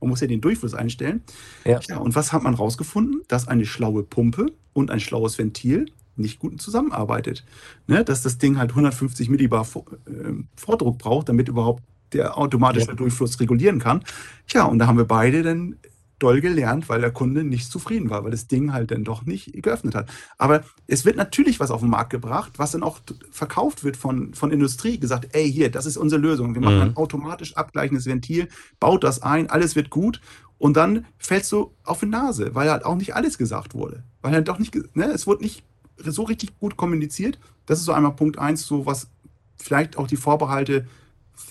Man 0.00 0.10
muss 0.10 0.20
ja 0.20 0.26
den 0.26 0.40
Durchfluss 0.42 0.74
einstellen. 0.74 1.22
Ja. 1.64 1.80
ja. 1.88 1.96
und 1.96 2.14
was 2.14 2.32
hat 2.32 2.42
man 2.42 2.54
rausgefunden? 2.54 3.22
Dass 3.28 3.48
eine 3.48 3.64
schlaue 3.64 4.02
Pumpe 4.02 4.46
und 4.74 4.90
ein 4.90 5.00
schlaues 5.00 5.38
Ventil 5.38 5.86
nicht 6.16 6.38
gut 6.38 6.60
zusammenarbeitet. 6.60 7.44
Ne? 7.86 8.04
Dass 8.04 8.22
das 8.22 8.38
Ding 8.38 8.58
halt 8.58 8.70
150 8.70 9.28
Millibar 9.28 9.66
äh, 10.06 10.32
Vordruck 10.56 10.98
braucht, 10.98 11.28
damit 11.28 11.48
überhaupt 11.48 11.82
der 12.12 12.38
automatische 12.38 12.88
ja. 12.88 12.94
Durchfluss 12.94 13.40
regulieren 13.40 13.78
kann. 13.78 14.02
Tja, 14.46 14.64
und 14.64 14.78
da 14.78 14.86
haben 14.86 14.98
wir 14.98 15.04
beide 15.04 15.42
dann 15.42 15.76
doll 16.18 16.40
gelernt, 16.40 16.88
weil 16.88 17.00
der 17.00 17.10
Kunde 17.10 17.44
nicht 17.44 17.70
zufrieden 17.70 18.08
war, 18.08 18.24
weil 18.24 18.30
das 18.30 18.46
Ding 18.46 18.72
halt 18.72 18.90
dann 18.90 19.04
doch 19.04 19.26
nicht 19.26 19.52
geöffnet 19.62 19.94
hat. 19.94 20.08
Aber 20.38 20.62
es 20.86 21.04
wird 21.04 21.16
natürlich 21.16 21.60
was 21.60 21.70
auf 21.70 21.80
den 21.80 21.90
Markt 21.90 22.10
gebracht, 22.10 22.52
was 22.56 22.70
dann 22.70 22.82
auch 22.82 23.00
verkauft 23.30 23.84
wird 23.84 23.96
von, 23.96 24.32
von 24.32 24.50
Industrie, 24.50 24.98
gesagt, 24.98 25.28
ey, 25.32 25.50
hier, 25.50 25.70
das 25.70 25.86
ist 25.86 25.96
unsere 25.96 26.20
Lösung. 26.20 26.54
Wir 26.54 26.62
machen 26.62 26.76
mhm. 26.76 26.82
ein 26.82 26.96
automatisch 26.96 27.56
abgleichendes 27.56 28.06
Ventil, 28.06 28.48
baut 28.80 29.04
das 29.04 29.22
ein, 29.22 29.50
alles 29.50 29.76
wird 29.76 29.90
gut. 29.90 30.20
Und 30.56 30.76
dann 30.76 31.04
fällst 31.18 31.50
du 31.52 31.72
auf 31.82 32.00
die 32.00 32.06
Nase, 32.06 32.54
weil 32.54 32.70
halt 32.70 32.84
auch 32.84 32.96
nicht 32.96 33.14
alles 33.14 33.36
gesagt 33.36 33.74
wurde. 33.74 34.04
Weil 34.22 34.32
halt 34.32 34.48
doch 34.48 34.58
nicht, 34.58 34.74
ne, 34.96 35.06
es 35.06 35.26
wurde 35.26 35.42
nicht 35.42 35.64
so 35.98 36.22
richtig 36.24 36.58
gut 36.58 36.76
kommuniziert. 36.76 37.38
Das 37.66 37.78
ist 37.78 37.84
so 37.84 37.92
einmal 37.92 38.12
Punkt 38.12 38.38
eins, 38.38 38.66
so 38.66 38.86
was 38.86 39.08
vielleicht 39.56 39.96
auch 39.96 40.06
die 40.06 40.16
Vorbehalte 40.16 40.86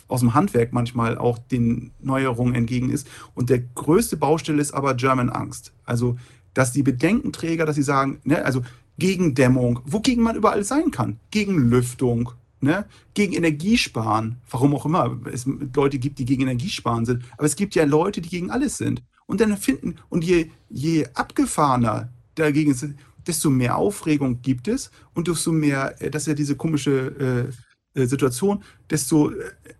aus 0.07 0.21
dem 0.21 0.33
Handwerk 0.33 0.73
manchmal 0.73 1.17
auch 1.17 1.37
den 1.37 1.91
Neuerungen 2.01 2.55
entgegen 2.55 2.89
ist. 2.89 3.07
Und 3.33 3.49
der 3.49 3.59
größte 3.59 4.17
Baustelle 4.17 4.61
ist 4.61 4.73
aber 4.73 4.93
German 4.93 5.29
Angst. 5.29 5.73
Also, 5.85 6.17
dass 6.53 6.71
die 6.71 6.83
Bedenkenträger, 6.83 7.65
dass 7.65 7.75
sie 7.75 7.83
sagen, 7.83 8.19
ne, 8.23 8.45
also 8.45 8.61
gegen 8.97 9.33
Dämmung, 9.33 9.79
wogegen 9.85 10.23
man 10.23 10.35
überall 10.35 10.63
sein 10.63 10.91
kann, 10.91 11.19
gegen 11.31 11.69
Lüftung, 11.69 12.31
ne, 12.61 12.85
gegen 13.13 13.33
Energiesparen, 13.33 14.37
warum 14.49 14.75
auch 14.75 14.85
immer 14.85 15.17
es 15.31 15.47
Leute 15.75 15.97
gibt, 15.97 16.19
die 16.19 16.25
gegen 16.25 16.43
Energiesparen 16.43 17.05
sind, 17.05 17.23
aber 17.37 17.45
es 17.45 17.55
gibt 17.55 17.75
ja 17.75 17.85
Leute, 17.85 18.21
die 18.21 18.29
gegen 18.29 18.51
alles 18.51 18.77
sind. 18.77 19.01
Und 19.25 19.41
dann 19.41 19.57
finden, 19.57 19.95
und 20.09 20.23
je, 20.23 20.51
je 20.69 21.07
abgefahrener 21.13 22.09
dagegen 22.35 22.73
sind, 22.73 22.97
desto 23.27 23.49
mehr 23.49 23.77
Aufregung 23.77 24.41
gibt 24.41 24.67
es 24.67 24.91
und 25.13 25.27
desto 25.27 25.51
mehr, 25.51 26.01
äh, 26.01 26.09
das 26.09 26.23
ist 26.23 26.27
ja 26.27 26.33
diese 26.33 26.55
komische 26.55 27.51
äh, 27.95 28.01
äh 28.01 28.05
Situation, 28.05 28.63
desto 28.89 29.31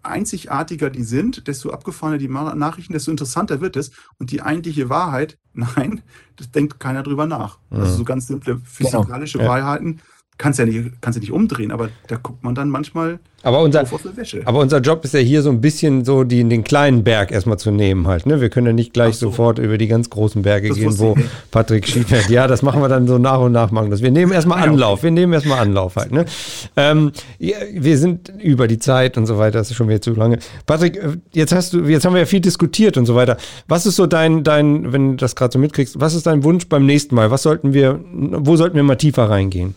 einzigartiger 0.04 0.90
die 0.90 1.04
sind, 1.04 1.48
desto 1.48 1.72
abgefahrener 1.72 2.20
die 2.20 2.28
Nachrichten, 2.28 2.94
desto 2.94 3.10
interessanter 3.10 3.60
wird 3.60 3.76
es. 3.76 3.92
Und 4.20 4.32
die 4.32 4.42
eigentliche 4.42 4.90
Wahrheit, 4.90 5.40
nein, 5.54 6.02
das 6.36 6.52
denkt 6.52 6.80
keiner 6.80 7.04
drüber 7.04 7.26
nach. 7.26 7.60
Ja. 7.72 7.80
Also 7.80 7.98
so 7.98 8.04
ganz 8.04 8.28
simple 8.28 8.56
genau. 8.56 8.66
physikalische 8.66 9.40
genau. 9.40 9.50
Wahrheiten 9.50 10.00
kannst 10.38 10.60
ja 10.60 10.66
nicht, 10.66 11.02
kannst 11.02 11.18
ja 11.18 11.22
nicht 11.22 11.32
umdrehen, 11.32 11.72
aber 11.72 11.90
da 12.08 12.18
guckt 12.18 12.44
man 12.44 12.56
dann 12.56 12.70
manchmal 12.70 13.20
aber 13.46 13.62
unser, 13.62 13.84
aber 14.46 14.60
unser 14.60 14.80
Job 14.80 15.04
ist 15.04 15.14
ja 15.14 15.20
hier 15.20 15.42
so 15.42 15.50
ein 15.50 15.60
bisschen 15.60 16.06
so 16.06 16.24
die, 16.24 16.48
den 16.48 16.64
kleinen 16.64 17.04
Berg 17.04 17.30
erstmal 17.30 17.60
zu 17.60 17.72
nehmen 17.72 18.08
halt. 18.08 18.26
Ne? 18.26 18.40
Wir 18.40 18.50
können 18.50 18.68
ja 18.68 18.74
nicht 18.74 18.94
gleich 18.94 19.18
so. 19.18 19.28
sofort 19.28 19.60
über 19.60 19.78
die 19.78 19.88
ganz 19.88 20.10
großen 20.10 20.42
Berge 20.44 20.70
das 20.70 20.78
gehen, 20.78 20.98
wo 20.98 21.18
Patrick 21.52 21.86
Schiefert, 21.86 22.30
ja, 22.30 22.48
das 22.48 22.62
machen 22.62 22.82
wir 22.82 22.88
dann 22.88 23.06
so 23.06 23.18
nach 23.18 23.40
und 23.40 23.52
nach 23.52 23.70
machen. 23.70 23.90
Das. 23.90 24.02
Wir 24.02 24.12
nehmen 24.12 24.32
erstmal 24.32 24.64
Anlauf, 24.64 25.04
wir 25.04 25.12
nehmen 25.12 25.34
erstmal 25.34 25.60
Anlauf 25.60 25.98
halt. 25.98 26.14
Ne? 26.14 26.24
Ähm, 26.78 27.12
ja, 27.38 27.58
wir 27.74 27.98
sind 27.98 28.32
über 28.42 28.70
die 28.70 28.80
Zeit 28.80 29.18
und 29.18 29.26
so 29.26 29.38
weiter, 29.38 29.60
das 29.60 29.72
ist 29.72 29.76
schon 29.76 29.90
wieder 29.90 30.00
zu 30.00 30.14
lange. 30.14 30.40
Patrick, 30.66 30.96
äh, 30.96 31.18
jetzt 31.34 31.54
hast 31.54 31.74
du, 31.74 31.82
jetzt 31.82 32.06
haben 32.06 32.14
wir 32.14 32.22
ja 32.22 32.26
viel 32.26 32.40
diskutiert 32.40 32.96
und 32.96 33.06
so 33.06 33.16
weiter. 33.16 33.36
Was 33.68 33.86
ist 33.86 33.98
so 33.98 34.06
dein, 34.08 34.46
dein, 34.46 34.94
wenn 34.94 35.12
du 35.12 35.16
das 35.18 35.36
gerade 35.36 35.52
so 35.52 35.60
mitkriegst, 35.60 36.00
was 36.00 36.14
ist 36.14 36.28
dein 36.28 36.46
Wunsch 36.46 36.70
beim 36.70 36.86
nächsten 36.86 37.14
Mal? 37.14 37.30
Was 37.30 37.44
sollten 37.44 37.74
wir, 37.74 38.00
wo 38.14 38.56
sollten 38.56 38.78
wir 38.78 38.84
mal 38.84 38.96
tiefer 38.96 39.30
reingehen? 39.30 39.76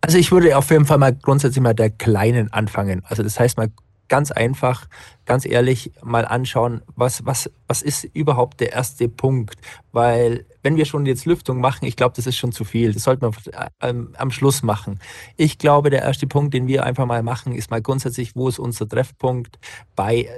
Also 0.00 0.18
ich 0.18 0.30
würde 0.30 0.56
auf 0.56 0.70
jeden 0.70 0.86
Fall 0.86 0.98
mal 0.98 1.14
grundsätzlich 1.14 1.62
mal 1.62 1.74
der 1.74 1.90
Kleinen 1.90 2.52
anfangen. 2.52 3.02
Also 3.06 3.22
das 3.22 3.40
heißt 3.40 3.56
mal 3.56 3.70
ganz 4.08 4.30
einfach, 4.30 4.86
ganz 5.24 5.44
ehrlich 5.44 5.92
mal 6.02 6.24
anschauen, 6.24 6.82
was, 6.94 7.24
was, 7.26 7.50
was 7.66 7.82
ist 7.82 8.04
überhaupt 8.04 8.60
der 8.60 8.72
erste 8.72 9.08
Punkt? 9.08 9.56
Weil 9.92 10.46
wenn 10.62 10.76
wir 10.76 10.84
schon 10.84 11.06
jetzt 11.06 11.26
Lüftung 11.26 11.60
machen, 11.60 11.86
ich 11.86 11.96
glaube, 11.96 12.14
das 12.14 12.26
ist 12.26 12.36
schon 12.36 12.52
zu 12.52 12.64
viel. 12.64 12.92
Das 12.92 13.04
sollte 13.04 13.24
man 13.24 13.34
ähm, 13.82 14.14
am 14.16 14.30
Schluss 14.30 14.62
machen. 14.62 15.00
Ich 15.36 15.58
glaube, 15.58 15.90
der 15.90 16.02
erste 16.02 16.26
Punkt, 16.26 16.54
den 16.54 16.66
wir 16.66 16.84
einfach 16.84 17.06
mal 17.06 17.22
machen, 17.22 17.52
ist 17.52 17.70
mal 17.70 17.82
grundsätzlich, 17.82 18.36
wo 18.36 18.48
ist 18.48 18.58
unser 18.58 18.88
Treffpunkt 18.88 19.58
bei 19.94 20.28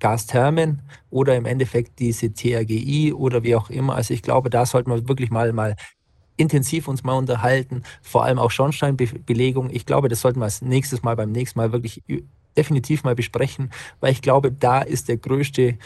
Gasthermen 0.00 0.82
oder 1.10 1.36
im 1.36 1.44
Endeffekt 1.44 1.98
diese 1.98 2.32
TRGI 2.32 3.12
oder 3.12 3.42
wie 3.42 3.56
auch 3.56 3.70
immer. 3.70 3.96
Also 3.96 4.14
ich 4.14 4.22
glaube, 4.22 4.48
da 4.50 4.64
sollten 4.64 4.90
wir 4.90 5.08
wirklich 5.08 5.30
mal, 5.30 5.52
mal 5.52 5.74
intensiv 6.38 6.88
uns 6.88 7.04
mal 7.04 7.14
unterhalten, 7.14 7.82
vor 8.00 8.24
allem 8.24 8.38
auch 8.38 8.50
Schornsteinbelegung. 8.50 9.70
Ich 9.70 9.84
glaube, 9.84 10.08
das 10.08 10.22
sollten 10.22 10.40
wir 10.40 10.44
als 10.44 10.62
nächstes 10.62 11.02
Mal 11.02 11.16
beim 11.16 11.32
nächsten 11.32 11.58
Mal 11.58 11.72
wirklich 11.72 12.02
definitiv 12.56 13.04
mal 13.04 13.14
besprechen, 13.14 13.70
weil 14.00 14.12
ich 14.12 14.22
glaube, 14.22 14.50
da 14.50 14.80
ist 14.80 15.08
der 15.08 15.16
größte 15.18 15.78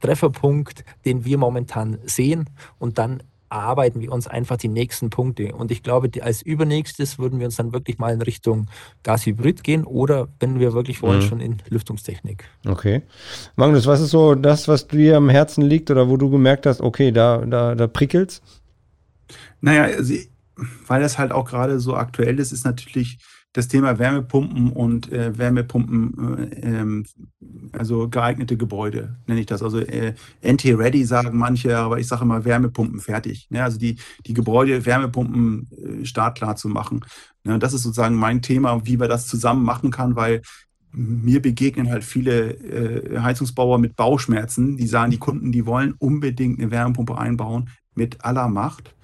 Trefferpunkt, 0.00 0.84
den 1.04 1.24
wir 1.24 1.38
momentan 1.38 1.98
sehen. 2.04 2.50
Und 2.78 2.98
dann 2.98 3.22
erarbeiten 3.48 4.00
wir 4.00 4.12
uns 4.12 4.26
einfach 4.26 4.56
die 4.56 4.68
nächsten 4.68 5.10
Punkte. 5.10 5.54
Und 5.54 5.70
ich 5.70 5.82
glaube, 5.82 6.10
als 6.20 6.42
übernächstes 6.42 7.18
würden 7.18 7.38
wir 7.38 7.46
uns 7.46 7.56
dann 7.56 7.72
wirklich 7.72 7.98
mal 7.98 8.12
in 8.12 8.22
Richtung 8.22 8.66
Gashybrid 9.04 9.62
gehen 9.62 9.84
oder 9.84 10.28
wenn 10.40 10.58
wir 10.58 10.72
wirklich 10.72 11.02
wollen, 11.02 11.20
mhm. 11.20 11.28
schon 11.28 11.40
in 11.40 11.56
Lüftungstechnik. 11.68 12.44
Okay. 12.66 13.02
Magnus, 13.54 13.86
was 13.86 14.00
ist 14.00 14.10
so 14.10 14.34
das, 14.34 14.68
was 14.68 14.88
dir 14.88 15.16
am 15.16 15.28
Herzen 15.28 15.62
liegt 15.62 15.90
oder 15.90 16.08
wo 16.08 16.16
du 16.16 16.28
gemerkt 16.28 16.66
hast, 16.66 16.80
okay, 16.80 17.12
da, 17.12 17.38
da, 17.46 17.74
da 17.74 17.86
prickelt's? 17.86 18.42
Naja, 19.60 19.84
also, 19.84 20.14
weil 20.86 21.02
das 21.02 21.18
halt 21.18 21.32
auch 21.32 21.44
gerade 21.44 21.80
so 21.80 21.96
aktuell 21.96 22.38
ist, 22.38 22.52
ist 22.52 22.64
natürlich 22.64 23.18
das 23.56 23.68
Thema 23.68 23.98
Wärmepumpen 23.98 24.70
und 24.70 25.10
äh, 25.10 25.36
Wärmepumpen, 25.36 26.38
äh, 26.38 26.60
ähm, 26.60 27.06
also 27.72 28.08
geeignete 28.08 28.58
Gebäude, 28.58 29.16
nenne 29.26 29.40
ich 29.40 29.46
das. 29.46 29.62
Also 29.62 29.80
äh, 29.80 30.14
NT-ready 30.42 31.04
sagen 31.04 31.38
manche, 31.38 31.76
aber 31.78 31.98
ich 31.98 32.06
sage 32.06 32.22
immer 32.22 32.44
Wärmepumpen 32.44 33.00
fertig. 33.00 33.46
Ne? 33.48 33.64
Also 33.64 33.78
die, 33.78 33.96
die 34.26 34.34
Gebäude 34.34 34.84
Wärmepumpen 34.84 36.02
äh, 36.02 36.04
startklar 36.04 36.56
zu 36.56 36.68
machen. 36.68 37.02
Ne? 37.44 37.58
Das 37.58 37.72
ist 37.72 37.82
sozusagen 37.82 38.16
mein 38.16 38.42
Thema, 38.42 38.84
wie 38.84 38.98
man 38.98 39.08
das 39.08 39.26
zusammen 39.26 39.64
machen 39.64 39.90
kann, 39.90 40.16
weil 40.16 40.42
mir 40.92 41.40
begegnen 41.40 41.90
halt 41.90 42.04
viele 42.04 42.52
äh, 42.52 43.20
Heizungsbauer 43.20 43.78
mit 43.78 43.96
Bauchschmerzen, 43.96 44.76
die 44.76 44.86
sagen, 44.86 45.10
die 45.10 45.18
Kunden, 45.18 45.50
die 45.50 45.64
wollen 45.64 45.94
unbedingt 45.98 46.58
eine 46.58 46.70
Wärmepumpe 46.70 47.16
einbauen 47.16 47.70
mit 47.94 48.22
aller 48.22 48.48
Macht. 48.48 48.94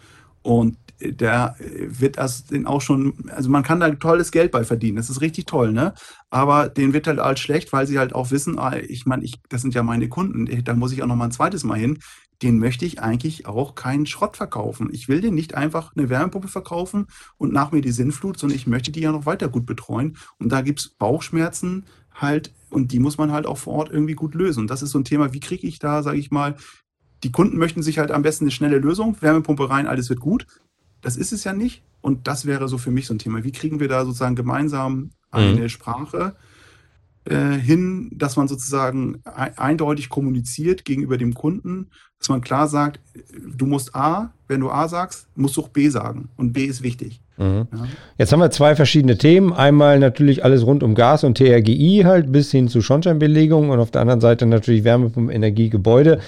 Und 0.42 0.76
der 1.00 1.56
wird 1.58 2.18
das 2.18 2.44
den 2.44 2.66
auch 2.66 2.80
schon, 2.80 3.14
also 3.30 3.50
man 3.50 3.62
kann 3.62 3.80
da 3.80 3.90
tolles 3.90 4.30
Geld 4.30 4.52
bei 4.52 4.64
verdienen, 4.64 4.96
das 4.96 5.10
ist 5.10 5.20
richtig 5.20 5.46
toll, 5.46 5.72
ne? 5.72 5.94
Aber 6.30 6.68
den 6.68 6.92
wird 6.92 7.06
halt 7.06 7.18
als 7.18 7.40
schlecht, 7.40 7.72
weil 7.72 7.86
sie 7.86 7.98
halt 7.98 8.14
auch 8.14 8.30
wissen, 8.30 8.58
ah, 8.58 8.76
ich 8.76 9.06
meine, 9.06 9.24
ich, 9.24 9.40
das 9.48 9.62
sind 9.62 9.74
ja 9.74 9.82
meine 9.82 10.08
Kunden, 10.08 10.64
da 10.64 10.74
muss 10.74 10.92
ich 10.92 11.02
auch 11.02 11.06
noch 11.06 11.16
mal 11.16 11.26
ein 11.26 11.32
zweites 11.32 11.64
Mal 11.64 11.78
hin. 11.78 11.98
Den 12.40 12.58
möchte 12.58 12.84
ich 12.84 13.00
eigentlich 13.00 13.46
auch 13.46 13.76
keinen 13.76 14.04
Schrott 14.04 14.36
verkaufen. 14.36 14.88
Ich 14.92 15.08
will 15.08 15.20
den 15.20 15.34
nicht 15.34 15.54
einfach 15.54 15.94
eine 15.94 16.08
Wärmepumpe 16.08 16.48
verkaufen 16.48 17.06
und 17.36 17.52
nach 17.52 17.70
mir 17.70 17.82
die 17.82 17.92
Sinnflut, 17.92 18.36
sondern 18.36 18.56
ich 18.56 18.66
möchte 18.66 18.90
die 18.90 19.00
ja 19.00 19.12
noch 19.12 19.26
weiter 19.26 19.48
gut 19.48 19.64
betreuen. 19.64 20.16
Und 20.38 20.50
da 20.50 20.60
gibt 20.62 20.80
es 20.80 20.88
Bauchschmerzen 20.88 21.86
halt 22.12 22.52
und 22.68 22.90
die 22.92 22.98
muss 22.98 23.16
man 23.16 23.30
halt 23.30 23.46
auch 23.46 23.58
vor 23.58 23.74
Ort 23.74 23.90
irgendwie 23.92 24.14
gut 24.14 24.34
lösen. 24.34 24.60
Und 24.60 24.70
das 24.70 24.82
ist 24.82 24.90
so 24.90 24.98
ein 24.98 25.04
Thema, 25.04 25.32
wie 25.32 25.40
kriege 25.40 25.66
ich 25.66 25.78
da, 25.78 26.02
sage 26.02 26.18
ich 26.18 26.30
mal, 26.32 26.56
die 27.22 27.32
Kunden 27.32 27.58
möchten 27.58 27.82
sich 27.82 27.98
halt 27.98 28.10
am 28.10 28.22
besten 28.22 28.44
eine 28.44 28.50
schnelle 28.50 28.78
Lösung, 28.78 29.16
Wärmepumpe 29.20 29.70
rein, 29.70 29.86
alles 29.86 30.08
wird 30.08 30.20
gut. 30.20 30.46
Das 31.00 31.16
ist 31.16 31.32
es 31.32 31.44
ja 31.44 31.52
nicht. 31.52 31.82
Und 32.00 32.26
das 32.26 32.46
wäre 32.46 32.68
so 32.68 32.78
für 32.78 32.90
mich 32.90 33.06
so 33.06 33.14
ein 33.14 33.18
Thema. 33.18 33.44
Wie 33.44 33.52
kriegen 33.52 33.80
wir 33.80 33.88
da 33.88 34.04
sozusagen 34.04 34.34
gemeinsam 34.34 35.10
eine 35.30 35.62
mhm. 35.62 35.68
Sprache 35.68 36.36
äh, 37.24 37.52
hin, 37.52 38.10
dass 38.12 38.36
man 38.36 38.48
sozusagen 38.48 39.22
eindeutig 39.24 40.08
kommuniziert 40.08 40.84
gegenüber 40.84 41.16
dem 41.16 41.34
Kunden, 41.34 41.90
dass 42.22 42.28
man 42.28 42.40
klar 42.40 42.68
sagt, 42.68 43.00
du 43.56 43.66
musst 43.66 43.94
A, 43.96 44.30
wenn 44.46 44.60
du 44.60 44.70
A 44.70 44.86
sagst, 44.86 45.26
musst 45.34 45.56
du 45.56 45.62
auch 45.62 45.68
B 45.68 45.88
sagen. 45.88 46.28
Und 46.36 46.52
B 46.52 46.64
ist 46.64 46.82
wichtig. 46.82 47.20
Mhm. 47.36 47.66
Ja. 47.72 47.86
Jetzt 48.18 48.32
haben 48.32 48.40
wir 48.40 48.50
zwei 48.50 48.76
verschiedene 48.76 49.18
Themen. 49.18 49.52
Einmal 49.52 49.98
natürlich 49.98 50.44
alles 50.44 50.64
rund 50.64 50.82
um 50.82 50.94
Gas 50.94 51.24
und 51.24 51.36
TRGI 51.36 52.02
halt 52.04 52.30
bis 52.30 52.50
hin 52.50 52.68
zu 52.68 52.80
Schornsteinbelegung 52.80 53.70
und 53.70 53.80
auf 53.80 53.90
der 53.90 54.02
anderen 54.02 54.20
Seite 54.20 54.46
natürlich 54.46 54.84
Wärmepumpen, 54.84 55.34
Energie, 55.34 55.68
Gebäude. 55.68 56.20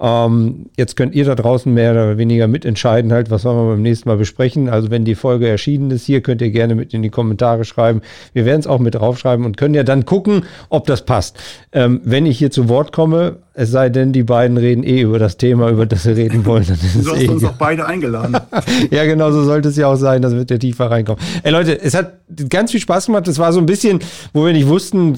Ähm, 0.00 0.66
jetzt 0.76 0.96
könnt 0.96 1.14
ihr 1.14 1.24
da 1.24 1.34
draußen 1.34 1.72
mehr 1.72 1.92
oder 1.92 2.16
weniger 2.18 2.48
mitentscheiden, 2.48 3.12
halt, 3.12 3.30
was 3.30 3.44
wollen 3.44 3.56
wir 3.56 3.72
beim 3.74 3.82
nächsten 3.82 4.08
Mal 4.08 4.16
besprechen. 4.16 4.68
Also 4.68 4.90
wenn 4.90 5.04
die 5.04 5.14
Folge 5.14 5.48
erschienen 5.48 5.90
ist 5.90 6.06
hier, 6.06 6.22
könnt 6.22 6.40
ihr 6.40 6.50
gerne 6.50 6.74
mit 6.74 6.94
in 6.94 7.02
die 7.02 7.10
Kommentare 7.10 7.64
schreiben. 7.64 8.00
Wir 8.32 8.44
werden 8.44 8.60
es 8.60 8.66
auch 8.66 8.78
mit 8.78 8.94
draufschreiben 8.94 9.44
und 9.44 9.56
können 9.56 9.74
ja 9.74 9.82
dann 9.82 10.06
gucken, 10.06 10.44
ob 10.70 10.86
das 10.86 11.04
passt. 11.04 11.38
Ähm, 11.72 12.00
wenn 12.04 12.24
ich 12.24 12.38
hier 12.38 12.50
zu 12.50 12.68
Wort 12.68 12.92
komme, 12.92 13.38
es 13.54 13.70
sei 13.70 13.90
denn, 13.90 14.12
die 14.12 14.22
beiden 14.22 14.56
reden 14.56 14.82
eh 14.82 15.02
über 15.02 15.18
das 15.18 15.36
Thema, 15.36 15.68
über 15.68 15.84
das 15.84 16.04
sie 16.04 16.12
reden 16.12 16.46
wollen. 16.46 16.64
Dann 16.66 16.76
ist 16.76 17.04
du 17.04 17.10
hast 17.10 17.20
eh 17.20 17.28
uns 17.28 17.44
auch 17.44 17.52
beide 17.52 17.86
eingeladen. 17.86 18.36
ja, 18.90 19.04
genau, 19.04 19.30
so 19.30 19.44
sollte 19.44 19.68
es 19.68 19.76
ja 19.76 19.88
auch 19.88 19.96
sein, 19.96 20.22
dass 20.22 20.32
wir 20.34 20.44
da 20.44 20.56
tiefer 20.56 20.90
reinkommen. 20.90 21.22
Ey 21.42 21.52
Leute, 21.52 21.78
es 21.80 21.94
hat 21.94 22.14
ganz 22.48 22.70
viel 22.70 22.80
Spaß 22.80 23.06
gemacht. 23.06 23.28
Es 23.28 23.38
war 23.38 23.52
so 23.52 23.60
ein 23.60 23.66
bisschen, 23.66 24.00
wo 24.32 24.46
wir 24.46 24.54
nicht 24.54 24.68
wussten, 24.68 25.16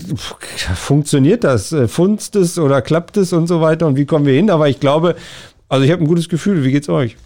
funktioniert 0.75 1.45
das? 1.45 1.71
Äh, 1.73 1.87
funzt 1.87 2.35
es 2.35 2.59
oder 2.59 2.83
klappt 2.83 3.17
es 3.17 3.33
und 3.33 3.47
so 3.47 3.61
weiter 3.61 3.87
und 3.87 3.97
wie 3.97 4.05
kommen 4.05 4.27
wir 4.27 4.35
hin? 4.35 4.51
Aber 4.51 4.69
ich 4.69 4.81
glaube, 4.81 5.15
also 5.69 5.85
ich 5.85 5.93
habe 5.93 6.03
ein 6.03 6.09
gutes 6.09 6.29
Gefühl. 6.29 6.65
Wie 6.65 6.73
geht's 6.73 6.89
euch? 6.89 7.17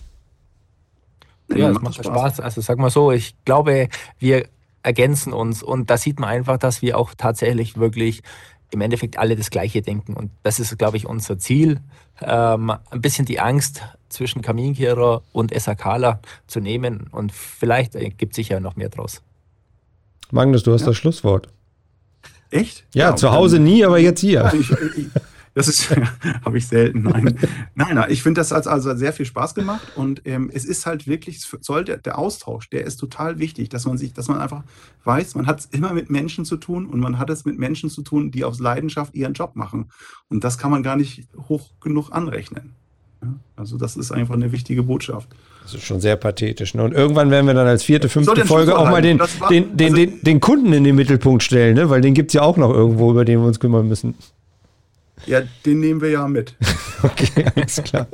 Ja, 1.54 1.70
es 1.70 1.80
macht 1.80 1.94
Spaß. 1.94 2.06
Spaß. 2.06 2.40
Also 2.40 2.60
sag 2.60 2.78
mal 2.78 2.90
so, 2.90 3.12
ich 3.12 3.34
glaube, 3.46 3.88
wir 4.18 4.44
ergänzen 4.82 5.32
uns 5.32 5.62
und 5.62 5.88
da 5.88 5.96
sieht 5.96 6.20
man 6.20 6.28
einfach, 6.28 6.58
dass 6.58 6.82
wir 6.82 6.98
auch 6.98 7.12
tatsächlich 7.16 7.78
wirklich 7.78 8.22
im 8.70 8.80
Endeffekt 8.80 9.18
alle 9.18 9.36
das 9.36 9.50
Gleiche 9.50 9.82
denken. 9.82 10.14
Und 10.14 10.30
das 10.42 10.60
ist, 10.60 10.76
glaube 10.78 10.96
ich, 10.96 11.06
unser 11.06 11.38
Ziel, 11.38 11.80
ähm, 12.20 12.70
ein 12.70 13.00
bisschen 13.00 13.24
die 13.24 13.40
Angst 13.40 13.82
zwischen 14.08 14.42
Kaminkehrer 14.42 15.22
und 15.32 15.58
SAKler 15.58 16.20
zu 16.46 16.60
nehmen. 16.60 17.08
Und 17.10 17.32
vielleicht 17.32 17.94
ergibt 17.94 18.34
sich 18.34 18.50
ja 18.50 18.60
noch 18.60 18.76
mehr 18.76 18.88
draus. 18.88 19.22
Magnus, 20.30 20.62
du 20.62 20.72
hast 20.72 20.82
ja. 20.82 20.88
das 20.88 20.96
Schlusswort. 20.96 21.48
Echt? 22.50 22.84
Ja, 22.94 23.10
ja 23.10 23.16
zu 23.16 23.30
Hause 23.32 23.58
nie, 23.58 23.84
aber 23.84 23.98
jetzt 23.98 24.20
hier. 24.20 24.52
Ich, 24.58 24.70
ich, 24.70 25.06
das 25.58 25.66
ist, 25.66 25.90
habe 26.44 26.56
ich 26.56 26.68
selten. 26.68 27.02
Nein, 27.02 27.36
nein, 27.74 27.94
nein 27.96 28.10
ich 28.10 28.22
finde, 28.22 28.40
das 28.40 28.52
hat 28.52 28.68
also 28.68 28.94
sehr 28.94 29.12
viel 29.12 29.26
Spaß 29.26 29.56
gemacht 29.56 29.82
und 29.96 30.22
ähm, 30.24 30.50
es 30.54 30.64
ist 30.64 30.86
halt 30.86 31.08
wirklich, 31.08 31.40
soll 31.40 31.84
der, 31.84 32.16
Austausch, 32.16 32.70
der 32.70 32.84
ist 32.84 32.98
total 32.98 33.40
wichtig, 33.40 33.68
dass 33.68 33.84
man 33.84 33.98
sich, 33.98 34.12
dass 34.12 34.28
man 34.28 34.38
einfach 34.38 34.62
weiß, 35.02 35.34
man 35.34 35.46
hat 35.46 35.58
es 35.58 35.66
immer 35.66 35.92
mit 35.92 36.10
Menschen 36.10 36.44
zu 36.44 36.58
tun 36.58 36.86
und 36.86 37.00
man 37.00 37.18
hat 37.18 37.28
es 37.28 37.44
mit 37.44 37.58
Menschen 37.58 37.90
zu 37.90 38.02
tun, 38.02 38.30
die 38.30 38.44
aus 38.44 38.60
Leidenschaft 38.60 39.16
ihren 39.16 39.32
Job 39.32 39.56
machen. 39.56 39.90
Und 40.28 40.44
das 40.44 40.58
kann 40.58 40.70
man 40.70 40.84
gar 40.84 40.94
nicht 40.94 41.26
hoch 41.48 41.72
genug 41.80 42.12
anrechnen. 42.12 42.74
Also 43.56 43.76
das 43.76 43.96
ist 43.96 44.12
einfach 44.12 44.34
eine 44.34 44.52
wichtige 44.52 44.84
Botschaft. 44.84 45.28
Das 45.64 45.74
ist 45.74 45.82
schon 45.82 46.00
sehr 46.00 46.14
pathetisch. 46.14 46.74
Ne? 46.74 46.84
Und 46.84 46.94
irgendwann 46.94 47.32
werden 47.32 47.46
wir 47.46 47.54
dann 47.54 47.66
als 47.66 47.82
vierte, 47.82 48.08
fünfte 48.08 48.46
Folge 48.46 48.78
auch 48.78 48.88
mal 48.88 49.02
den, 49.02 49.20
den, 49.50 49.72
also, 49.72 49.96
den, 49.96 50.22
den, 50.22 50.40
Kunden 50.40 50.72
in 50.72 50.84
den 50.84 50.94
Mittelpunkt 50.94 51.42
stellen, 51.42 51.74
ne? 51.74 51.90
weil 51.90 52.00
den 52.00 52.14
gibt 52.14 52.30
es 52.30 52.34
ja 52.34 52.42
auch 52.42 52.56
noch 52.56 52.72
irgendwo, 52.72 53.10
über 53.10 53.24
den 53.24 53.40
wir 53.40 53.46
uns 53.48 53.58
kümmern 53.58 53.88
müssen. 53.88 54.14
Ja, 55.26 55.40
den 55.66 55.80
nehmen 55.80 56.00
wir 56.00 56.10
ja 56.10 56.26
mit. 56.28 56.54
okay, 57.02 57.44
alles 57.54 57.82
klar. 57.82 58.06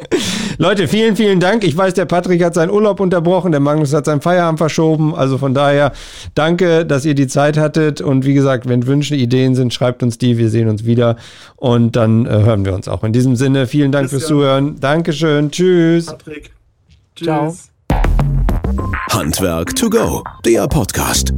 Leute, 0.58 0.88
vielen, 0.88 1.16
vielen 1.16 1.40
Dank. 1.40 1.64
Ich 1.64 1.76
weiß, 1.76 1.94
der 1.94 2.06
Patrick 2.06 2.42
hat 2.42 2.54
seinen 2.54 2.70
Urlaub 2.70 3.00
unterbrochen, 3.00 3.52
der 3.52 3.60
Magnus 3.60 3.92
hat 3.92 4.04
seinen 4.04 4.20
Feierabend 4.20 4.58
verschoben. 4.58 5.14
Also 5.14 5.38
von 5.38 5.54
daher 5.54 5.92
danke, 6.34 6.84
dass 6.86 7.04
ihr 7.04 7.14
die 7.14 7.26
Zeit 7.26 7.56
hattet. 7.56 8.00
Und 8.00 8.24
wie 8.24 8.34
gesagt, 8.34 8.68
wenn 8.68 8.86
Wünsche, 8.86 9.14
Ideen 9.14 9.54
sind, 9.54 9.72
schreibt 9.72 10.02
uns 10.02 10.18
die. 10.18 10.38
Wir 10.38 10.50
sehen 10.50 10.68
uns 10.68 10.84
wieder 10.84 11.16
und 11.56 11.96
dann 11.96 12.26
äh, 12.26 12.30
hören 12.30 12.64
wir 12.64 12.74
uns 12.74 12.88
auch. 12.88 13.04
In 13.04 13.12
diesem 13.12 13.36
Sinne, 13.36 13.66
vielen 13.66 13.92
Dank 13.92 14.04
Bis 14.04 14.10
fürs 14.10 14.22
ja. 14.22 14.28
Zuhören. 14.28 14.80
Dankeschön. 14.80 15.50
Tschüss. 15.50 16.06
Patrick. 16.06 16.50
Tschüss. 17.16 17.26
Ciao. 17.26 17.54
Handwerk 19.10 19.74
to 19.76 19.88
go, 19.88 20.24
der 20.44 20.66
Podcast. 20.66 21.32